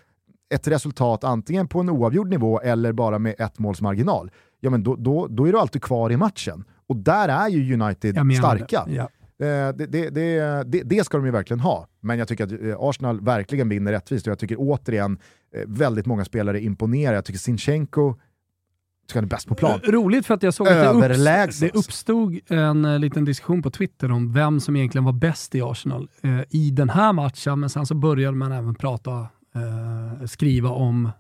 ett 0.55 0.69
resultat 0.69 1.25
antingen 1.25 1.69
på 1.69 1.81
en 1.81 1.91
oavgjord 1.91 2.29
nivå 2.29 2.61
eller 2.61 2.93
bara 2.93 3.19
med 3.19 3.35
ett 3.39 3.59
måls 3.59 3.81
marginal, 3.81 4.31
ja 4.61 4.71
men 4.71 4.83
då, 4.83 4.97
då, 4.97 5.27
då 5.27 5.49
är 5.49 5.53
du 5.53 5.59
alltid 5.59 5.83
kvar 5.83 6.13
i 6.13 6.17
matchen. 6.17 6.65
Och 6.87 6.97
där 6.97 7.29
är 7.29 7.49
ju 7.49 7.75
United 7.75 8.37
starka. 8.39 8.85
Ja. 8.89 9.09
Eh, 9.47 9.75
det, 9.75 9.87
det, 9.87 10.11
det, 10.11 10.83
det, 10.83 11.05
ska 11.05 11.17
de 11.17 11.27
ju 11.27 11.33
verkligen 11.33 11.61
ha, 11.61 11.87
men 12.01 12.19
jag 12.19 12.29
tycker 12.29 12.45
att 12.45 12.53
eh, 12.53 12.77
Arsenal 12.79 13.21
verkligen 13.21 13.69
vinner 13.69 13.93
rättvist 13.93 14.27
och 14.27 14.31
jag 14.31 14.39
tycker 14.39 14.57
återigen 14.59 15.19
eh, 15.55 15.63
väldigt 15.67 16.07
många 16.07 16.25
spelare 16.25 16.61
imponerar. 16.61 17.15
Jag 17.15 17.25
tycker 17.25 17.39
Sinchenko 17.39 18.15
tycker 19.11 19.21
han 19.21 19.25
är 19.25 19.29
bäst 19.29 19.49
på 19.49 19.55
plan. 19.55 19.81
Roligt 19.83 20.27
för 20.27 20.35
att 20.35 20.43
jag 20.43 20.55
såg 20.55 20.69
att 20.69 21.01
det, 21.01 21.11
upps 21.11 21.61
det 21.61 21.71
uppstod 21.75 22.39
en 22.49 23.01
liten 23.01 23.25
diskussion 23.25 23.63
på 23.63 23.71
Twitter 23.71 24.11
om 24.11 24.33
vem 24.33 24.61
som 24.61 24.77
egentligen 24.77 25.05
var 25.05 25.13
bäst 25.13 25.55
i 25.55 25.63
Arsenal 25.63 26.09
eh, 26.23 26.41
i 26.51 26.71
den 26.71 26.89
här 26.89 27.13
matchen, 27.13 27.61
men 27.61 27.71
sen 27.71 27.87
så 27.87 27.95
började 27.95 28.37
man 28.37 28.53
även 28.53 28.75
prata, 28.75 29.11
eh, 29.55 30.27
skriva 30.27 30.69
om 30.69 31.11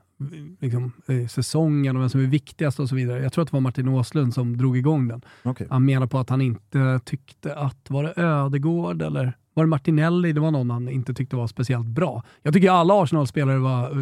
liksom, 0.60 0.92
eh, 1.06 1.26
säsongen 1.26 1.96
och 1.96 2.02
vem 2.02 2.08
som 2.08 2.20
är 2.20 2.26
viktigast 2.26 2.80
och 2.80 2.88
så 2.88 2.94
vidare. 2.94 3.22
Jag 3.22 3.32
tror 3.32 3.42
att 3.42 3.50
det 3.50 3.56
var 3.56 3.60
Martin 3.60 3.88
Åslund 3.88 4.34
som 4.34 4.56
drog 4.56 4.76
igång 4.76 5.08
den. 5.08 5.22
Okay. 5.44 5.66
Han 5.70 5.84
menar 5.84 6.06
på 6.06 6.18
att 6.18 6.30
han 6.30 6.40
inte 6.40 7.00
tyckte 7.04 7.54
att, 7.54 7.90
var 7.90 8.02
det 8.02 8.12
Ödegård 8.16 9.02
eller 9.02 9.36
var 9.54 9.64
det 9.64 9.68
Martinelli? 9.68 10.32
Det 10.32 10.40
var 10.40 10.50
någon 10.50 10.70
han 10.70 10.88
inte 10.88 11.14
tyckte 11.14 11.36
var 11.36 11.46
speciellt 11.46 11.86
bra. 11.86 12.22
Jag 12.42 12.54
tycker 12.54 12.70
alla 12.70 13.02
Arsenal-spelare 13.02 13.58
var 13.58 13.90
eh, 13.90 13.96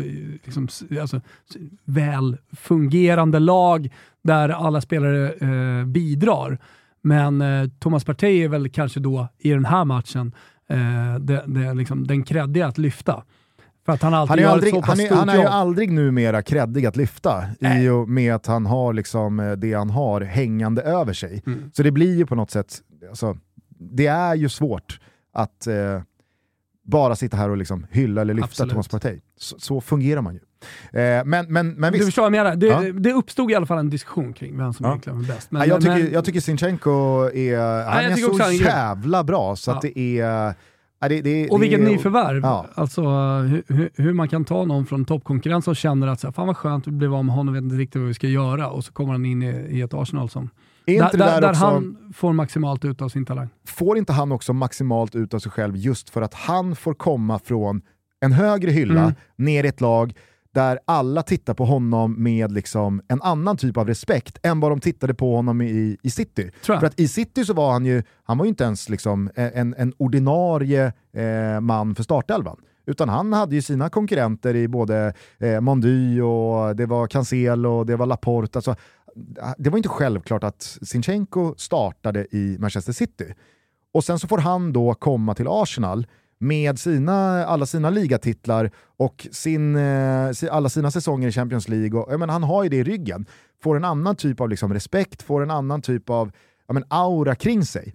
liksom, 0.45 0.69
alltså, 1.01 1.21
väl 1.85 2.37
fungerande 2.57 3.39
lag 3.39 3.89
där 4.23 4.49
alla 4.49 4.81
spelare 4.81 5.33
eh, 5.33 5.87
bidrar. 5.87 6.59
Men 7.03 7.41
eh, 7.41 7.69
Thomas 7.79 8.05
Partey 8.05 8.45
är 8.45 8.49
väl 8.49 8.69
kanske 8.69 9.01
då 9.01 9.29
i 9.39 9.51
den 9.51 9.65
här 9.65 9.85
matchen 9.85 10.35
eh, 10.69 11.15
det, 11.21 11.45
det, 11.47 11.75
liksom, 11.75 12.07
den 12.07 12.23
kreddiga 12.23 12.67
att 12.67 12.79
lyfta. 12.79 13.23
För 13.87 13.93
att 13.93 14.03
han 14.03 14.15
alltid 14.15 14.31
han 14.31 14.39
är, 14.39 14.53
aldrig, 14.53 14.75
han 14.75 15.01
är, 15.01 15.11
han 15.11 15.29
är 15.29 15.37
ju 15.37 15.45
aldrig 15.45 15.93
numera 15.93 16.43
kreddig 16.43 16.87
att 16.87 16.97
lyfta 16.97 17.45
Nej. 17.61 17.85
i 17.85 17.89
och 17.89 18.09
med 18.09 18.35
att 18.35 18.47
han 18.47 18.67
har 18.67 18.93
liksom 18.93 19.41
eh, 19.41 19.53
det 19.53 19.73
han 19.75 19.91
har 19.91 20.21
hängande 20.21 20.83
över 20.83 21.13
sig. 21.13 21.43
Mm. 21.47 21.71
Så 21.75 21.83
det 21.83 21.91
blir 21.91 22.17
ju 22.17 22.27
på 22.27 22.35
något 22.35 22.51
sätt, 22.51 22.79
alltså, 23.09 23.39
det 23.69 24.07
är 24.07 24.35
ju 24.35 24.49
svårt 24.49 25.01
att 25.39 25.67
eh, 25.67 26.03
bara 26.85 27.17
sitta 27.17 27.37
här 27.37 27.51
och 27.51 27.57
liksom 27.57 27.87
hylla 27.91 28.21
eller 28.21 28.35
lyfta 28.35 28.47
Absolut. 28.47 28.73
Thomas 28.73 28.89
Partey. 28.89 29.21
Så, 29.37 29.59
så, 29.59 29.81
fungerar 29.81 30.23
man 30.23 30.35
ju. 30.35 30.41
Eh, 31.01 31.25
men, 31.25 31.53
men, 31.53 31.71
men 31.71 31.93
visst. 31.93 32.01
Du 32.01 32.07
förstår 32.07 32.23
vad 32.23 32.37
jag 32.37 32.45
menar? 32.45 32.57
Det, 32.57 32.67
ja. 32.67 32.93
det 32.93 33.13
uppstod 33.13 33.51
i 33.51 33.55
alla 33.55 33.67
fall 33.67 33.79
en 33.79 33.91
diskussion 33.91 34.33
kring 34.33 34.59
vem 34.59 34.73
som 34.73 34.85
ja. 34.85 34.91
egentligen 34.91 35.19
var 35.19 35.27
bäst. 35.27 35.51
Men, 35.51 35.61
ja, 35.61 35.67
jag, 35.67 35.81
tycker, 35.81 35.99
men... 35.99 36.13
jag 36.13 36.25
tycker 36.25 36.41
Sinchenko 36.41 36.91
är, 37.35 37.85
han 37.85 38.05
är 38.05 38.17
så 38.17 38.65
jävla 38.65 39.25
bra 39.25 39.57
så 39.57 39.71
att 39.71 39.83
det 39.83 39.99
är 39.99 40.55
det, 41.09 41.21
det, 41.21 41.49
och 41.49 41.63
vilket 41.63 41.81
det, 41.81 41.91
nyförvärv. 41.91 42.43
Ja. 42.43 42.67
Alltså 42.75 43.03
hur, 43.41 43.91
hur, 43.95 44.13
man 44.13 44.29
kan 44.29 44.45
ta 44.45 44.65
någon 44.65 44.87
från 44.87 45.05
toppkonkurrens 45.05 45.69
och 45.69 45.77
känner 45.77 46.07
att 46.07 46.21
så 46.21 46.27
här, 46.27 46.33
fan 46.33 46.47
vad 46.47 46.57
skönt 46.57 46.87
att 46.87 46.93
bli 46.93 47.07
av 47.07 47.25
med 47.25 47.35
honom, 47.35 47.55
vet 47.55 47.63
inte 47.63 47.77
riktigt 47.77 48.01
vad 48.01 48.09
vi 48.09 48.15
ska 48.15 48.27
göra 48.27 48.71
och 48.71 48.85
så 48.85 48.93
kommer 48.93 49.13
han 49.13 49.25
in 49.25 49.43
i, 49.43 49.47
i 49.49 49.81
ett 49.81 49.95
Arsenal 49.95 50.29
som 50.29 50.51
där, 50.97 51.19
där, 51.19 51.41
där 51.41 51.51
också, 51.51 51.65
han 51.65 52.13
får 52.15 52.33
maximalt 52.33 52.85
ut 52.85 53.03
av 53.03 53.09
sin 53.09 53.27
talang. 53.27 53.49
Får 53.67 53.99
inte 53.99 54.13
han 54.13 54.33
också 54.33 54.53
maximalt 54.53 55.15
ut 55.15 55.35
av 55.35 55.39
sig 55.39 55.53
själv 55.53 55.77
just 55.77 56.11
för 56.11 56.23
att 56.23 56.35
han 56.35 56.77
får 56.77 56.95
komma 56.95 57.39
från 57.39 57.83
en 58.21 58.33
högre 58.33 58.71
hylla 58.71 59.03
mm. 59.03 59.15
ner 59.37 59.65
i 59.65 59.69
ett 59.69 59.81
lag 59.81 60.15
där 60.55 60.79
alla 60.85 61.23
tittar 61.23 61.55
på 61.55 61.65
honom 61.65 62.23
med 62.23 62.53
liksom 62.53 63.03
en 63.09 63.23
annan 63.23 63.57
typ 63.57 63.77
av 63.77 63.87
respekt 63.87 64.39
än 64.43 64.61
vad 64.61 64.73
de 64.73 64.81
tittade 64.81 65.15
på 65.15 65.37
honom 65.37 65.61
i, 65.61 65.97
i 66.03 66.11
City. 66.11 66.51
För 66.63 66.85
att 66.85 67.01
i 67.01 67.09
City 67.09 67.45
så 67.45 67.55
var 67.55 67.73
han 67.73 67.87
ju, 67.87 68.03
han 68.25 68.39
var 68.39 68.45
ju 68.45 68.49
inte 68.49 68.65
ens 68.65 68.89
liksom 68.89 69.31
en, 69.35 69.75
en 69.79 69.93
ordinarie 69.99 70.93
eh, 71.13 71.61
man 71.61 71.95
för 71.95 72.03
startelvan. 72.03 72.57
Utan 72.87 73.09
han 73.09 73.33
hade 73.33 73.55
ju 73.55 73.63
sina 73.63 73.89
konkurrenter 73.89 74.57
i 74.57 74.69
både 74.69 75.13
eh, 75.39 75.61
Mondy 75.61 76.21
och 76.21 76.77
det 76.77 76.87
var 76.87 77.07
Cancelo 77.07 77.71
och 77.71 77.87
det 77.87 77.97
var 77.97 78.07
Laporte. 78.07 78.59
Alltså, 78.59 78.77
det 79.59 79.71
var 79.71 79.77
inte 79.77 79.89
självklart 79.89 80.45
att 80.45 80.79
Sinchenko 80.83 81.55
startade 81.57 82.27
i 82.31 82.57
Manchester 82.59 82.93
City. 82.93 83.35
Och 83.93 84.05
sen 84.05 84.19
så 84.19 84.29
får 84.29 84.39
han 84.39 84.73
då 84.73 84.95
komma 84.95 85.35
till 85.35 85.47
Arsenal 85.49 86.07
med 86.39 86.79
sina, 86.79 87.45
alla 87.47 87.67
sina 87.67 87.91
ligatitlar 87.91 88.71
och 88.97 89.29
sin, 89.33 89.77
eh, 89.77 90.31
alla 90.51 90.69
sina 90.69 90.91
säsonger 90.91 91.29
i 91.29 91.33
Champions 91.33 91.69
League. 91.69 92.01
Och, 92.01 92.21
men, 92.21 92.29
han 92.29 92.43
har 92.43 92.63
ju 92.63 92.69
det 92.69 92.77
i 92.77 92.85
ryggen. 92.85 93.27
Får 93.63 93.77
en 93.77 93.85
annan 93.85 94.17
typ 94.17 94.41
av 94.41 94.49
liksom, 94.49 94.75
respekt, 94.75 95.23
får 95.23 95.43
en 95.43 95.51
annan 95.51 95.83
typ 95.83 96.11
av 96.11 96.33
men, 96.73 96.85
aura 96.89 97.35
kring 97.35 97.65
sig. 97.65 97.95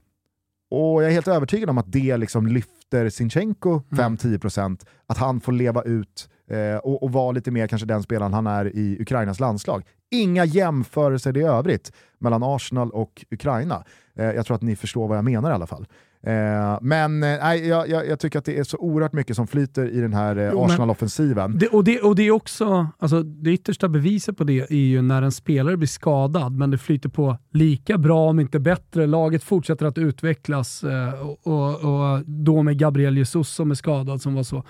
Och 0.71 1.03
jag 1.03 1.09
är 1.09 1.13
helt 1.13 1.27
övertygad 1.27 1.69
om 1.69 1.77
att 1.77 1.91
det 1.91 2.17
liksom 2.17 2.47
lyfter 2.47 3.09
Sinchenko 3.09 3.81
5-10%, 3.89 4.59
mm. 4.65 4.77
att 5.07 5.17
han 5.17 5.41
får 5.41 5.51
leva 5.51 5.81
ut 5.81 6.29
eh, 6.47 6.77
och, 6.77 7.03
och 7.03 7.11
vara 7.11 7.31
lite 7.31 7.51
mer 7.51 7.67
kanske 7.67 7.87
den 7.87 8.03
spelaren 8.03 8.33
han 8.33 8.47
är 8.47 8.75
i 8.75 8.97
Ukrainas 9.01 9.39
landslag. 9.39 9.83
Inga 10.11 10.45
jämförelser 10.45 11.37
i 11.37 11.41
övrigt 11.41 11.91
mellan 12.19 12.43
Arsenal 12.43 12.91
och 12.91 13.25
Ukraina. 13.31 13.83
Eh, 14.15 14.25
jag 14.25 14.45
tror 14.45 14.55
att 14.55 14.61
ni 14.61 14.75
förstår 14.75 15.07
vad 15.07 15.17
jag 15.17 15.25
menar 15.25 15.49
i 15.49 15.53
alla 15.53 15.67
fall. 15.67 15.85
Eh, 16.27 16.77
men 16.81 17.23
eh, 17.23 17.29
jag, 17.29 17.89
jag, 17.89 18.07
jag, 18.07 18.19
tycker 18.19 18.39
att 18.39 18.45
det 18.45 18.59
är 18.59 18.63
så 18.63 18.77
oerhört 18.77 19.13
mycket 19.13 19.35
som 19.35 19.47
flyter 19.47 19.89
i 19.89 19.99
den 19.99 20.13
här 20.13 20.35
eh, 20.37 20.59
Arsenal-offensiven. 20.59 21.57
Det, 21.57 21.67
och, 21.67 21.83
det, 21.83 22.01
och 22.01 22.15
det 22.15 22.23
är 22.23 22.31
också, 22.31 22.87
alltså, 22.97 23.23
det 23.23 23.51
yttersta 23.51 23.89
beviset 23.89 24.37
på 24.37 24.43
det 24.43 24.59
är 24.71 24.75
ju 24.75 25.01
när 25.01 25.21
en 25.21 25.31
spelare 25.31 25.77
blir 25.77 25.87
skadad, 25.87 26.53
men 26.57 26.71
det 26.71 26.77
flyter 26.77 27.09
på 27.09 27.37
lika 27.51 27.97
bra, 27.97 28.29
om 28.29 28.39
inte 28.39 28.59
bättre. 28.59 29.07
Laget 29.07 29.43
fortsätter 29.43 29.85
att 29.85 29.97
utvecklas 29.97 30.83
eh, 30.83 31.13
och, 31.13 31.47
och, 31.47 32.13
och, 32.13 32.21
då 32.25 32.63
med 32.63 32.77
Gabriel 32.77 33.17
Jesus 33.17 33.49
som 33.49 33.71
är 33.71 33.75
skadad, 33.75 34.21
som 34.21 34.33
var 34.35 34.43
så 34.43 34.63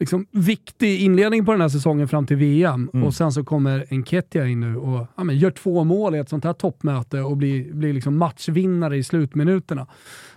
liksom, 0.00 0.26
viktig 0.30 1.00
inledning 1.00 1.44
på 1.44 1.52
den 1.52 1.60
här 1.60 1.68
säsongen 1.68 2.08
fram 2.08 2.26
till 2.26 2.36
VM 2.36 2.90
mm. 2.92 3.06
och 3.06 3.14
sen 3.14 3.32
så 3.32 3.44
kommer 3.44 3.86
Enketia 3.90 4.46
in 4.46 4.60
nu 4.60 4.76
och 4.76 5.06
ja, 5.16 5.24
men, 5.24 5.38
gör 5.38 5.50
två 5.50 5.84
mål 5.84 6.14
i 6.14 6.18
ett 6.18 6.28
sånt 6.28 6.44
här 6.44 6.52
toppmöte 6.52 7.20
och 7.20 7.36
blir, 7.36 7.72
blir 7.72 7.92
liksom 7.92 8.18
matchvinnare 8.18 8.96
i 8.96 9.02
slutminuterna 9.02 9.86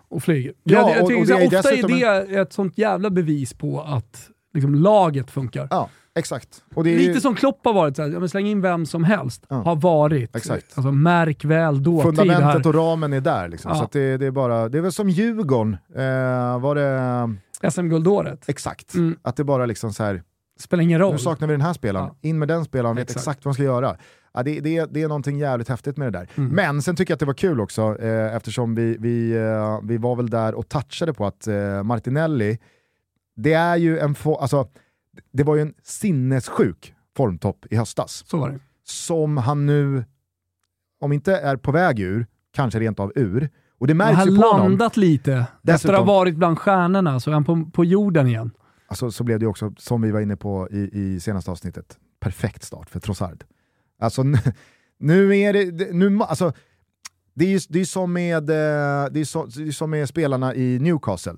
och 0.09 0.23
flyger. 0.23 0.53
Ja, 0.63 0.79
jag, 0.79 0.89
jag 0.89 1.07
tycker, 1.07 1.33
och, 1.33 1.41
och 1.41 1.53
ofta 1.53 1.71
är 1.71 2.27
det 2.27 2.39
ett 2.39 2.53
sånt 2.53 2.77
jävla 2.77 3.09
bevis 3.09 3.53
på 3.53 3.81
att 3.81 4.29
liksom, 4.53 4.75
laget 4.75 5.31
funkar. 5.31 5.67
Ja, 5.71 5.89
exakt. 6.15 6.63
Lite 6.75 6.89
ju... 6.99 7.21
som 7.21 7.35
Klopp 7.35 7.65
har 7.65 7.73
varit, 7.73 7.95
så 7.95 8.01
här, 8.01 8.27
släng 8.27 8.47
in 8.47 8.61
vem 8.61 8.85
som 8.85 9.03
helst, 9.03 9.45
ja. 9.49 9.55
har 9.55 9.75
varit. 9.75 10.35
Exakt. 10.35 10.77
Alltså, 10.77 10.91
märk 10.91 11.45
väl 11.45 11.83
dåtid 11.83 12.17
Fundamentet 12.17 12.65
och 12.65 12.75
ramen 12.75 13.13
är 13.13 13.21
där. 13.21 13.47
Liksom. 13.47 13.71
Ja. 13.71 13.77
Så 13.77 13.87
det, 13.91 14.17
det, 14.17 14.25
är 14.25 14.31
bara, 14.31 14.69
det 14.69 14.77
är 14.77 14.81
väl 14.81 14.91
som 14.91 15.09
Djurgården, 15.09 15.77
eh, 15.95 16.59
var 16.59 16.75
det... 16.75 17.35
SM-guldåret. 17.69 18.49
Exakt. 18.49 18.93
Mm. 18.93 19.19
Att 19.21 19.35
det 19.35 19.43
bara 19.43 19.65
liksom 19.65 19.93
så 19.93 20.03
här... 20.03 20.23
Spelar 20.59 20.83
ingen 20.83 20.99
roll. 20.99 21.11
Nu 21.11 21.19
saknar 21.19 21.47
vi 21.47 21.53
den 21.53 21.61
här 21.61 21.73
spelaren, 21.73 22.07
ja. 22.21 22.29
in 22.29 22.39
med 22.39 22.47
den 22.47 22.65
spelaren, 22.65 22.95
vet 22.95 23.11
exakt 23.11 23.45
vad 23.45 23.49
man 23.49 23.53
ska 23.53 23.63
göra. 23.63 23.97
Ja, 24.33 24.43
det, 24.43 24.59
det, 24.59 24.85
det 24.85 25.01
är 25.01 25.07
någonting 25.07 25.37
jävligt 25.37 25.69
häftigt 25.69 25.97
med 25.97 26.13
det 26.13 26.19
där. 26.19 26.29
Mm. 26.35 26.55
Men 26.55 26.81
sen 26.81 26.95
tycker 26.95 27.11
jag 27.11 27.15
att 27.15 27.19
det 27.19 27.25
var 27.25 27.33
kul 27.33 27.61
också, 27.61 27.97
eh, 27.99 28.35
eftersom 28.35 28.75
vi, 28.75 28.97
vi, 28.99 29.31
eh, 29.31 29.79
vi 29.83 29.97
var 29.97 30.15
väl 30.15 30.29
där 30.29 30.55
och 30.55 30.69
touchade 30.69 31.13
på 31.13 31.25
att 31.25 31.47
eh, 31.47 31.83
Martinelli, 31.83 32.59
det 33.35 33.53
är 33.53 33.75
ju 33.75 33.99
en, 33.99 34.15
alltså, 34.25 34.67
det 35.31 35.43
var 35.43 35.55
ju 35.55 35.61
en 35.61 35.73
sinnessjuk 35.83 36.93
formtopp 37.17 37.65
i 37.69 37.75
höstas. 37.75 38.23
Så 38.27 38.37
var 38.37 38.49
det. 38.49 38.59
Som 38.83 39.37
han 39.37 39.65
nu, 39.65 40.03
om 40.99 41.13
inte 41.13 41.35
är 41.37 41.57
på 41.57 41.71
väg 41.71 41.99
ur, 41.99 42.27
kanske 42.53 42.79
rent 42.79 42.99
av 42.99 43.11
ur. 43.15 43.49
Och 43.81 43.87
det 43.87 43.93
märks 43.93 44.17
han 44.17 44.29
ju 44.29 44.35
på 44.35 44.47
honom. 44.47 44.67
landat 44.67 44.97
lite. 44.97 45.31
Dessutom, 45.31 45.75
Efter 45.75 45.93
att 45.93 45.99
ha 45.99 46.05
varit 46.05 46.35
bland 46.35 46.59
stjärnorna 46.59 47.19
så 47.19 47.29
är 47.29 47.33
han 47.33 47.43
på, 47.43 47.65
på 47.73 47.85
jorden 47.85 48.27
igen. 48.27 48.51
Alltså, 48.87 49.11
så 49.11 49.23
blev 49.23 49.39
det 49.39 49.47
också, 49.47 49.73
som 49.77 50.01
vi 50.01 50.11
var 50.11 50.21
inne 50.21 50.35
på 50.35 50.67
i, 50.71 50.89
i 50.93 51.19
senaste 51.19 51.51
avsnittet, 51.51 51.97
perfekt 52.19 52.63
start 52.63 52.89
för 52.89 52.99
Trossard. 52.99 53.43
Alltså 53.99 54.23
nu 54.99 55.37
är 55.37 55.53
det, 55.53 55.93
nu, 55.93 56.19
alltså, 56.21 56.53
det 57.33 57.45
är 57.45 57.49
ju 57.49 57.59
det 57.69 57.79
är 57.79 57.85
som, 57.85 58.13
med, 58.13 58.49
eh, 58.49 59.05
det 59.11 59.19
är 59.19 59.25
så, 59.25 59.45
det 59.45 59.67
är 59.67 59.71
som 59.71 59.89
med 59.89 60.09
spelarna 60.09 60.55
i 60.55 60.79
Newcastle. 60.79 61.37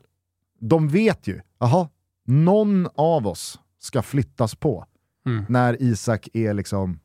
De 0.60 0.88
vet 0.88 1.28
ju, 1.28 1.42
jaha, 1.60 1.90
någon 2.26 2.88
av 2.96 3.28
oss 3.28 3.60
ska 3.80 4.02
flyttas 4.02 4.56
på 4.56 4.86
mm. 5.26 5.46
när 5.50 5.82
Isak 5.82 6.30
är 6.34 6.54
liksom 6.54 7.00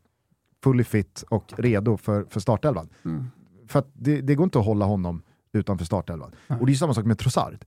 fully 0.64 0.84
fit 0.84 1.24
och 1.28 1.52
redo 1.56 1.96
för, 1.96 2.24
för 2.30 2.40
startelvan. 2.40 2.88
Mm. 3.04 3.24
För 3.68 3.84
det, 3.92 4.20
det, 4.20 4.34
går 4.34 4.44
inte 4.44 4.58
att 4.58 4.64
hålla 4.64 4.84
honom 4.84 5.22
utanför 5.58 5.84
startelvan. 5.84 6.30
Mm. 6.48 6.60
Och 6.60 6.66
det 6.66 6.72
är 6.72 6.74
samma 6.74 6.94
sak 6.94 7.04
med 7.04 7.18
Trossard. 7.18 7.64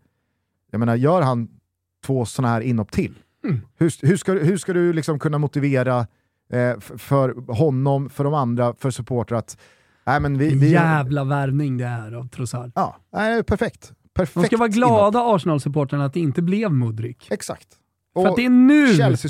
Jag 0.72 0.80
menar, 0.80 0.96
gör 0.96 1.22
han 1.22 1.48
två 2.06 2.26
sådana 2.26 2.54
här 2.54 2.62
inhopp 2.62 2.92
till, 2.92 3.16
mm. 3.44 3.62
hur, 3.78 4.08
hur, 4.08 4.18
ska, 4.18 4.32
hur 4.32 4.58
ska 4.58 4.74
du 4.74 4.94
liksom 4.94 5.20
kunna 5.20 5.38
motivera 5.38 6.08
eh, 6.50 6.80
för 6.80 7.54
honom, 7.54 8.10
för 8.10 8.24
de 8.24 8.34
andra, 8.34 8.74
för 8.74 8.92
supportrar 8.92 9.38
att 9.38 9.58
Nej, 10.04 10.20
men 10.20 10.38
vi, 10.38 10.56
vi... 10.56 10.72
Jävla 10.72 11.24
värvning 11.24 11.78
det 11.78 11.86
är 11.86 12.12
av 12.12 12.28
Trossard. 12.28 12.72
Ja, 12.76 12.96
nej, 13.14 13.44
perfekt. 13.44 13.94
perfekt. 14.14 14.36
De 14.36 14.46
ska 14.46 14.58
vara 14.58 14.70
glada 14.70 15.20
Arsenal-supportrarna 15.20 16.06
att 16.06 16.14
det 16.14 16.20
inte 16.20 16.42
blev 16.42 16.72
Mudrik. 16.72 17.28
Exakt. 17.32 17.68
Och 18.14 18.24
För 18.24 18.30
att 18.30 18.36
det 18.36 18.46
är 18.46 18.50
nu, 18.50 18.86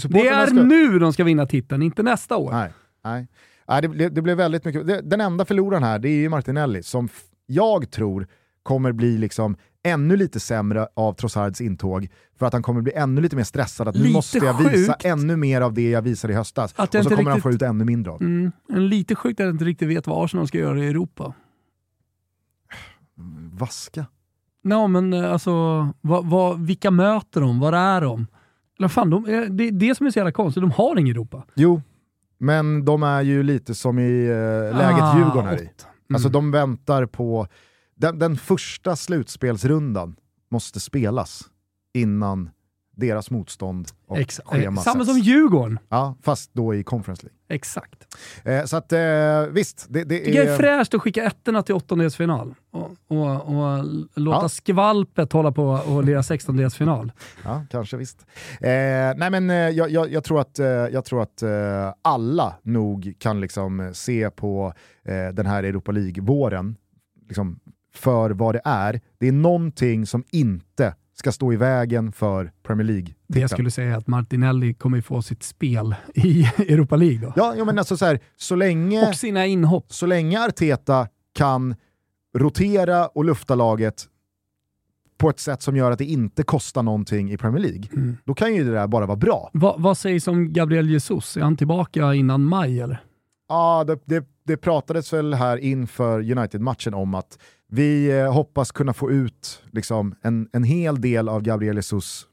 det 0.09 0.27
är 0.27 0.45
ska... 0.45 0.55
nu 0.55 0.99
de 0.99 1.13
ska 1.13 1.23
vinna 1.23 1.45
titeln, 1.45 1.81
inte 1.81 2.03
nästa 2.03 2.37
år. 2.37 2.51
Nej, 2.51 2.71
nej. 3.03 3.27
nej 3.67 3.81
det, 3.81 4.09
det 4.09 4.21
blev 4.21 4.37
väldigt 4.37 4.65
mycket. 4.65 4.87
Det, 4.87 5.01
den 5.01 5.21
enda 5.21 5.45
förloraren 5.45 5.83
här, 5.83 5.99
det 5.99 6.09
är 6.09 6.15
ju 6.15 6.29
Martinelli, 6.29 6.83
som 6.83 7.09
jag 7.45 7.91
tror 7.91 8.27
kommer 8.63 8.91
bli 8.91 9.17
liksom 9.17 9.55
ännu 9.83 10.15
lite 10.17 10.39
sämre 10.39 10.87
av 10.93 11.13
Trossards 11.13 11.61
intåg 11.61 12.07
för 12.39 12.45
att 12.45 12.53
han 12.53 12.63
kommer 12.63 12.81
bli 12.81 12.93
ännu 12.93 13.21
lite 13.21 13.35
mer 13.35 13.43
stressad 13.43 13.87
att 13.87 13.95
nu 13.95 14.01
Lite 14.01 14.13
måste 14.13 14.37
jag 14.37 14.57
visa 14.57 14.93
sjukt. 14.93 15.05
ännu 15.05 15.35
mer 15.35 15.61
av 15.61 15.73
det 15.73 15.89
jag 15.89 16.01
visade 16.01 16.33
i 16.33 16.35
höstas. 16.35 16.71
Och 16.71 16.77
så 16.77 16.85
kommer 16.87 16.99
inte 17.03 17.15
han 17.15 17.25
riktigt- 17.25 17.43
få 17.43 17.51
ut 17.51 17.61
ännu 17.61 17.85
mindre 17.85 18.11
av. 18.11 18.21
Mm. 18.21 18.51
En 18.69 18.87
lite 18.89 19.15
sjukt 19.15 19.39
att 19.39 19.45
jag 19.45 19.53
inte 19.53 19.65
riktigt 19.65 19.89
vet 19.89 20.07
vad 20.07 20.25
Arsenal 20.25 20.47
ska 20.47 20.57
göra 20.57 20.79
i 20.83 20.87
Europa. 20.87 21.33
Vaska. 23.51 24.05
Nej, 24.63 24.87
men 24.87 25.13
eh, 25.13 25.31
alltså, 25.31 25.51
vad, 26.01 26.25
vad, 26.29 26.59
vilka 26.65 26.91
möter 26.91 27.41
de? 27.41 27.59
Var 27.59 27.73
är 27.73 28.01
de? 28.01 28.27
Eller 28.79 28.87
fan, 28.87 29.09
de 29.09 29.25
eh, 29.25 29.41
det 29.41 29.67
är 29.67 29.71
det 29.71 29.95
som 29.95 30.05
är 30.05 30.11
så 30.11 30.19
jävla 30.19 30.31
konstigt, 30.31 30.61
de 30.63 30.71
har 30.71 30.99
ingen 30.99 31.15
Europa. 31.15 31.43
Jo, 31.55 31.81
men 32.37 32.85
de 32.85 33.03
är 33.03 33.21
ju 33.21 33.43
lite 33.43 33.75
som 33.75 33.99
i 33.99 34.25
eh, 34.25 34.77
läget 34.77 35.01
Ah, 35.01 35.17
Djurgården 35.17 35.45
här 35.45 35.61
i. 35.61 35.69
Alltså 36.13 36.27
Mm. 36.27 36.31
de 36.33 36.51
väntar 36.51 37.05
på, 37.05 37.47
den, 38.01 38.19
den 38.19 38.37
första 38.37 38.95
slutspelsrundan 38.95 40.15
måste 40.51 40.79
spelas 40.79 41.43
innan 41.93 42.49
deras 42.95 43.31
motstånd 43.31 43.87
och 44.07 44.17
schema 44.45 44.81
eh, 44.81 44.83
Samma 44.83 45.05
sätts. 45.05 45.11
som 45.11 45.19
Djurgården. 45.19 45.79
Ja, 45.89 46.15
fast 46.21 46.53
då 46.53 46.75
i 46.75 46.83
Conference 46.83 47.23
League. 47.23 47.37
Exakt. 47.49 48.17
Eh, 48.45 48.65
så 48.65 48.77
att 48.77 48.91
eh, 48.93 49.41
visst, 49.51 49.85
det, 49.89 50.03
det 50.03 50.17
Tycker 50.19 50.33
jag 50.39 50.45
är 50.47 50.51
är... 50.53 50.57
fräscht 50.57 50.93
att 50.93 51.01
skicka 51.01 51.23
ettorna 51.23 51.63
till 51.63 51.75
åttondelsfinal 51.75 52.55
och, 52.71 52.91
och, 53.07 53.35
och 53.35 53.85
låta 54.15 54.41
Ja. 54.41 54.49
skvalpet 54.49 55.33
hålla 55.33 55.51
på 55.51 55.63
och 55.65 56.03
lira 56.03 56.23
sextondelsfinal. 56.23 57.11
Ja, 57.43 57.65
kanske 57.69 57.97
visst. 57.97 58.25
Eh, 58.61 58.69
nej 59.17 59.29
men 59.31 59.49
eh, 59.49 59.55
jag, 59.55 59.89
jag, 59.91 60.11
jag 60.11 60.23
tror 60.23 60.41
att, 60.41 60.59
eh, 60.59 60.65
jag 60.67 61.05
tror 61.05 61.21
att 61.21 61.43
alla 62.01 62.55
nog 62.63 63.13
kan 63.19 63.41
liksom 63.41 63.91
se 63.93 64.29
på 64.29 64.73
den 65.33 65.45
här 65.45 65.63
Europa 65.63 65.91
League-våren 65.91 66.75
liksom, 67.27 67.59
för 67.93 68.29
vad 68.29 68.55
det 68.55 68.61
är. 68.65 69.01
Det 69.19 69.27
är 69.27 69.31
någonting 69.31 70.05
som 70.05 70.23
inte 70.31 70.95
ska 71.13 71.31
stå 71.31 71.53
i 71.53 71.55
vägen 71.55 72.11
för 72.11 72.51
Premier 72.63 72.87
League. 72.87 73.07
Det 73.27 73.39
jag 73.39 73.49
skulle 73.49 73.71
säga 73.71 73.91
är 73.93 73.97
att 73.97 74.07
Martinelli 74.07 74.73
kommer 74.73 75.01
få 75.01 75.21
sitt 75.21 75.43
spel 75.43 75.95
i 76.15 76.43
Europa 76.57 76.95
League 76.95 77.19
då. 77.19 77.33
Ja, 77.35 77.53
ja 77.57 77.65
men 77.65 77.77
alltså 77.77 77.97
så, 77.97 78.05
här, 78.05 78.19
så, 78.37 78.55
länge, 78.55 79.07
Och 79.07 79.15
sina 79.15 79.45
inhopp. 79.45 79.93
så 79.93 80.05
länge 80.05 80.45
Arteta 80.45 81.07
kan 81.33 81.75
rotera 82.37 83.07
och 83.07 83.25
lufta 83.25 83.55
laget 83.55 84.07
på 85.17 85.29
ett 85.29 85.39
sätt 85.39 85.61
som 85.61 85.75
gör 85.75 85.91
att 85.91 85.97
det 85.97 86.05
inte 86.05 86.43
kostar 86.43 86.83
någonting 86.83 87.31
i 87.31 87.37
Premier 87.37 87.61
League, 87.61 87.83
Mm. 87.93 88.17
då 88.25 88.33
kan 88.33 88.55
ju 88.55 88.63
det 88.63 88.71
där 88.71 88.87
bara 88.87 89.05
vara 89.05 89.17
bra. 89.17 89.49
Va, 89.53 89.75
vad 89.77 89.97
sägs 89.97 90.27
om 90.27 90.53
Gabriel 90.53 90.89
Jesus? 90.89 91.37
Är 91.37 91.41
han 91.41 91.57
tillbaka 91.57 92.13
innan 92.13 92.43
maj 92.43 92.79
eller? 92.81 93.03
Ja, 93.49 93.83
det, 93.87 93.99
det, 94.05 94.25
det 94.43 94.57
pratades 94.57 95.13
väl 95.13 95.33
här 95.33 95.57
inför 95.57 96.31
United-matchen 96.31 96.93
om 96.93 97.13
att 97.15 97.37
vi 97.73 98.11
eh, 98.11 98.33
hoppas 98.33 98.71
kunna 98.71 98.93
få 98.93 99.11
ut 99.11 99.63
liksom, 99.71 100.15
en, 100.21 100.49
en 100.53 100.63
hel 100.63 101.01
del 101.01 101.29
av 101.29 101.41
Gabriel 101.41 101.75
Jesus 101.75 102.27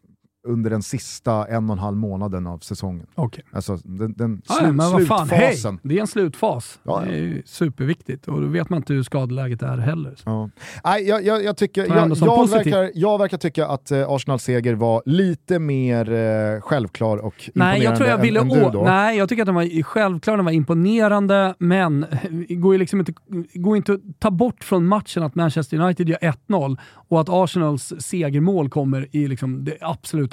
under 0.47 0.71
den 0.71 0.83
sista 0.83 1.45
en 1.47 1.71
och 1.71 1.73
en 1.73 1.79
halv 1.79 1.97
månaden 1.97 2.47
av 2.47 2.59
säsongen. 2.59 3.07
Okej. 3.15 3.45
Alltså 3.53 3.77
den, 3.85 4.15
den 4.17 4.43
Ja, 4.49 4.55
slut, 4.55 4.75
ja, 4.79 4.97
slutfasen. 4.97 5.79
Det 5.83 5.97
är 5.97 6.01
en 6.01 6.07
slutfas. 6.07 6.81
Ja, 6.83 7.05
ja. 7.05 7.11
Det 7.13 7.19
är 7.19 7.43
superviktigt 7.45 8.29
och 8.29 8.41
då 8.41 8.47
vet 8.47 8.71
man 8.71 8.77
inte 8.77 8.93
hur 8.93 9.03
skadeläget 9.03 9.63
är 9.63 9.79
heller. 9.79 10.15
Ja. 10.25 10.51
Nej, 10.85 11.09
jag, 11.09 11.25
jag, 11.25 11.45
jag, 11.45 11.57
tycker, 11.57 11.87
jag 11.87 12.17
jag, 12.17 12.49
verkar, 12.49 12.91
jag 12.95 13.19
verkar 13.19 13.39
tycka 13.39 13.67
att 13.67 13.91
eh, 13.91 14.11
Arsenals 14.11 14.43
seger 14.43 14.75
var 14.75 15.03
lite 15.07 15.59
mer 15.59 16.13
eh, 16.13 16.61
självklar 16.61 17.17
och 17.17 17.51
Nej, 17.55 17.83
jag 17.83 17.97
tror 17.97 18.09
jag 18.09 18.27
imponerande 18.27 18.27
ville 18.27 18.41
än, 18.41 18.65
än 18.67 18.73
du 18.73 18.79
då. 18.79 18.85
Nej, 18.85 19.19
jag 19.19 19.29
tycker 19.29 19.43
att 19.43 19.47
den 19.47 19.55
var 19.55 19.83
självklar, 19.83 20.37
den 20.37 20.45
var 20.45 20.53
imponerande, 20.53 21.55
men 21.59 22.07
går 22.49 22.75
ju 22.75 22.79
liksom 22.79 23.01
inte, 23.01 23.13
går 23.55 23.77
inte 23.77 23.93
att 23.93 24.01
ta 24.19 24.31
bort 24.31 24.65
från 24.65 24.87
matchen 24.87 25.23
att 25.23 25.35
Manchester 25.35 25.79
United 25.81 26.09
gör 26.09 26.19
1-0 26.49 26.77
och 27.09 27.21
att 27.21 27.29
Arsenals 27.29 27.93
segermål 27.99 28.69
kommer 28.71 29.07
i 29.17 29.29
liksom 29.29 29.65
det 29.65 29.77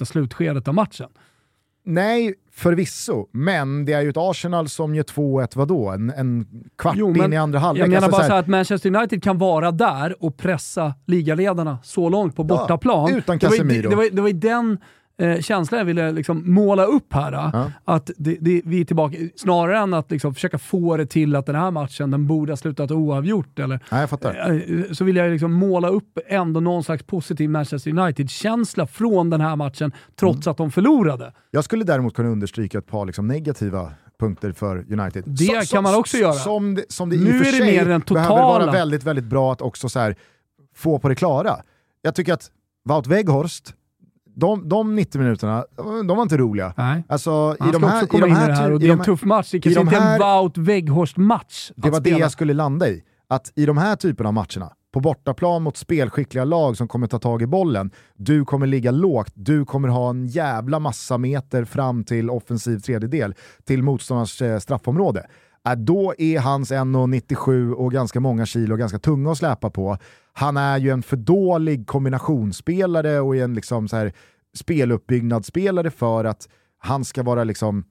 absoluta 0.01 0.05
slutskedet 0.05 0.67
av 0.67 0.73
matchen. 0.73 1.09
Nej, 1.87 2.33
förvisso, 2.51 3.27
men 3.31 3.85
det 3.85 3.93
är 3.93 4.01
ju 4.01 4.09
ett 4.09 4.17
Arsenal 4.17 4.69
som 4.69 4.95
gör 4.95 5.03
2-1 5.03 5.57
vadå? 5.57 5.89
En, 5.89 6.09
en 6.09 6.45
kvart 6.77 6.95
Jo, 6.97 7.11
men 7.11 7.25
in 7.25 7.33
i 7.33 7.37
andra 7.37 7.59
halvlek. 7.59 7.83
Jag 7.83 7.89
menar 7.89 8.03
Alltså, 8.03 8.11
bara 8.19 8.27
så 8.27 8.33
här, 8.33 8.39
att 8.39 8.47
Manchester 8.47 8.95
United 8.95 9.23
kan 9.23 9.37
vara 9.37 9.71
där 9.71 10.23
och 10.23 10.37
pressa 10.37 10.93
ligaledarna 11.05 11.77
så 11.83 12.09
långt 12.09 12.35
på 12.35 12.43
bortaplan. 12.43 13.13
utan 13.15 13.37
var 13.41 13.51
ju- 13.51 13.57
Casemiro. 13.57 13.89
Det 13.89 13.95
var, 13.95 14.09
det 14.11 14.21
var 14.21 14.27
ju 14.27 14.33
den 14.33 14.77
eh, 15.17 15.41
känslan 15.41 15.77
jag 15.77 15.85
ville 15.85 16.11
liksom 16.11 16.53
måla 16.53 16.85
upp 16.85 17.13
här. 17.13 17.31
Ja. 17.31 17.71
Att 17.85 18.11
det, 18.17 18.37
det, 18.41 18.61
vi 18.65 18.81
är 18.81 18.85
tillbaka, 18.85 19.17
snarare 19.35 19.77
än 19.77 19.93
att 19.93 20.11
liksom 20.11 20.33
försöka 20.33 20.57
få 20.57 20.97
det 20.97 21.05
till 21.05 21.35
att 21.35 21.45
den 21.45 21.55
här 21.55 21.71
matchen 21.71 22.11
den 22.11 22.27
borde 22.27 22.51
ha 22.51 22.57
slutat 22.57 22.91
oavgjort. 22.91 23.59
Eller, 23.59 23.79
Nej, 23.91 24.07
fattar. 24.07 24.61
eh, 24.67 24.91
så 24.91 25.03
vill 25.03 25.15
jag 25.15 25.31
liksom 25.31 25.53
måla 25.53 25.87
upp 25.87 26.19
ändå 26.27 26.59
någon 26.59 26.83
slags 26.83 27.03
positiv 27.03 27.49
Manchester 27.49 27.99
United-känsla 27.99 28.87
från 28.87 29.29
den 29.29 29.41
här 29.41 29.55
matchen, 29.55 29.91
trots 30.15 30.47
att 30.47 30.57
de 30.57 30.71
förlorade. 30.71 31.33
Jag 31.51 31.63
skulle 31.63 31.83
däremot 31.83 32.13
kunna 32.13 32.29
understryka 32.29 32.77
ett 32.77 32.87
par 32.87 33.05
liksom, 33.05 33.27
negativa 33.27 33.91
punkter 34.19 34.51
för 34.51 34.85
United. 34.99 35.23
Det 35.27 35.69
kan 35.69 35.83
man 35.83 35.95
också 35.95 36.17
göra. 36.17 36.33
Som 36.33 36.75
det, 36.75 36.83
som 36.89 37.09
det 37.09 37.17
Nu 37.17 37.29
i 37.29 37.41
och 37.41 37.45
för 37.45 37.51
sig 37.51 37.85
behöver 38.13 38.41
vara 38.41 38.71
väldigt, 38.71 39.03
väldigt 39.03 39.25
bra 39.25 39.51
att 39.51 39.61
också 39.61 39.89
så 39.89 39.99
här, 39.99 40.15
få 40.75 40.99
på 40.99 41.09
det 41.09 41.15
klara. 41.15 41.55
Jag 42.01 42.15
tycker 42.15 42.33
att 42.33 42.51
Wout 42.89 43.07
Weghorst, 43.07 43.73
de, 44.35 44.69
de 44.69 44.95
90 44.95 45.21
minuterna, 45.21 45.65
de 45.77 46.07
var 46.07 46.21
inte 46.21 46.37
roliga. 46.37 46.73
Nej. 46.77 47.03
Alltså, 47.09 47.55
Han 47.59 47.69
i 47.69 47.71
ska 47.71 47.79
de 47.79 47.83
här, 47.83 47.95
också 47.95 48.05
i 48.05 48.07
komma 48.09 48.25
de 48.25 48.31
in 48.31 48.35
i 48.37 48.39
här, 48.39 48.47
det 48.47 48.53
här 48.55 48.71
och 48.71 48.81
i 48.81 48.83
det 48.85 48.89
är 48.89 48.91
en 48.93 48.97
här- 48.99 49.05
tuff 49.05 49.23
match. 49.23 49.51
Det 49.51 49.57
i 49.57 49.61
kanske 49.61 49.81
inte 49.81 49.95
är 49.95 49.99
en 50.01 50.03
här- 50.21 50.41
Wout 50.41 50.57
Weghorst-match 50.57 51.71
Det 51.75 51.89
var 51.89 51.99
det 51.99 52.03
spela. 52.09 52.19
jag 52.19 52.31
skulle 52.31 52.53
landa 52.53 52.87
i. 52.89 53.03
Att 53.29 53.51
i 53.55 53.65
de 53.65 53.77
här 53.77 53.95
typerna 53.95 54.27
av 54.29 54.33
matcherna, 54.33 54.71
på 54.93 54.99
bortaplan 54.99 55.63
mot 55.63 55.77
spelskickliga 55.77 56.43
lag 56.45 56.77
som 56.77 56.87
kommer 56.87 57.07
ta 57.07 57.19
tag 57.19 57.41
i 57.41 57.47
bollen, 57.47 57.91
du 58.17 58.45
kommer 58.45 58.67
ligga 58.67 58.91
lågt, 58.91 59.31
du 59.35 59.65
kommer 59.65 59.87
ha 59.89 60.09
en 60.09 60.27
jävla 60.27 60.79
massa 60.79 61.17
meter 61.17 61.65
fram 61.65 62.03
till 62.03 62.29
offensiv 62.29 62.79
tredjedel, 62.79 63.33
till 63.63 63.83
motståndarens 63.83 64.41
eh, 64.41 64.59
straffområde. 64.59 65.25
Äh, 65.67 65.73
då 65.75 66.13
är 66.17 66.39
hans 66.39 66.71
1,97 66.71 67.71
och 67.73 67.91
ganska 67.91 68.19
många 68.19 68.45
kilo 68.45 68.75
ganska 68.75 68.99
tunga 68.99 69.31
att 69.31 69.37
släpa 69.37 69.69
på. 69.69 69.97
Han 70.37 70.57
är 70.57 70.77
ju 70.77 70.89
en 70.89 71.03
för 71.03 71.17
dålig 71.17 71.87
kombinationsspelare 71.87 73.19
och 73.19 73.35
är 73.35 73.43
en 73.43 73.53
liksom 73.53 73.87
så 73.87 73.95
här 73.95 74.13
speluppbyggnadsspelare 74.53 75.91
för 75.91 76.25
att 76.25 76.49
han 76.77 77.05
ska 77.05 77.23
vara 77.23 77.43
liksom 77.43 77.83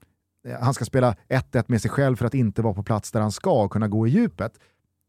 eh, 0.48 0.60
han 0.60 0.74
ska 0.74 0.84
spela 0.84 1.16
1-1 1.28 1.64
med 1.66 1.82
sig 1.82 1.90
själv 1.90 2.16
för 2.16 2.26
att 2.26 2.34
inte 2.34 2.62
vara 2.62 2.74
på 2.74 2.82
plats 2.82 3.10
där 3.10 3.20
han 3.20 3.32
ska 3.32 3.62
och 3.62 3.72
kunna 3.72 3.88
gå 3.88 4.06
i 4.06 4.10
djupet. 4.10 4.52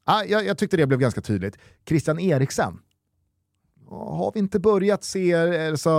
Ah, 0.05 0.23
jag, 0.23 0.45
jag 0.45 0.57
tyckte 0.57 0.77
det 0.77 0.87
blev 0.87 0.99
ganska 0.99 1.21
tydligt. 1.21 1.57
Christian 1.87 2.19
Eriksen. 2.19 2.79
Har 3.89 4.31
vi 4.33 4.39
inte 4.39 4.59
börjat 4.59 5.03
se 5.03 5.33
alltså, 5.69 5.89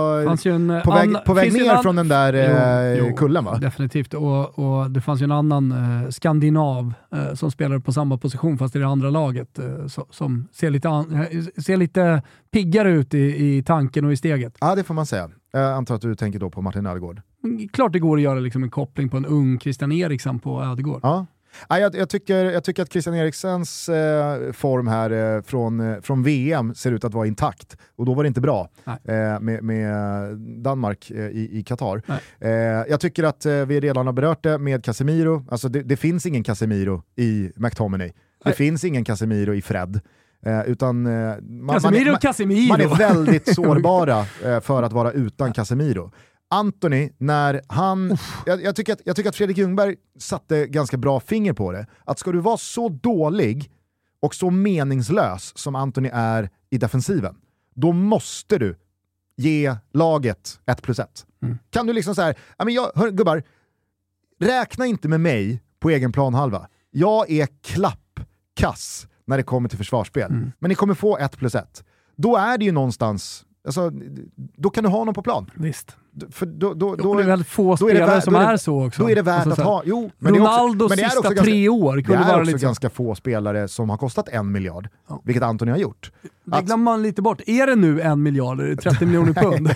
en, 0.45 0.69
eh, 0.69 0.83
på 0.83 0.91
väg, 0.91 1.15
på 1.25 1.33
väg 1.33 1.53
ner 1.53 1.81
från 1.81 1.95
den 1.95 2.07
där 2.07 2.33
eh, 2.33 2.97
Jo, 2.99 3.05
jo, 3.09 3.15
kullen 3.15 3.45
va? 3.45 3.57
Definitivt, 3.57 4.13
och, 4.13 4.59
och 4.59 4.91
det 4.91 5.01
fanns 5.01 5.21
ju 5.21 5.23
en 5.23 5.31
annan 5.31 5.71
eh, 5.71 6.09
skandinav 6.09 6.93
eh, 7.11 7.33
som 7.33 7.51
spelar 7.51 7.79
på 7.79 7.93
samma 7.93 8.17
position 8.17 8.57
fast 8.57 8.75
i 8.75 8.79
det 8.79 8.87
andra 8.87 9.09
laget 9.09 9.59
eh, 9.59 9.87
so, 9.87 10.05
som 10.09 10.47
ser 10.51 10.69
lite, 10.69 10.89
an, 10.89 11.25
ser 11.65 11.77
lite 11.77 12.21
piggare 12.51 12.91
ut 12.91 13.13
i, 13.13 13.57
i 13.57 13.63
tanken 13.63 14.05
och 14.05 14.13
i 14.13 14.17
steget. 14.17 14.57
Ja, 14.59 14.75
det 14.75 14.83
får 14.83 14.93
man 14.93 15.05
säga. 15.05 15.29
Jag 15.51 15.73
antar 15.73 15.95
att 15.95 16.01
du 16.01 16.15
tänker 16.15 16.39
då 16.39 16.49
på 16.49 16.61
Martin 16.61 16.85
Ödegård. 16.85 17.21
Mm, 17.43 17.67
Klart 17.67 17.93
det 17.93 17.99
går 17.99 18.17
att 18.17 18.23
göra 18.23 18.39
liksom 18.39 18.63
en 18.63 18.69
koppling 18.69 19.09
på 19.09 19.17
en 19.17 19.25
ung 19.25 19.59
Christian 19.59 19.91
Eriksen 19.91 20.39
på 20.39 20.63
Ödegård. 20.63 20.99
Ja. 21.03 21.25
Ja, 21.69 21.79
jag, 21.79 21.95
jag, 21.95 22.09
tycker, 22.09 22.45
jag 22.45 22.63
tycker 22.63 22.83
att 22.83 22.91
Christian 22.91 23.15
Eriksens 23.15 23.89
eh, 23.89 24.51
form 24.51 24.87
här 24.87 25.35
eh, 25.35 25.41
från, 25.41 25.79
eh, 25.79 26.01
från 26.01 26.23
VM 26.23 26.75
ser 26.75 26.91
ut 26.91 27.03
att 27.03 27.13
vara 27.13 27.27
intakt. 27.27 27.77
Och 27.95 28.05
då 28.05 28.13
var 28.13 28.23
det 28.23 28.27
inte 28.27 28.41
bra 28.41 28.69
Nej. 28.83 28.97
eh, 29.17 29.39
med, 29.39 29.63
med 29.63 30.37
Danmark 30.63 31.11
eh, 31.11 31.25
i, 31.25 31.63
Qatar. 31.67 32.01
Nej. 32.05 32.19
Eh, 32.39 32.85
jag 32.89 32.99
tycker 32.99 33.23
att 33.23 33.45
vi 33.45 33.79
redan 33.79 34.05
har 34.05 34.13
berört 34.13 34.43
det 34.43 34.57
med 34.57 34.85
Casemiro. 34.85 35.45
Alltså 35.49 35.69
det, 35.69 35.81
det 35.81 35.97
finns 35.97 36.25
ingen 36.25 36.43
Casemiro 36.43 37.03
i 37.15 37.51
McTominay. 37.55 38.07
Det 38.07 38.13
Nej. 38.45 38.53
finns 38.53 38.83
ingen 38.83 39.05
Casemiro 39.05 39.53
i 39.53 39.61
Fred. 39.61 40.01
Eh, 40.45 40.61
utan, 40.61 41.05
eh, 41.05 41.35
man, 41.41 41.75
Casemiro, 41.75 42.05
man, 42.05 42.13
är, 42.13 42.19
Casemiro! 42.19 42.67
man 42.67 42.81
är 42.81 42.97
väldigt 42.97 43.55
sårbara 43.55 44.19
eh, 44.45 44.59
för 44.59 44.83
att 44.83 44.93
vara 44.93 45.11
utan 45.11 45.53
Casemiro. 45.53 46.11
Anthony, 46.49 47.09
när 47.17 47.61
han... 47.67 48.17
Jag, 48.45 48.63
jag, 48.63 48.75
tycker 48.75 48.93
att, 48.93 49.01
jag 49.05 49.15
tycker 49.15 49.29
att 49.29 49.35
Fredrik 49.35 49.57
Ljungberg 49.57 49.95
satte 50.19 50.67
ganska 50.67 50.97
bra 50.97 51.19
finger 51.19 51.53
på 51.53 51.71
det. 51.71 51.87
Att 52.05 52.19
ska 52.19 52.31
du 52.31 52.39
vara 52.39 52.57
så 52.57 52.89
dålig 52.89 53.71
och 54.19 54.35
så 54.35 54.49
meningslös 54.49 55.57
som 55.57 55.75
Anthony 55.75 56.09
är 56.13 56.49
i 56.69 56.77
defensiven, 56.77 57.35
då 57.75 57.91
måste 57.91 58.57
du 58.57 58.77
ge 59.37 59.75
laget 59.93 60.59
1 60.65 60.81
plus 60.81 60.99
1. 60.99 61.25
Mm. 61.41 61.57
Kan 61.69 61.87
du 61.87 61.93
liksom 61.93 62.15
så 62.15 62.21
här, 62.21 62.35
men 62.57 62.73
jag, 62.73 62.91
hör, 62.95 63.11
gubbar, 63.11 63.43
räkna 64.39 64.85
inte 64.85 65.07
med 65.07 65.21
mig 65.21 65.63
på 65.79 65.89
egen 65.89 66.11
planhalva. 66.11 66.67
Jag 66.91 67.31
är 67.31 67.47
klappkass 67.61 69.07
när 69.25 69.37
det 69.37 69.43
kommer 69.43 69.69
till 69.69 69.77
försvarsspel. 69.77 70.31
Mm. 70.31 70.51
Men 70.59 70.69
ni 70.69 70.75
kommer 70.75 70.93
få 70.93 71.17
1 71.17 71.37
plus 71.37 71.55
1. 71.55 71.83
Då 72.15 72.37
är 72.37 72.57
det 72.57 72.65
ju 72.65 72.71
någonstans 72.71 73.45
Alltså, 73.67 73.91
då 74.55 74.69
kan 74.69 74.83
du 74.83 74.89
ha 74.89 75.03
någon 75.03 75.13
på 75.13 75.21
plan. 75.21 75.51
Visst. 75.55 75.95
För 76.31 76.45
då, 76.45 76.73
då, 76.73 76.95
då, 76.95 77.13
det 77.15 77.23
är 77.23 77.27
väldigt 77.27 77.47
få 77.47 77.63
då 77.75 77.89
är 77.89 77.93
spelare 77.95 78.17
vä- 78.19 78.21
som 78.21 78.33
då 78.33 78.39
är, 78.39 78.57
så 78.57 78.85
också. 78.87 79.01
Då 79.03 79.09
är 79.09 79.15
det 79.15 79.21
värt 79.21 79.45
Alltså, 79.47 79.61
att 79.61 79.67
ha... 79.67 79.81
Jo, 79.85 80.11
men 80.17 80.33
det 80.33 80.39
är 80.39 80.41
också- 80.41 80.51
Ronaldos 80.53 80.89
men 80.89 80.97
det 80.97 81.03
är 81.03 81.09
sista 81.09 81.21
ganska- 81.29 81.43
tre 81.43 81.69
år 81.69 81.95
Det 81.95 82.03
kunde 82.03 82.19
är 82.23 82.27
vara 82.27 82.37
också 82.41 82.51
lite... 82.51 82.65
ganska 82.65 82.89
få 82.89 83.15
spelare 83.15 83.67
som 83.67 83.89
har 83.89 83.97
kostat 83.97 84.29
en 84.29 84.51
miljard, 84.51 84.89
Ja. 85.09 85.21
vilket 85.25 85.43
Antoni 85.43 85.71
har 85.71 85.77
gjort. 85.77 86.11
Det 86.43 86.61
glömmer 86.61 86.83
man 86.83 87.01
lite 87.03 87.21
bort. 87.21 87.41
Är 87.47 87.67
det 87.67 87.75
nu 87.75 88.01
en 88.01 88.23
miljard? 88.23 88.59
Är 88.59 88.67
det 88.67 88.75
30 88.75 89.05
miljoner 89.05 89.33
pund? 89.33 89.69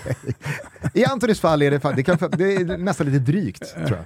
I 0.94 1.04
Antonis 1.04 1.40
fall 1.40 1.62
är 1.62 1.70
det, 1.70 1.92
det, 1.96 2.02
kan, 2.02 2.18
det 2.32 2.54
är 2.54 2.78
nästan 2.78 3.06
lite 3.06 3.18
drygt, 3.32 3.74
tror 3.86 3.98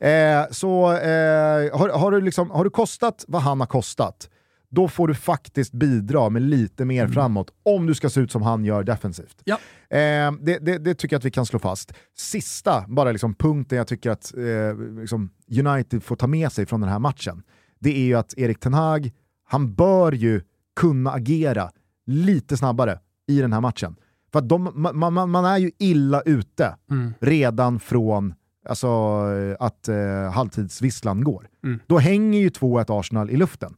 jag. 0.00 0.40
Eh, 0.40 0.46
så 0.50 0.92
eh, 0.92 1.78
har, 1.78 1.98
har, 1.98 2.10
du 2.10 2.20
liksom, 2.20 2.50
har 2.50 2.64
du 2.64 2.70
kostat 2.70 3.24
vad 3.28 3.42
han 3.42 3.60
har 3.60 3.66
kostat, 3.66 4.28
då 4.70 4.88
får 4.88 5.08
du 5.08 5.14
faktiskt 5.14 5.72
bidra 5.72 6.28
med 6.30 6.42
lite 6.42 6.84
mer 6.84 7.08
framåt 7.08 7.50
om 7.62 7.86
du 7.86 7.94
ska 7.94 8.10
se 8.10 8.20
ut 8.20 8.32
som 8.32 8.42
han 8.42 8.64
gör 8.64 8.82
defensivt. 8.82 9.42
Ja. 9.44 9.54
Eh, 9.90 10.32
det, 10.40 10.58
det, 10.58 10.78
det 10.78 10.94
tycker 10.94 11.14
jag 11.14 11.18
att 11.18 11.24
vi 11.24 11.30
kan 11.30 11.46
slå 11.46 11.58
fast. 11.58 11.92
Sista 12.16 12.84
bara 12.88 13.12
liksom 13.12 13.34
punkten 13.34 13.78
jag 13.78 13.86
tycker 13.86 14.10
att 14.10 14.34
eh, 14.36 15.00
liksom 15.00 15.30
United 15.50 16.02
får 16.02 16.16
ta 16.16 16.26
med 16.26 16.52
sig 16.52 16.66
från 16.66 16.80
den 16.80 16.90
här 16.90 16.98
matchen, 16.98 17.42
det 17.78 17.96
är 17.98 18.04
ju 18.04 18.14
att 18.14 18.34
Erik 18.38 18.60
Ten 18.60 18.74
Hag, 18.74 19.10
han 19.44 19.74
bör 19.74 20.12
ju 20.12 20.42
kunna 20.76 21.10
agera 21.12 21.70
lite 22.06 22.56
snabbare 22.56 22.98
i 23.28 23.40
den 23.40 23.52
här 23.52 23.60
matchen. 23.60 23.96
För 24.32 24.38
att 24.38 24.48
de, 24.48 24.70
man, 24.74 25.12
man, 25.14 25.30
man 25.30 25.44
är 25.44 25.58
ju 25.58 25.70
illa 25.78 26.20
ute 26.20 26.74
Mm. 26.90 27.14
redan 27.20 27.80
från 27.80 28.34
alltså, 28.68 28.86
eh, 28.86 29.56
att 29.66 29.88
eh, 29.88 30.32
halvtidsvisslan 30.32 31.24
går. 31.24 31.48
Mm. 31.64 31.80
Då 31.86 31.98
hänger 31.98 32.40
ju 32.40 32.48
2-1 32.48 33.00
Arsenal 33.00 33.30
i 33.30 33.36
luften. 33.36 33.74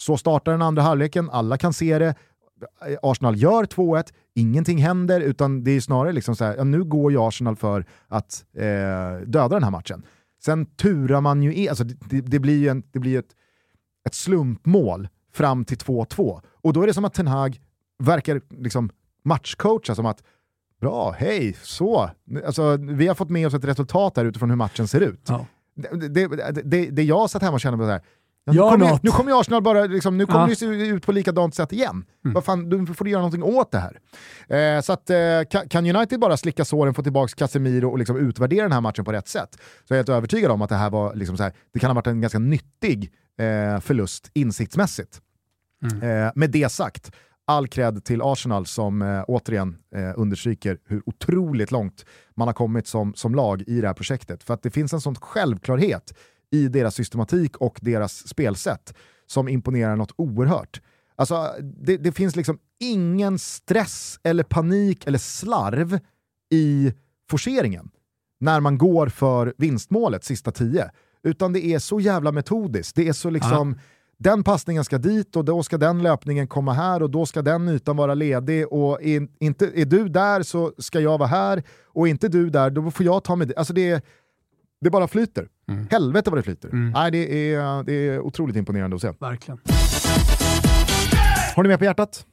Så 0.00 0.16
startar 0.16 0.52
den 0.52 0.62
andra 0.62 0.82
halvleken, 0.82 1.30
alla 1.30 1.58
kan 1.58 1.72
se 1.72 1.98
det. 1.98 2.14
Arsenal 3.02 3.36
gör 3.36 3.64
2-1, 3.64 4.12
ingenting 4.34 4.78
händer, 4.78 5.20
utan 5.20 5.64
det 5.64 5.70
är 5.70 5.80
snarare 5.80 6.12
liksom 6.12 6.36
så 6.36 6.44
här, 6.44 6.56
ja, 6.56 6.64
nu 6.64 6.84
går 6.84 7.12
ju 7.12 7.18
Arsenal 7.18 7.56
för 7.56 7.84
att 8.08 8.44
eh, 8.56 9.26
döda 9.26 9.48
den 9.48 9.62
här 9.62 9.70
matchen. 9.70 10.02
Sen 10.44 10.66
turar 10.66 11.20
man 11.20 11.42
ju 11.42 11.68
alltså 11.68 11.84
det, 11.84 12.20
det, 12.20 12.38
blir 12.38 12.58
ju 12.58 12.68
en, 12.68 12.82
det 12.92 12.98
blir 12.98 13.18
ett, 13.18 13.36
ett 14.06 14.14
slumpmål 14.14 15.08
fram 15.32 15.64
till 15.64 15.78
2-2. 15.78 16.40
Och 16.52 16.72
då 16.72 16.82
är 16.82 16.86
det 16.86 16.94
som 16.94 17.04
att 17.04 17.14
Ten 17.14 17.26
Hag 17.26 17.60
verkar 17.98 18.40
liksom 18.50 18.90
matchcoacha 19.24 19.94
som 19.94 20.06
att 20.06 20.22
bra, 20.80 21.10
hej, 21.10 21.56
så. 21.62 22.10
Alltså, 22.46 22.76
vi 22.76 23.08
har 23.08 23.14
fått 23.14 23.30
med 23.30 23.46
oss 23.46 23.54
ett 23.54 23.64
resultat 23.64 24.14
där 24.14 24.24
utifrån 24.24 24.50
hur 24.50 24.56
matchen 24.56 24.88
ser 24.88 25.00
ut. 25.00 25.24
Ja. 25.28 25.46
Det, 25.74 26.08
det, 26.08 26.62
det, 26.64 26.90
det 26.90 27.02
jag 27.02 27.30
satt 27.30 27.42
hemma 27.42 27.54
och 27.54 27.60
kände 27.60 27.78
på 27.78 27.84
så 27.84 27.90
här, 27.90 28.02
ja, 28.44 28.52
nu, 28.52 28.58
Gör 28.58 28.70
kommer, 28.70 28.88
något. 28.90 29.02
nu 29.02 29.10
kommer 29.10 29.30
ju 29.30 29.40
Arsenal 29.40 29.62
bara, 29.62 29.84
liksom, 29.84 30.18
nu 30.18 30.26
kommer 30.26 30.48
Ja. 30.48 30.54
se 30.54 30.66
ut 30.66 31.06
på 31.06 31.12
likadant 31.12 31.54
sätt 31.54 31.72
igen. 31.72 32.04
Mm. 32.24 32.34
Vad 32.34 32.44
fan, 32.44 32.68
du 32.68 32.94
får 32.94 33.04
du 33.04 33.10
göra 33.10 33.20
någonting 33.22 33.42
åt 33.42 33.72
det 33.72 33.78
här. 33.78 33.98
Eh, 34.76 34.80
så 34.82 34.92
att, 34.92 35.10
eh, 35.10 35.16
kan, 35.50 35.68
kan 35.68 35.96
United 35.96 36.20
bara 36.20 36.36
slicka 36.36 36.64
såren, 36.64 36.94
få 36.94 37.02
tillbaka 37.02 37.34
Casemiro 37.36 37.90
och 37.90 37.98
liksom 37.98 38.16
utvärdera 38.16 38.62
den 38.62 38.72
här 38.72 38.80
matchen 38.80 39.04
på 39.04 39.12
rätt 39.12 39.28
sätt, 39.28 39.56
så 39.88 39.94
är 39.94 39.96
jag 39.96 39.98
helt 39.98 40.08
övertygad 40.08 40.50
om 40.50 40.62
att 40.62 40.68
det 40.68 40.76
här 40.76 40.90
var 40.90 41.14
liksom 41.14 41.36
så 41.36 41.42
här, 41.42 41.52
det 41.72 41.78
kan 41.78 41.90
ha 41.90 41.94
varit 41.94 42.06
en 42.06 42.20
ganska 42.20 42.38
nyttig 42.38 43.12
eh, 43.38 43.80
förlust 43.80 44.30
insiktsmässigt. 44.34 45.20
Mm. 45.92 46.26
Eh, 46.26 46.32
med 46.34 46.50
det 46.50 46.68
sagt, 46.72 47.10
all 47.46 47.68
cred 47.68 48.04
till 48.04 48.20
Arsenal 48.22 48.66
som 48.66 49.02
eh, 49.02 49.24
återigen 49.28 49.76
eh, 49.96 50.12
understryker 50.16 50.78
hur 50.86 51.02
otroligt 51.06 51.70
långt 51.70 52.04
man 52.36 52.48
har 52.48 52.52
kommit 52.52 52.86
som, 52.86 53.14
som 53.14 53.34
lag 53.34 53.62
i 53.66 53.80
det 53.80 53.86
här 53.86 53.94
projektet. 53.94 54.42
För 54.44 54.54
att 54.54 54.62
det 54.62 54.70
finns 54.70 54.92
en 54.92 55.00
sån 55.00 55.14
självklarhet 55.14 56.14
i 56.50 56.68
deras 56.68 56.94
systematik 56.94 57.56
och 57.56 57.78
deras 57.82 58.28
spelsätt 58.28 58.94
som 59.26 59.48
imponerar 59.48 59.96
något 59.96 60.12
oerhört. 60.16 60.80
Alltså, 61.16 61.54
det, 61.62 61.96
det 61.96 62.12
finns 62.12 62.36
liksom 62.36 62.58
ingen 62.80 63.38
stress 63.38 64.20
eller 64.22 64.42
panik 64.42 65.06
eller 65.06 65.18
slarv 65.18 65.98
i 66.52 66.92
forceringen 67.30 67.90
när 68.40 68.60
man 68.60 68.78
går 68.78 69.08
för 69.08 69.54
vinstmålet 69.58 70.24
sista 70.24 70.50
tio. 70.52 70.90
Utan 71.22 71.52
det 71.52 71.64
är 71.64 71.78
så 71.78 72.00
jävla 72.00 72.32
metodiskt. 72.32 72.96
Det 72.96 73.08
är 73.08 73.12
så 73.12 73.30
liksom, 73.30 73.78
den 74.18 74.44
passningen 74.44 74.84
ska 74.84 74.98
dit 74.98 75.36
och 75.36 75.44
då 75.44 75.62
ska 75.62 75.78
den 75.78 76.02
löpningen 76.02 76.48
komma 76.48 76.72
här 76.72 77.02
och 77.02 77.10
då 77.10 77.26
ska 77.26 77.42
den 77.42 77.68
ytan 77.68 77.96
vara 77.96 78.14
ledig 78.14 78.72
och 78.72 79.02
är, 79.02 79.28
inte, 79.40 79.70
är 79.80 79.84
du 79.84 80.08
där 80.08 80.42
så 80.42 80.72
ska 80.78 81.00
jag 81.00 81.18
vara 81.18 81.28
här 81.28 81.62
och 81.84 82.06
är 82.06 82.10
inte 82.10 82.28
du 82.28 82.50
där 82.50 82.70
då 82.70 82.90
får 82.90 83.06
jag 83.06 83.24
ta 83.24 83.36
mig 83.36 83.46
dit. 83.46 83.56
Alltså 83.56 83.72
det, 83.72 83.90
är- 83.90 84.02
det 84.80 84.90
bara 84.90 85.08
flyter. 85.08 85.48
Mm. 85.68 85.86
Helvete 85.90 86.30
vad 86.30 86.38
det 86.38 86.42
flyter. 86.42 86.68
Mm. 86.68 86.90
Nej, 86.90 87.10
det, 87.10 87.54
är, 87.54 87.82
det 87.82 87.92
är 87.92 88.20
otroligt 88.20 88.56
imponerande 88.56 88.96
att 88.96 89.02
se. 89.02 89.12
Verkligen. 89.20 89.60
Har 91.56 91.62
ni 91.62 91.68
med 91.68 91.78
på 91.78 91.84
hjärtat? 91.84 92.26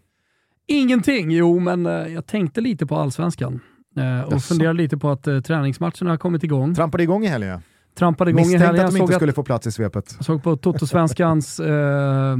Ingenting, 0.67 1.31
jo 1.31 1.59
men 1.59 1.85
eh, 1.85 1.91
jag 1.91 2.25
tänkte 2.25 2.61
lite 2.61 2.85
på 2.85 2.95
allsvenskan. 2.95 3.59
Eh, 3.97 4.21
och 4.21 4.33
Jaså? 4.33 4.47
funderade 4.47 4.77
lite 4.77 4.97
på 4.97 5.09
att 5.09 5.27
uh, 5.27 5.41
träningsmatcherna 5.41 6.09
har 6.09 6.17
kommit 6.17 6.43
igång. 6.43 6.75
Trampade 6.75 7.03
igång 7.03 7.23
i 7.23 7.27
helgen. 7.27 7.61
Trampade 7.97 8.31
igång 8.31 8.41
i 8.41 8.43
Misstänkte 8.43 8.65
helgen. 8.67 8.85
att 8.85 8.91
de 8.91 8.97
inte 8.97 9.07
såg, 9.07 9.13
att, 9.13 9.19
skulle 9.19 9.33
få 9.33 9.43
plats 9.43 9.67
i 9.67 9.71
svepet. 9.71 10.13
jag 10.17 10.25
såg 10.25 10.43
på 10.43 10.57
Totosvenskans 10.57 11.59
eh, 11.59 12.37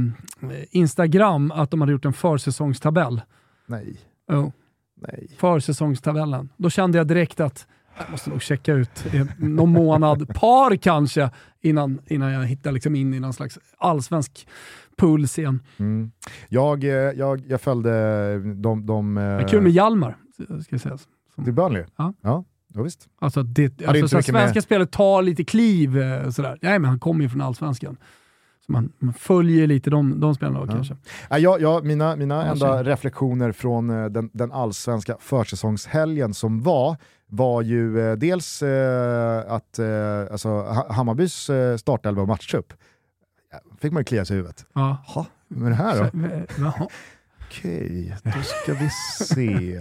Instagram 0.70 1.50
att 1.50 1.70
de 1.70 1.80
hade 1.80 1.92
gjort 1.92 2.04
en 2.04 2.12
försäsongstabell. 2.12 3.20
Nej, 3.66 3.96
Oh, 4.32 4.50
nej. 5.02 5.28
försäsongstabellen. 5.38 6.48
Då 6.56 6.70
kände 6.70 6.98
jag 6.98 7.06
direkt 7.06 7.40
att 7.40 7.66
jag 7.98 8.10
måste 8.10 8.30
nog 8.30 8.42
checka 8.42 8.72
ut 8.72 9.04
någon 9.38 9.72
månad, 9.72 10.34
par 10.34 10.76
kanske, 10.76 11.30
innan, 11.60 12.00
innan 12.06 12.32
jag 12.32 12.46
hittar 12.46 12.72
liksom 12.72 12.94
in 12.96 13.14
i 13.14 13.20
någon 13.20 13.32
slags 13.32 13.58
allsvensk 13.78 14.48
puls 14.96 15.38
igen. 15.38 15.62
Mm. 15.78 16.10
Jag, 16.48 16.84
eh, 16.84 16.90
jag, 16.90 17.42
jag 17.46 17.60
följde 17.60 17.90
de... 18.54 18.86
de 18.86 19.14
Det 19.14 19.20
eh, 19.22 19.26
är 19.28 19.48
kul 19.48 19.62
med 19.62 19.72
Hjalmar, 19.72 20.16
ska 20.62 20.74
jag 20.74 20.80
säga. 20.80 20.98
Som- 21.34 21.44
till 21.44 21.52
Burnley? 21.52 21.84
Ja. 21.96 22.12
ja. 22.22 22.44
Ja, 22.74 22.82
visst. 22.82 23.08
Alltså, 23.20 23.42
det, 23.42 23.82
alltså 23.86 24.08
så 24.08 24.16
mycket 24.16 24.32
med- 24.32 24.42
svenska 24.42 24.62
spelet 24.62 24.90
tar 24.90 25.22
lite 25.22 25.44
kliv. 25.44 25.98
eh, 25.98 26.30
Sådär. 26.30 26.58
Nej, 26.62 26.78
men 26.78 26.88
han 26.90 26.98
kommer 26.98 27.22
ju 27.22 27.28
från 27.28 27.40
allsvenskan. 27.40 27.96
Så 28.66 28.72
man, 28.72 28.92
man 28.98 29.14
följer 29.14 29.66
lite 29.66 29.90
de, 29.90 30.20
de 30.20 30.34
spelarna 30.34 30.60
Ja. 30.68 30.72
kanske. 30.72 30.96
Ja, 31.30 31.38
jag, 31.58 31.84
mina 31.84 32.16
mina 32.16 32.34
Ja, 32.34 32.52
enda 32.52 32.84
reflektioner 32.84 33.52
från 33.52 33.88
den, 33.88 34.30
den 34.32 34.52
allsvenska 34.52 35.16
försäsongshelgen 35.20 36.34
som 36.34 36.62
var, 36.62 36.96
var 37.28 37.62
ju 37.62 38.00
eh, 38.10 38.16
dels 38.16 38.62
eh, 38.62 39.52
att 39.52 39.78
eh, 39.78 40.20
alltså, 40.32 40.48
Ha- 40.48 40.92
Hammarbys 40.92 41.50
startelva 41.76 42.22
och 42.22 42.28
matchtrupp, 42.28 42.72
ja, 43.52 43.58
fick 43.80 43.92
man 43.92 44.00
ju 44.00 44.04
klia 44.04 44.24
sig 44.24 44.34
i 44.34 44.36
huvudet. 44.36 44.66
Ja. 44.74 44.96
Jaha, 45.14 45.26
men 45.48 45.68
det 45.70 45.74
här 45.76 46.10
då? 46.12 46.18
Jaha. 46.58 46.88
Okej, 47.50 48.16
då 48.24 48.30
ska 48.42 48.72
vi 48.74 48.90
se. 49.24 49.80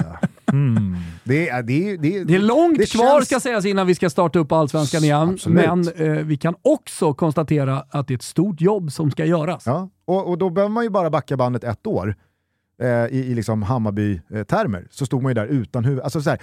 Hmm. 0.51 0.95
Det, 1.23 1.49
är, 1.49 1.63
det, 1.63 1.89
är- 1.93 1.97
det, 1.97 2.17
är- 2.17 2.25
Det 2.25 2.35
är 2.35 2.39
långt 2.39 2.77
det 2.77 2.91
kvar 2.91 3.15
känns- 3.19 3.25
ska 3.25 3.39
sägas 3.39 3.65
innan 3.65 3.87
vi 3.87 3.95
ska 3.95 4.09
starta 4.09 4.39
upp 4.39 4.51
allsvenskan 4.51 5.03
igen. 5.03 5.29
Absolut. 5.29 5.65
Men 5.95 6.17
eh, 6.17 6.23
vi 6.25 6.37
kan 6.37 6.55
också 6.61 7.13
konstatera 7.13 7.83
att 7.89 8.07
det 8.07 8.13
är 8.13 8.15
ett 8.15 8.21
stort 8.21 8.61
jobb 8.61 8.91
som 8.91 9.11
ska 9.11 9.25
göras. 9.25 9.63
Ja, 9.65 9.89
och, 10.05 10.29
och 10.29 10.37
då 10.37 10.49
behöver 10.49 10.73
man 10.73 10.83
ju 10.83 10.89
bara 10.89 11.09
backa 11.09 11.37
bandet 11.37 11.63
ett 11.63 11.87
år 11.87 12.15
eh, 12.81 12.87
i, 12.89 13.25
i 13.31 13.35
liksom 13.35 13.63
Hammarby-termer. 13.63 14.87
Så 14.91 15.05
stod 15.05 15.23
man 15.23 15.29
ju 15.29 15.33
där 15.33 15.45
utan 15.45 15.85
huvud... 15.85 16.03
Alltså 16.03 16.21
så 16.21 16.29
här, 16.29 16.39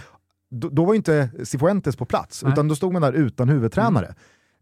då, 0.55 0.69
då 0.69 0.85
var 0.85 0.95
inte 0.95 1.31
Cifuentes 1.45 1.97
på 1.97 2.05
plats, 2.05 2.43
Nej. 2.43 2.53
utan 2.53 2.69
då 2.69 2.75
stod 2.77 2.93
man 2.93 3.03
där 3.03 3.13
utan 3.13 3.49
huvudtränare. 3.49 4.07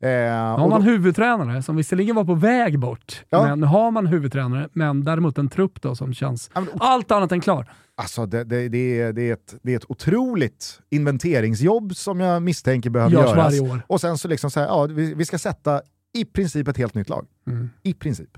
Eh, 0.02 0.08
Nu 0.08 0.28
har 0.30 0.68
man 0.68 0.80
då, 0.80 0.86
huvudtränare 0.90 1.62
som 1.62 1.76
visserligen 1.76 2.16
var 2.16 2.24
på 2.24 2.34
väg 2.34 2.78
bort, 2.78 3.24
Ja. 3.30 3.42
men 3.46 3.60
nu 3.60 3.66
har 3.66 3.90
man 3.90 4.06
huvudtränare, 4.06 4.68
men 4.72 5.04
däremot 5.04 5.38
en 5.38 5.48
trupp 5.48 5.82
då 5.82 5.94
som 5.94 6.14
känns 6.14 6.50
men- 6.54 6.68
allt 6.80 7.10
annat 7.10 7.32
än 7.32 7.40
klar. 7.40 7.70
alltså 7.94 8.26
det, 8.26 8.44
det, 8.44 8.68
det, 8.68 9.00
är, 9.00 9.12
det, 9.12 9.22
är 9.28 9.32
ett, 9.32 9.54
det 9.62 9.72
är 9.72 9.76
ett 9.76 9.90
otroligt 9.90 10.80
inventeringsjobb 10.90 11.96
som 11.96 12.20
jag 12.20 12.42
misstänker 12.42 12.90
behöver 12.90 13.12
Görs 13.14 13.22
göras. 13.30 13.36
varje 13.36 13.60
år. 13.60 13.82
Och 13.86 14.00
sen 14.00 14.18
så 14.18 14.28
liksom 14.28 14.50
så 14.50 14.60
här, 14.60 14.66
ja, 14.66 14.86
vi, 14.86 15.14
vi 15.14 15.24
ska 15.24 15.38
sätta 15.38 15.80
i 16.14 16.24
princip 16.24 16.68
ett 16.68 16.76
helt 16.76 16.94
nytt 16.94 17.08
lag. 17.08 17.26
Mm. 17.46 17.70
I 17.82 17.94
princip. 17.94 18.30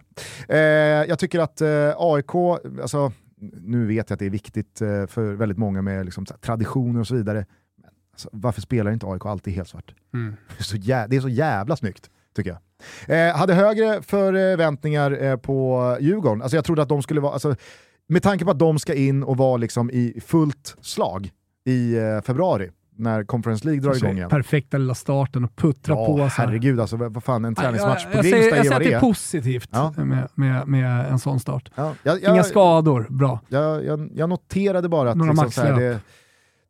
Eh, 0.49 0.59
jag 0.59 1.19
tycker 1.19 1.41
att 1.41 1.61
eh, 1.61 1.69
AIK, 1.97 2.35
alltså, 2.83 3.13
nu 3.53 3.87
vet 3.87 4.11
jag 4.11 4.15
att 4.15 4.21
det 4.21 4.27
är 4.27 4.31
viktigt 4.31 4.81
eh, 4.81 5.07
för 5.07 5.33
väldigt 5.35 5.59
många 5.59 5.83
med 5.83 6.05
liksom, 6.05 6.27
traditioner 6.27 7.01
och 7.01 7.07
så 7.07 7.15
vidare. 7.15 7.47
Men, 7.83 7.91
alltså, 8.13 8.29
varför 8.33 8.61
spelar 8.61 8.91
inte 8.93 9.07
AIK 9.07 9.27
alltid 9.27 9.55
helt 9.55 9.69
svart? 9.69 9.95
Mm. 10.15 10.35
Det 10.49 10.61
är 10.61 10.65
så, 10.65 10.77
jä- 10.77 11.07
det 11.09 11.17
är 11.17 11.21
så 11.21 11.29
jävla 11.29 11.77
snyggt, 11.77 12.11
tycker 12.37 12.51
jag. 13.07 13.29
Eh, 13.29 13.37
hade 13.37 13.55
högre 13.55 14.03
förväntningar 14.03 15.23
eh, 15.23 15.37
på 15.37 15.97
Djurgården. 16.01 16.43
Alltså, 16.43 16.57
jag 16.57 16.65
trodde 16.65 16.83
att 16.83 16.89
de 16.89 17.03
skulle 17.03 17.21
vara, 17.21 17.33
alltså, 17.33 17.57
med 18.07 18.23
tanke 18.23 18.45
på 18.45 18.51
att 18.51 18.59
de 18.59 18.79
ska 18.79 18.95
in 18.95 19.23
och 19.23 19.37
vara 19.37 19.57
liksom, 19.57 19.91
i 19.91 20.21
fullt 20.27 20.77
slag 20.81 21.31
i 21.65 21.97
eh, 21.97 22.21
februari, 22.21 22.71
när 22.97 23.25
Conference 23.25 23.65
League 23.65 23.81
drar 23.83 23.97
igång 23.97 24.17
igen. 24.17 24.29
Perfekta 24.31 24.79
lilla 24.79 24.95
starten 24.95 25.45
och 25.45 25.57
puttra 25.57 25.95
Ja, 25.95 26.07
på. 26.07 26.17
så 26.17 26.23
här. 26.23 26.47
herregud 26.47 26.81
alltså, 26.81 26.97
vad 26.97 27.25
fan, 27.25 27.45
en 27.45 27.55
träningsmatch 27.55 28.03
jag, 28.05 28.13
på 28.13 28.19
jag, 28.19 28.25
Grimsta 28.25 28.41
säger, 28.41 28.53
är 28.53 28.57
jag 28.57 28.65
ju 28.65 28.69
säger 28.71 28.77
att 28.77 28.83
det 28.85 28.89
det 28.91 28.95
är 28.95 29.01
positivt 29.01 29.69
Ja. 29.73 29.95
med, 29.97 30.29
med, 30.35 30.69
med 30.69 31.07
en 31.07 31.19
sån 31.19 31.41
start. 31.41 31.71
Ja, 31.75 31.93
jag, 32.03 32.23
jag, 32.23 32.35
Inga 32.35 32.43
skador, 32.45 33.07
bra. 33.11 33.41
jag, 33.49 33.85
jag, 33.85 34.11
jag 34.15 34.29
noterade 34.29 34.89
bara 34.89 35.11
att 35.11 35.17
liksom, 35.17 35.65
här, 35.65 35.73
det, 35.81 36.01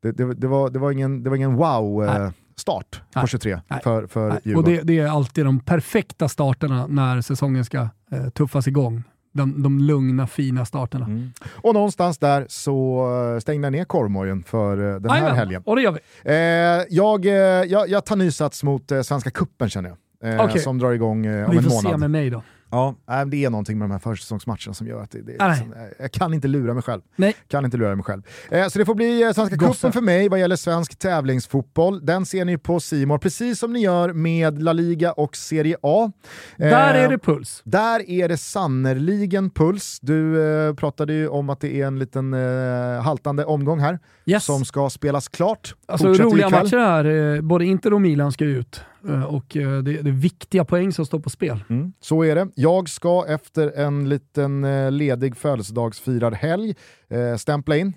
det, 0.02 0.12
det, 0.12 0.34
det, 0.34 0.46
var, 0.46 0.70
det 0.70 0.78
var 0.78 0.90
ingen, 0.90 1.22
det 1.22 1.30
var 1.30 1.36
ingen 1.36 1.54
wow-start 1.56 3.00
på 3.12 3.18
Nej. 3.20 3.28
23 3.28 3.60
Nej. 3.68 3.80
för, 3.84 4.06
för 4.06 4.28
Nej, 4.28 4.38
Djurgården. 4.44 4.72
Och 4.78 4.84
det, 4.86 4.94
det 4.94 4.98
är 5.00 5.08
alltid 5.08 5.44
de 5.44 5.60
perfekta 5.60 6.28
starterna 6.28 6.86
när 6.86 7.20
säsongen 7.20 7.64
ska 7.64 7.88
eh, 8.12 8.28
tuffas 8.34 8.68
igång. 8.68 9.02
De, 9.34 9.62
de 9.62 9.78
lugna, 9.78 10.26
fina 10.26 10.64
starterna. 10.64 11.04
Mm. 11.04 11.30
Och 11.50 11.74
någonstans 11.74 12.18
där 12.18 12.46
så 12.48 13.06
eh, 13.34 13.40
stängde 13.40 13.66
jag 13.66 13.72
ner 13.72 13.84
korvmojen 13.84 14.42
för 14.42 14.72
eh, 14.94 15.00
den 15.00 15.10
här 15.10 15.16
Jajamän, 15.18 15.36
helgen. 15.36 15.62
Och 15.66 15.76
det 15.76 15.82
gör 15.82 15.92
vi. 15.92 15.98
Eh, 16.24 16.86
jag, 16.90 17.26
eh, 17.26 17.32
jag, 17.32 17.88
jag 17.88 18.04
tar 18.04 18.16
ny 18.16 18.30
sats 18.30 18.62
mot 18.62 18.92
Svenska 19.02 19.30
Kuppen 19.30 19.68
känner 19.68 19.88
jag. 19.88 19.98
Eh, 20.34 20.44
Okej. 20.44 20.60
Som 20.60 20.78
drar 20.78 20.92
igång 20.92 21.26
eh, 21.26 21.44
om 21.44 21.50
Vi 21.50 21.56
en 21.56 21.62
får 21.62 21.70
månad. 21.70 21.92
se 21.92 21.96
med 21.96 22.10
mig 22.10 22.30
då. 22.30 22.42
Ja, 22.74 23.24
det 23.24 23.44
är 23.44 23.50
någonting 23.50 23.78
med 23.78 23.88
de 23.88 23.92
här 23.92 23.98
försäsongsmatcherna 23.98 24.74
som 24.74 24.86
gör 24.86 25.02
att 25.02 25.10
det, 25.10 25.22
det 25.22 25.32
är 25.34 25.38
Nej. 25.38 25.50
liksom, 25.50 25.72
eh, 25.72 25.88
jag 25.98 26.12
kan 26.12 26.34
inte 26.34 26.48
lura 26.48 26.74
mig 26.74 26.82
själv. 26.82 27.02
Nej. 27.16 27.36
Kan 27.48 27.64
inte 27.64 27.76
lura 27.76 27.94
mig 27.96 28.04
själv. 28.04 28.22
Eh, 28.50 28.68
så 28.68 28.78
det 28.78 28.84
får 28.84 28.94
bli 28.94 29.22
eh, 29.22 29.32
Svenska 29.32 29.56
cupen 29.56 29.92
för 29.92 30.00
mig 30.00 30.28
vad 30.28 30.40
gäller 30.40 30.56
svensk 30.56 30.98
tävlingsfotboll. 30.98 32.06
Den 32.06 32.26
ser 32.26 32.44
ni 32.44 32.58
på 32.58 32.80
Simor 32.80 33.18
precis 33.18 33.58
som 33.58 33.72
ni 33.72 33.80
gör 33.80 34.12
med 34.12 34.62
La 34.62 34.72
Liga 34.72 35.12
och 35.12 35.36
Serie 35.36 35.76
A. 35.82 36.12
Eh, 36.58 36.68
Där 36.68 36.94
är 36.94 37.08
det 37.08 37.18
puls. 37.18 37.62
där 37.64 38.10
är 38.10 38.28
det 38.28 38.36
sannerligen 38.36 39.50
puls. 39.50 39.98
Du 40.02 40.42
eh, 40.68 40.74
pratade 40.74 41.12
ju 41.12 41.28
om 41.28 41.50
att 41.50 41.60
det 41.60 41.80
är 41.80 41.86
en 41.86 41.98
liten 41.98 42.34
eh, 42.34 43.02
haltande 43.02 43.44
omgång 43.44 43.78
här 43.80 43.98
Yes. 44.26 44.44
som 44.44 44.64
ska 44.64 44.90
spelas 44.90 45.28
klart. 45.28 45.74
Alltså 45.86 46.08
roliga 46.08 46.46
ikväll. 46.46 46.62
matcher 46.64 46.76
här, 46.76 47.40
både 47.40 47.64
Inter 47.64 47.92
och 47.92 48.00
Milan 48.00 48.32
ska 48.32 48.44
ut. 48.44 48.80
Eh, 49.08 49.22
Och 49.24 49.56
eh, 49.56 49.78
det, 49.82 50.02
det 50.02 50.10
är 50.10 50.12
viktiga 50.12 50.64
poäng 50.64 50.92
som 50.92 51.06
står 51.06 51.18
på 51.20 51.30
spel. 51.30 51.64
Mm, 51.70 51.92
så 52.00 52.22
är 52.24 52.34
det. 52.34 52.48
Jag 52.54 52.88
ska 52.88 53.24
efter 53.28 53.78
en 53.78 54.08
liten 54.08 54.64
eh, 54.64 54.90
ledig 54.90 55.36
födelsedagsfirarhelg 55.36 56.74
eh, 57.08 57.36
stämpla 57.36 57.76
in 57.76 57.92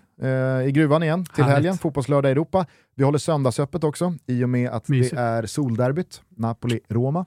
i 0.67 0.71
gruvan 0.71 1.03
igen 1.03 1.25
till 1.25 1.43
Härligt. 1.43 1.55
helgen, 1.55 1.77
fotbollslördag 1.77 2.31
Europa. 2.31 2.65
Vi 2.95 3.03
håller 3.03 3.17
söndagsöppet 3.19 3.83
också 3.83 4.13
i 4.25 4.43
och 4.43 4.49
med 4.49 4.69
att 4.69 4.87
Mysigt. 4.89 5.15
det 5.15 5.21
är 5.21 5.45
solderbyt, 5.45 6.21
Napoli-Roma. 6.37 7.25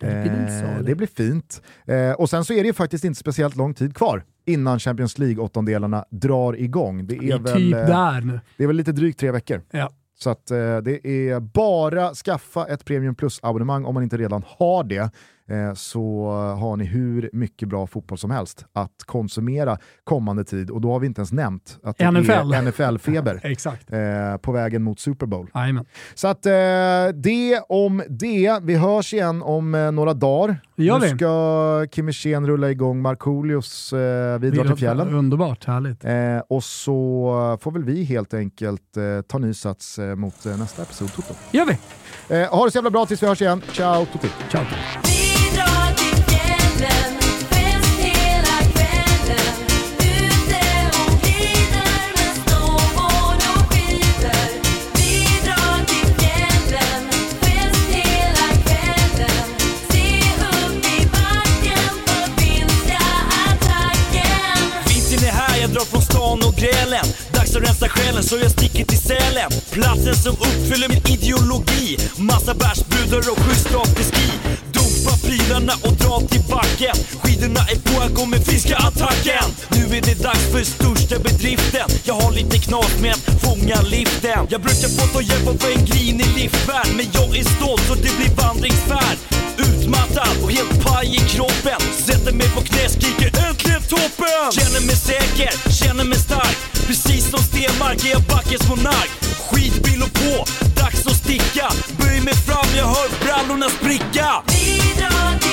Eh, 0.00 0.82
det 0.82 0.94
blir 0.94 1.06
fint. 1.06 1.62
Eh, 1.86 2.10
och 2.12 2.30
sen 2.30 2.44
så 2.44 2.52
är 2.52 2.56
det 2.62 2.66
ju 2.66 2.72
faktiskt 2.72 3.04
inte 3.04 3.18
speciellt 3.20 3.56
lång 3.56 3.74
tid 3.74 3.96
kvar 3.96 4.24
innan 4.46 4.78
Champions 4.78 5.18
League-åttondelarna 5.18 6.04
drar 6.10 6.60
igång. 6.60 7.06
Det 7.06 7.16
är, 7.16 7.22
är 7.34 7.38
väl, 7.38 7.54
typ 7.56 7.74
eh, 7.74 7.86
där 7.86 8.20
nu. 8.20 8.40
det 8.56 8.62
är 8.62 8.66
väl 8.66 8.76
lite 8.76 8.92
drygt 8.92 9.20
tre 9.20 9.30
veckor. 9.30 9.62
Ja. 9.70 9.90
Så 10.18 10.30
att, 10.30 10.50
eh, 10.50 10.76
det 10.78 11.06
är 11.06 11.40
bara 11.40 12.14
skaffa 12.14 12.66
ett 12.66 12.84
Premium 12.84 13.14
Plus-abonnemang 13.14 13.84
om 13.84 13.94
man 13.94 14.02
inte 14.02 14.16
redan 14.16 14.44
har 14.46 14.84
det. 14.84 15.10
Eh, 15.48 15.74
så 15.74 16.30
har 16.60 16.76
ni 16.76 16.84
hur 16.84 17.30
mycket 17.32 17.68
bra 17.68 17.86
fotboll 17.86 18.18
som 18.18 18.30
helst 18.30 18.64
att 18.72 18.92
konsumera 19.04 19.78
kommande 20.04 20.44
tid. 20.44 20.70
Och 20.70 20.80
då 20.80 20.92
har 20.92 21.00
vi 21.00 21.06
inte 21.06 21.20
ens 21.20 21.32
nämnt 21.32 21.78
att 21.82 21.98
det 21.98 22.10
NFL. 22.10 22.30
är 22.30 22.62
NFL-feber 22.62 23.40
Exakt. 23.46 23.92
eh, 23.92 24.36
på 24.42 24.52
vägen 24.52 24.82
mot 24.82 25.00
Super 25.00 25.26
Bowl. 25.26 25.50
Jajamän. 25.54 25.84
Så 26.14 26.28
att 26.28 26.46
eh, 26.46 26.52
det 27.14 27.60
om 27.68 28.02
det. 28.08 28.58
Vi 28.62 28.74
hörs 28.74 29.14
igen 29.14 29.42
om 29.42 29.70
några 29.94 30.14
dagar. 30.14 30.60
Nu 30.76 31.00
ska 31.16 31.86
Kim 31.90 32.06
Hirsén 32.06 32.46
rulla 32.46 32.70
igång 32.70 33.02
Markoolios 33.02 33.92
eh, 33.92 34.38
Vi 34.38 34.50
drar 34.50 34.64
till 34.64 34.76
fjällen. 34.76 35.14
Underbart, 35.14 35.64
härligt. 35.64 36.04
Eh, 36.04 36.38
och 36.48 36.64
så 36.64 37.58
får 37.60 37.70
väl 37.70 37.84
vi 37.84 38.04
helt 38.04 38.34
enkelt 38.34 38.96
eh, 38.96 39.02
ta 39.28 39.38
ny 39.38 39.54
sats 39.54 39.98
mot 40.16 40.44
nästa 40.44 40.82
episod 40.82 41.12
Toto. 41.12 41.34
gör 41.50 41.64
vi. 41.66 41.76
Ha 42.44 42.64
det 42.64 42.70
så 42.70 42.76
jävla 42.78 42.90
bra 42.90 43.06
tills 43.06 43.22
vi 43.22 43.26
hörs 43.26 43.42
igen. 43.42 43.62
Ciao 43.72 44.06
Tutti! 44.06 44.28
Ciao. 44.50 45.15
Som 67.56 67.64
rensar 67.64 67.86
rensa 67.86 68.02
själen 68.02 68.22
så 68.22 68.36
jag 68.36 68.50
sticker 68.50 68.84
till 68.84 68.98
Sälen. 68.98 69.50
Platsen 69.70 70.16
som 70.16 70.32
uppfyller 70.32 70.88
min 70.88 71.02
ideologi. 71.14 71.98
Massa 72.16 72.54
bärsbrudar 72.54 73.30
och 73.32 73.38
schysst 73.38 73.74
afterski 73.74 74.30
Dumpa 74.76 75.12
prylarna 75.26 75.72
och 75.82 75.92
dra 75.92 76.20
till 76.20 76.44
backen. 76.50 76.96
Skidorna 77.22 77.60
är 77.72 77.78
på, 77.86 78.02
jag 78.02 78.14
kommer 78.14 78.36
med 78.36 78.46
finska 78.46 78.76
attacken. 78.76 79.46
Nu 79.70 79.96
är 79.96 80.02
det 80.02 80.22
dags 80.22 80.44
för 80.52 80.64
största 80.64 81.18
bedriften. 81.18 81.88
Jag 82.04 82.14
har 82.14 82.32
lite 82.32 82.58
knas 82.58 82.92
med 83.00 83.12
att 83.12 83.40
fånga 83.42 83.82
liften. 83.82 84.46
Jag 84.48 84.60
brukar 84.60 84.88
få 84.96 85.06
ta 85.14 85.20
hjälp 85.20 85.46
av 85.48 85.70
en 85.76 85.84
grinig 85.84 86.28
liftvärd 86.36 86.88
Men 86.96 87.06
jag 87.12 87.36
är 87.36 87.44
stolt 87.56 87.82
så 87.88 87.94
det 87.94 88.12
blir 88.18 88.32
vandringsfärd. 88.42 89.18
Utmattad 89.58 90.36
och 90.42 90.50
helt 90.50 90.84
paj 90.84 91.06
i 91.06 91.18
kroppen. 91.18 91.80
Sätter 92.06 92.32
mig 92.32 92.48
på 92.48 92.60
knä, 92.60 92.88
skriker 92.88 93.30
äntligen 93.48 93.82
toppen! 93.82 94.52
Känner 94.58 94.86
mig 94.86 94.96
säker, 94.96 95.52
känner 95.70 96.04
mig 96.04 96.18
stark. 96.18 96.56
Precis 96.86 97.30
som 97.30 97.40
Stenmark 97.40 98.04
är 98.04 98.10
jag 98.10 98.22
backens 98.22 98.68
monark 98.68 99.10
Skitbil 99.50 100.02
och 100.02 100.12
på, 100.12 100.44
dags 100.80 101.06
att 101.06 101.16
sticka. 101.16 101.68
Böj 101.98 102.20
mig 102.20 102.34
fram, 102.34 102.68
jag 102.76 102.86
hör 102.86 103.08
brallorna 103.24 103.68
spricka. 103.68 104.42
Vi 104.48 104.94
drar 104.98 105.45